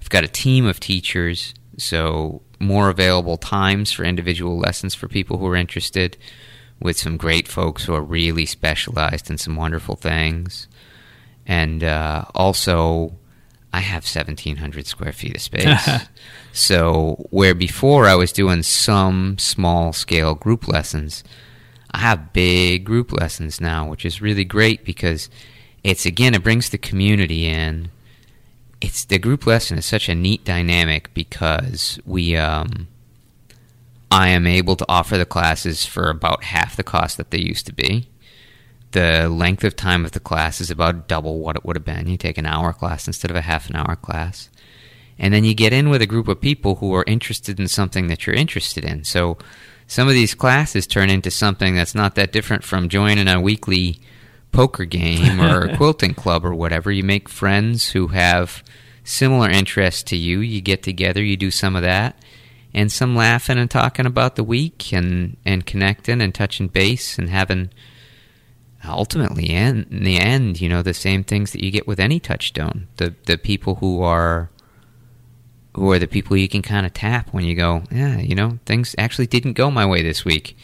I've 0.00 0.10
got 0.10 0.22
a 0.22 0.28
team 0.28 0.66
of 0.66 0.78
teachers, 0.78 1.54
so 1.76 2.42
more 2.60 2.90
available 2.90 3.36
times 3.36 3.90
for 3.90 4.04
individual 4.04 4.58
lessons 4.58 4.94
for 4.94 5.08
people 5.08 5.38
who 5.38 5.46
are 5.46 5.56
interested, 5.56 6.16
with 6.80 6.98
some 6.98 7.16
great 7.16 7.46
folks 7.46 7.84
who 7.84 7.94
are 7.94 8.02
really 8.02 8.46
specialized 8.46 9.30
in 9.30 9.38
some 9.38 9.56
wonderful 9.56 9.96
things. 9.96 10.66
And 11.46 11.84
uh, 11.84 12.24
also, 12.34 13.14
I 13.72 13.80
have 13.80 14.04
1,700 14.04 14.86
square 14.86 15.12
feet 15.12 15.36
of 15.36 15.42
space. 15.42 15.88
so, 16.52 17.26
where 17.30 17.54
before 17.54 18.06
I 18.06 18.14
was 18.14 18.32
doing 18.32 18.62
some 18.62 19.38
small 19.38 19.92
scale 19.92 20.34
group 20.34 20.66
lessons, 20.66 21.22
I 21.92 21.98
have 21.98 22.32
big 22.32 22.84
group 22.84 23.12
lessons 23.12 23.60
now, 23.60 23.88
which 23.88 24.04
is 24.04 24.22
really 24.22 24.44
great 24.44 24.84
because 24.84 25.28
it's 25.82 26.06
again 26.06 26.34
it 26.34 26.42
brings 26.42 26.70
the 26.70 26.78
community 26.78 27.46
in. 27.46 27.90
It's 28.80 29.04
the 29.04 29.18
group 29.18 29.46
lesson 29.46 29.76
is 29.78 29.86
such 29.86 30.08
a 30.08 30.14
neat 30.14 30.44
dynamic 30.44 31.12
because 31.12 31.98
we 32.06 32.36
um, 32.36 32.88
I 34.10 34.28
am 34.28 34.46
able 34.46 34.76
to 34.76 34.86
offer 34.88 35.16
the 35.16 35.26
classes 35.26 35.86
for 35.86 36.10
about 36.10 36.44
half 36.44 36.76
the 36.76 36.82
cost 36.82 37.16
that 37.16 37.30
they 37.30 37.40
used 37.40 37.66
to 37.66 37.72
be. 37.72 38.08
The 38.92 39.28
length 39.28 39.62
of 39.62 39.76
time 39.76 40.04
of 40.04 40.12
the 40.12 40.20
class 40.20 40.60
is 40.60 40.70
about 40.70 41.06
double 41.06 41.38
what 41.38 41.56
it 41.56 41.64
would 41.64 41.76
have 41.76 41.84
been. 41.84 42.08
You 42.08 42.16
take 42.16 42.38
an 42.38 42.46
hour 42.46 42.72
class 42.72 43.06
instead 43.06 43.30
of 43.30 43.36
a 43.36 43.42
half 43.42 43.70
an 43.70 43.76
hour 43.76 43.94
class. 43.94 44.50
And 45.16 45.32
then 45.32 45.44
you 45.44 45.54
get 45.54 45.72
in 45.72 45.90
with 45.90 46.02
a 46.02 46.06
group 46.06 46.26
of 46.26 46.40
people 46.40 46.76
who 46.76 46.92
are 46.94 47.04
interested 47.06 47.60
in 47.60 47.68
something 47.68 48.08
that 48.08 48.26
you're 48.26 48.34
interested 48.34 48.84
in. 48.84 49.04
So 49.04 49.38
some 49.86 50.08
of 50.08 50.14
these 50.14 50.34
classes 50.34 50.86
turn 50.86 51.10
into 51.10 51.30
something 51.30 51.76
that's 51.76 51.94
not 51.94 52.14
that 52.16 52.32
different 52.32 52.64
from 52.64 52.88
joining 52.88 53.28
a 53.28 53.40
weekly 53.40 54.00
poker 54.50 54.84
game 54.84 55.40
or 55.40 55.66
a 55.66 55.76
quilting 55.76 56.14
club 56.14 56.44
or 56.44 56.54
whatever. 56.54 56.90
You 56.90 57.04
make 57.04 57.28
friends 57.28 57.90
who 57.90 58.08
have 58.08 58.64
similar 59.04 59.48
interests 59.48 60.02
to 60.04 60.16
you. 60.16 60.40
You 60.40 60.60
get 60.60 60.82
together, 60.82 61.22
you 61.22 61.36
do 61.36 61.50
some 61.50 61.76
of 61.76 61.82
that, 61.82 62.16
and 62.72 62.90
some 62.92 63.16
laughing 63.16 63.58
and 63.58 63.70
talking 63.70 64.06
about 64.06 64.36
the 64.36 64.44
week 64.44 64.92
and 64.92 65.36
and 65.44 65.66
connecting 65.66 66.20
and 66.20 66.34
touching 66.34 66.68
base 66.68 67.18
and 67.18 67.28
having 67.30 67.70
ultimately 68.86 69.50
in 69.50 69.86
the 69.90 70.18
end, 70.18 70.60
you 70.60 70.68
know, 70.68 70.82
the 70.82 70.94
same 70.94 71.22
things 71.22 71.52
that 71.52 71.62
you 71.62 71.70
get 71.70 71.86
with 71.86 72.00
any 72.00 72.18
touchstone. 72.20 72.86
The 72.96 73.14
the 73.26 73.36
people 73.38 73.76
who 73.76 74.02
are 74.02 74.50
who 75.74 75.90
are 75.92 75.98
the 75.98 76.06
people 76.08 76.36
you 76.36 76.48
can 76.48 76.62
kind 76.62 76.84
of 76.86 76.92
tap 76.94 77.28
when 77.32 77.44
you 77.44 77.54
go, 77.54 77.82
yeah, 77.90 78.18
you 78.18 78.34
know, 78.34 78.58
things 78.66 78.94
actually 78.98 79.26
didn't 79.26 79.52
go 79.52 79.70
my 79.70 79.86
way 79.86 80.02
this 80.02 80.24
week. 80.24 80.56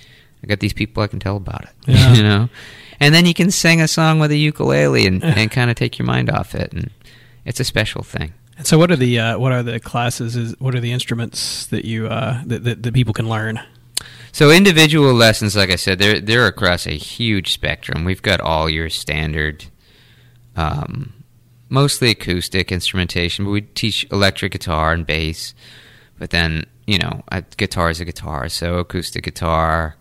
I 0.42 0.46
got 0.46 0.60
these 0.60 0.72
people 0.72 1.02
I 1.02 1.06
can 1.06 1.20
tell 1.20 1.36
about 1.36 1.62
it, 1.62 1.70
Yeah. 1.86 2.14
you 2.14 2.22
know, 2.22 2.48
and 3.00 3.14
then 3.14 3.24
you 3.26 3.32
can 3.34 3.50
sing 3.50 3.80
a 3.80 3.88
song 3.88 4.18
with 4.18 4.30
a 4.30 4.36
ukulele 4.36 5.06
and, 5.06 5.22
and 5.24 5.50
kind 5.50 5.70
of 5.70 5.76
take 5.76 5.98
your 5.98 6.06
mind 6.06 6.30
off 6.30 6.54
it, 6.54 6.72
and 6.72 6.90
it's 7.44 7.60
a 7.60 7.64
special 7.64 8.02
thing. 8.02 8.32
And 8.56 8.66
so, 8.66 8.78
what 8.78 8.90
are 8.90 8.96
the 8.96 9.18
uh, 9.18 9.38
what 9.38 9.52
are 9.52 9.62
the 9.62 9.78
classes? 9.80 10.36
Is 10.36 10.54
what 10.58 10.74
are 10.74 10.80
the 10.80 10.92
instruments 10.92 11.66
that 11.66 11.84
you 11.84 12.08
uh, 12.08 12.42
that, 12.46 12.64
that 12.64 12.82
that 12.82 12.94
people 12.94 13.14
can 13.14 13.28
learn? 13.28 13.60
So 14.32 14.50
individual 14.50 15.14
lessons, 15.14 15.56
like 15.56 15.70
I 15.70 15.76
said, 15.76 15.98
they're 15.98 16.20
they're 16.20 16.46
across 16.46 16.86
a 16.86 16.90
huge 16.90 17.52
spectrum. 17.52 18.04
We've 18.04 18.20
got 18.20 18.40
all 18.40 18.68
your 18.68 18.90
standard, 18.90 19.64
um, 20.56 21.14
mostly 21.70 22.10
acoustic 22.10 22.70
instrumentation, 22.70 23.46
but 23.46 23.50
we 23.50 23.62
teach 23.62 24.06
electric 24.12 24.52
guitar 24.52 24.92
and 24.92 25.06
bass. 25.06 25.54
But 26.18 26.30
then 26.30 26.66
you 26.86 26.98
know, 26.98 27.22
guitar 27.56 27.90
is 27.90 28.00
a 28.00 28.04
guitar, 28.04 28.48
so 28.48 28.78
acoustic 28.78 29.24
guitar, 29.24 29.96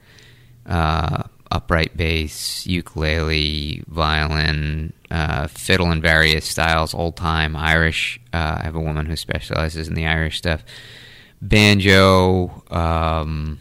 uh, 0.66 1.24
upright 1.52 1.98
bass, 1.98 2.68
ukulele, 2.68 3.84
violin, 3.88 4.94
uh, 5.12 5.48
fiddle 5.48 5.92
in 5.92 6.02
various 6.02 6.46
styles, 6.46 6.94
old 6.94 7.16
time 7.16 7.56
Irish. 7.56 8.20
Uh, 8.34 8.58
I 8.60 8.64
have 8.64 8.76
a 8.76 8.80
woman 8.80 9.06
who 9.06 9.16
specializes 9.16 9.88
in 9.88 9.94
the 9.94 10.06
Irish 10.08 10.38
stuff. 10.38 10.64
Banjo. 11.42 12.64
Um, 12.72 13.60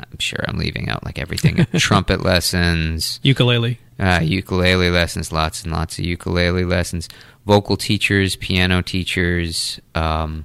I'm 0.00 0.18
sure 0.18 0.44
I'm 0.46 0.58
leaving 0.58 0.88
out 0.88 1.04
like 1.04 1.18
everything. 1.18 1.64
Trumpet 1.78 2.22
lessons, 2.22 3.18
Ukulele. 3.22 3.78
uh, 3.98 4.20
ukulele 4.22 4.90
lessons, 4.90 5.32
lots 5.32 5.62
and 5.62 5.72
lots 5.72 5.98
of 5.98 6.04
ukulele 6.04 6.64
lessons, 6.64 7.08
vocal 7.46 7.76
teachers, 7.76 8.36
piano 8.36 8.82
teachers, 8.82 9.80
um, 9.94 10.44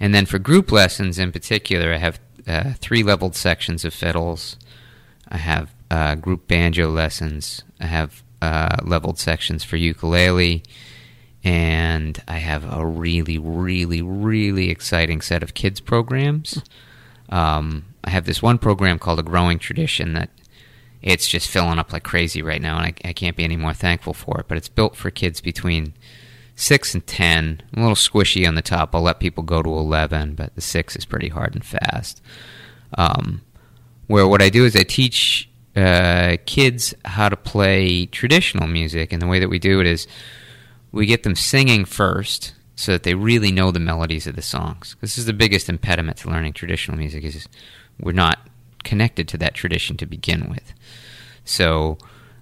and 0.00 0.14
then 0.14 0.24
for 0.26 0.38
group 0.38 0.72
lessons 0.72 1.18
in 1.18 1.30
particular, 1.30 1.92
I 1.92 1.98
have 1.98 2.20
uh, 2.46 2.72
three 2.80 3.02
leveled 3.02 3.36
sections 3.36 3.84
of 3.84 3.92
fiddles. 3.92 4.56
I 5.28 5.36
have 5.36 5.74
uh, 5.90 6.14
group 6.16 6.48
banjo 6.48 6.88
lessons. 6.90 7.62
I 7.80 7.86
have 7.86 8.22
uh, 8.42 8.76
leveled 8.82 9.20
sections 9.20 9.62
for 9.62 9.76
ukulele, 9.76 10.64
and 11.44 12.20
I 12.26 12.38
have 12.38 12.64
a 12.68 12.84
really, 12.84 13.38
really, 13.38 14.02
really 14.02 14.68
exciting 14.68 15.20
set 15.20 15.44
of 15.44 15.54
kids 15.54 15.80
programs. 15.80 16.60
Um, 17.28 17.84
I 18.02 18.10
have 18.10 18.24
this 18.24 18.42
one 18.42 18.58
program 18.58 18.98
called 18.98 19.20
a 19.20 19.22
Growing 19.22 19.60
Tradition 19.60 20.14
that 20.14 20.30
it's 21.02 21.28
just 21.28 21.48
filling 21.48 21.78
up 21.78 21.92
like 21.92 22.02
crazy 22.02 22.42
right 22.42 22.60
now, 22.60 22.78
and 22.78 22.86
I, 22.86 23.08
I 23.10 23.12
can't 23.12 23.36
be 23.36 23.44
any 23.44 23.56
more 23.56 23.74
thankful 23.74 24.12
for 24.12 24.40
it. 24.40 24.46
But 24.48 24.58
it's 24.58 24.68
built 24.68 24.96
for 24.96 25.10
kids 25.10 25.40
between 25.40 25.94
six 26.56 26.94
and 26.94 27.06
ten. 27.06 27.62
A 27.76 27.80
little 27.80 27.94
squishy 27.94 28.46
on 28.46 28.56
the 28.56 28.62
top. 28.62 28.92
I'll 28.92 29.02
let 29.02 29.20
people 29.20 29.44
go 29.44 29.62
to 29.62 29.70
eleven, 29.70 30.34
but 30.34 30.54
the 30.56 30.60
six 30.60 30.96
is 30.96 31.04
pretty 31.04 31.28
hard 31.28 31.54
and 31.54 31.64
fast. 31.64 32.20
Um, 32.98 33.42
where 34.08 34.26
what 34.26 34.42
I 34.42 34.48
do 34.48 34.64
is 34.64 34.74
I 34.74 34.82
teach 34.82 35.48
uh, 35.74 36.36
kids 36.46 36.94
how 37.04 37.28
to 37.28 37.36
play 37.36 38.06
traditional 38.06 38.66
music, 38.66 39.12
and 39.12 39.22
the 39.22 39.26
way 39.26 39.38
that 39.38 39.48
we 39.48 39.58
do 39.58 39.80
it 39.80 39.86
is 39.86 40.06
we 40.90 41.06
get 41.06 41.22
them 41.22 41.34
singing 41.34 41.84
first 41.84 42.52
so 42.76 42.92
that 42.92 43.02
they 43.02 43.14
really 43.14 43.52
know 43.52 43.70
the 43.70 43.80
melodies 43.80 44.26
of 44.26 44.36
the 44.36 44.42
songs. 44.42 44.96
This 45.00 45.16
is 45.16 45.26
the 45.26 45.32
biggest 45.32 45.68
impediment 45.68 46.18
to 46.18 46.28
learning 46.28 46.52
traditional 46.52 46.98
music 46.98 47.24
is 47.24 47.48
we're 48.00 48.12
not 48.12 48.38
connected 48.82 49.28
to 49.28 49.38
that 49.38 49.54
tradition 49.54 49.96
to 49.98 50.06
begin 50.06 50.48
with. 50.50 50.72
So 51.44 51.98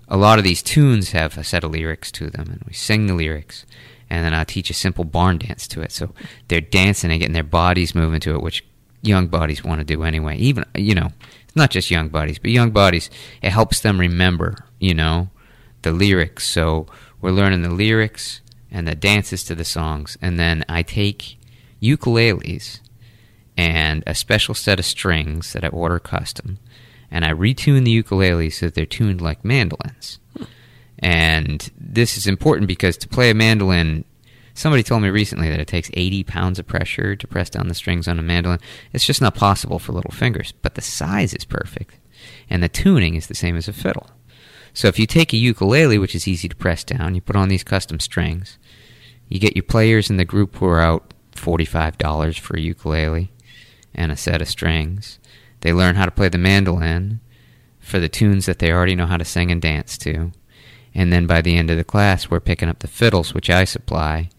a 0.08 0.16
lot 0.16 0.38
of 0.38 0.44
these 0.44 0.62
tunes 0.62 1.12
have 1.12 1.38
a 1.38 1.44
set 1.44 1.64
of 1.64 1.70
lyrics 1.70 2.10
to 2.12 2.30
them, 2.30 2.48
and 2.50 2.62
we 2.66 2.72
sing 2.72 3.06
the 3.06 3.14
lyrics, 3.14 3.64
and 4.08 4.24
then 4.24 4.34
I'll 4.34 4.44
teach 4.44 4.70
a 4.70 4.74
simple 4.74 5.04
barn 5.04 5.38
dance 5.38 5.68
to 5.68 5.82
it. 5.82 5.92
So 5.92 6.14
they're 6.48 6.60
dancing 6.60 7.10
and 7.10 7.20
getting 7.20 7.34
their 7.34 7.42
bodies 7.42 7.94
moving 7.94 8.20
to 8.20 8.34
it, 8.34 8.42
which 8.42 8.64
young 9.02 9.28
bodies 9.28 9.64
want 9.64 9.80
to 9.80 9.84
do 9.84 10.02
anyway. 10.02 10.36
Even 10.36 10.64
you 10.74 10.94
know, 10.94 11.10
not 11.54 11.70
just 11.70 11.90
young 11.90 12.08
bodies, 12.08 12.38
but 12.38 12.50
young 12.50 12.70
bodies. 12.70 13.10
It 13.42 13.50
helps 13.50 13.80
them 13.80 13.98
remember, 13.98 14.66
you 14.78 14.94
know, 14.94 15.30
the 15.82 15.92
lyrics. 15.92 16.48
So 16.48 16.86
we're 17.20 17.30
learning 17.30 17.62
the 17.62 17.70
lyrics 17.70 18.40
and 18.70 18.86
the 18.86 18.94
dances 18.94 19.44
to 19.44 19.54
the 19.54 19.64
songs, 19.64 20.16
and 20.22 20.38
then 20.38 20.64
I 20.68 20.82
take 20.82 21.38
ukuleles 21.82 22.80
and 23.56 24.02
a 24.06 24.14
special 24.14 24.54
set 24.54 24.78
of 24.78 24.84
strings 24.84 25.52
that 25.52 25.64
I 25.64 25.68
order 25.68 25.98
custom, 25.98 26.58
and 27.10 27.24
I 27.24 27.32
retune 27.32 27.84
the 27.84 28.02
ukuleles 28.02 28.54
so 28.54 28.66
that 28.66 28.74
they're 28.74 28.86
tuned 28.86 29.20
like 29.20 29.44
mandolins. 29.44 30.18
Hmm. 30.36 30.44
And 31.00 31.70
this 31.78 32.16
is 32.16 32.26
important 32.26 32.68
because 32.68 32.96
to 32.98 33.08
play 33.08 33.30
a 33.30 33.34
mandolin, 33.34 34.04
somebody 34.54 34.82
told 34.82 35.02
me 35.02 35.10
recently 35.10 35.48
that 35.48 35.60
it 35.60 35.68
takes 35.68 35.90
80 35.94 36.24
pounds 36.24 36.58
of 36.58 36.66
pressure 36.66 37.16
to 37.16 37.26
press 37.26 37.50
down 37.50 37.68
the 37.68 37.74
strings 37.74 38.08
on 38.08 38.18
a 38.18 38.22
mandolin. 38.22 38.60
It's 38.92 39.06
just 39.06 39.20
not 39.20 39.34
possible 39.34 39.78
for 39.78 39.92
little 39.92 40.12
fingers, 40.12 40.52
but 40.62 40.74
the 40.74 40.80
size 40.80 41.34
is 41.34 41.44
perfect, 41.44 41.98
and 42.48 42.62
the 42.62 42.68
tuning 42.68 43.14
is 43.14 43.26
the 43.26 43.34
same 43.34 43.56
as 43.56 43.68
a 43.68 43.72
fiddle. 43.72 44.10
So 44.72 44.88
if 44.88 44.98
you 44.98 45.06
take 45.06 45.32
a 45.32 45.36
ukulele, 45.38 45.98
which 45.98 46.14
is 46.14 46.28
easy 46.28 46.48
to 46.48 46.56
press 46.56 46.84
down, 46.84 47.14
you 47.14 47.20
put 47.20 47.36
on 47.36 47.48
these 47.48 47.64
custom 47.64 47.98
strings, 48.00 48.58
you 49.28 49.38
get 49.38 49.56
your 49.56 49.64
players 49.64 50.10
in 50.10 50.16
the 50.16 50.24
group 50.24 50.56
who 50.56 50.66
are 50.66 50.80
out 50.80 51.14
$45 51.34 52.38
for 52.38 52.56
a 52.56 52.60
ukulele 52.60 53.32
and 53.94 54.12
a 54.12 54.16
set 54.16 54.42
of 54.42 54.48
strings. 54.48 55.18
They 55.60 55.72
learn 55.72 55.96
how 55.96 56.04
to 56.04 56.10
play 56.10 56.28
the 56.28 56.38
mandolin 56.38 57.20
for 57.80 57.98
the 57.98 58.08
tunes 58.08 58.46
that 58.46 58.58
they 58.58 58.72
already 58.72 58.94
know 58.94 59.06
how 59.06 59.16
to 59.16 59.24
sing 59.24 59.50
and 59.50 59.60
dance 59.60 59.98
to. 59.98 60.32
And 60.94 61.12
then 61.12 61.26
by 61.26 61.40
the 61.40 61.56
end 61.56 61.70
of 61.70 61.76
the 61.76 61.84
class, 61.84 62.30
we're 62.30 62.40
picking 62.40 62.68
up 62.68 62.80
the 62.80 62.88
fiddles, 62.88 63.34
which 63.34 63.50
I 63.50 63.64
supply, 63.64 64.30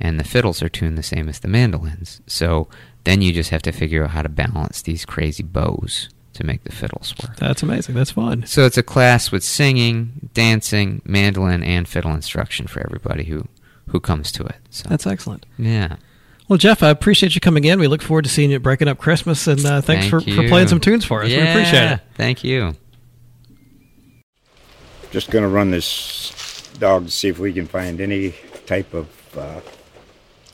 and 0.00 0.18
the 0.18 0.24
fiddles 0.24 0.62
are 0.62 0.68
tuned 0.68 0.96
the 0.96 1.02
same 1.02 1.28
as 1.28 1.40
the 1.40 1.48
mandolins. 1.48 2.20
So 2.26 2.68
then 3.04 3.22
you 3.22 3.32
just 3.32 3.50
have 3.50 3.62
to 3.62 3.72
figure 3.72 4.04
out 4.04 4.10
how 4.10 4.22
to 4.22 4.28
balance 4.28 4.82
these 4.82 5.04
crazy 5.04 5.42
bows 5.42 6.08
to 6.34 6.44
make 6.44 6.64
the 6.64 6.72
fiddles 6.72 7.14
work. 7.22 7.36
That's 7.36 7.62
amazing. 7.62 7.94
That's 7.94 8.12
fun. 8.12 8.46
So 8.46 8.64
it's 8.64 8.78
a 8.78 8.82
class 8.82 9.30
with 9.30 9.44
singing, 9.44 10.30
dancing, 10.32 11.02
mandolin, 11.04 11.62
and 11.62 11.88
fiddle 11.88 12.12
instruction 12.12 12.66
for 12.66 12.80
everybody 12.80 13.24
who 13.24 13.46
who 13.88 13.98
comes 14.00 14.30
to 14.32 14.44
it. 14.44 14.56
So 14.70 14.88
That's 14.88 15.06
excellent. 15.06 15.46
yeah. 15.58 15.96
Well, 16.48 16.56
Jeff, 16.58 16.82
I 16.82 16.90
appreciate 16.90 17.34
you 17.36 17.40
coming 17.40 17.64
in. 17.64 17.78
We 17.78 17.86
look 17.86 18.02
forward 18.02 18.22
to 18.24 18.30
seeing 18.30 18.50
you 18.50 18.56
at 18.56 18.62
breaking 18.62 18.88
up 18.88 18.98
Christmas, 18.98 19.46
and 19.46 19.64
uh, 19.64 19.80
thanks 19.80 20.08
Thank 20.08 20.24
for, 20.24 20.30
for 20.32 20.48
playing 20.48 20.66
some 20.66 20.80
tunes 20.80 21.04
for 21.04 21.22
us. 21.22 21.28
We 21.28 21.36
appreciate 21.36 21.92
it. 21.92 22.00
Thank 22.14 22.42
you. 22.42 22.74
Just 25.12 25.30
gonna 25.30 25.48
run 25.48 25.70
this 25.70 26.68
dog 26.78 27.06
to 27.06 27.10
see 27.10 27.28
if 27.28 27.38
we 27.38 27.52
can 27.52 27.66
find 27.66 28.00
any 28.00 28.34
type 28.66 28.94
of 28.94 29.08
uh, 29.36 29.60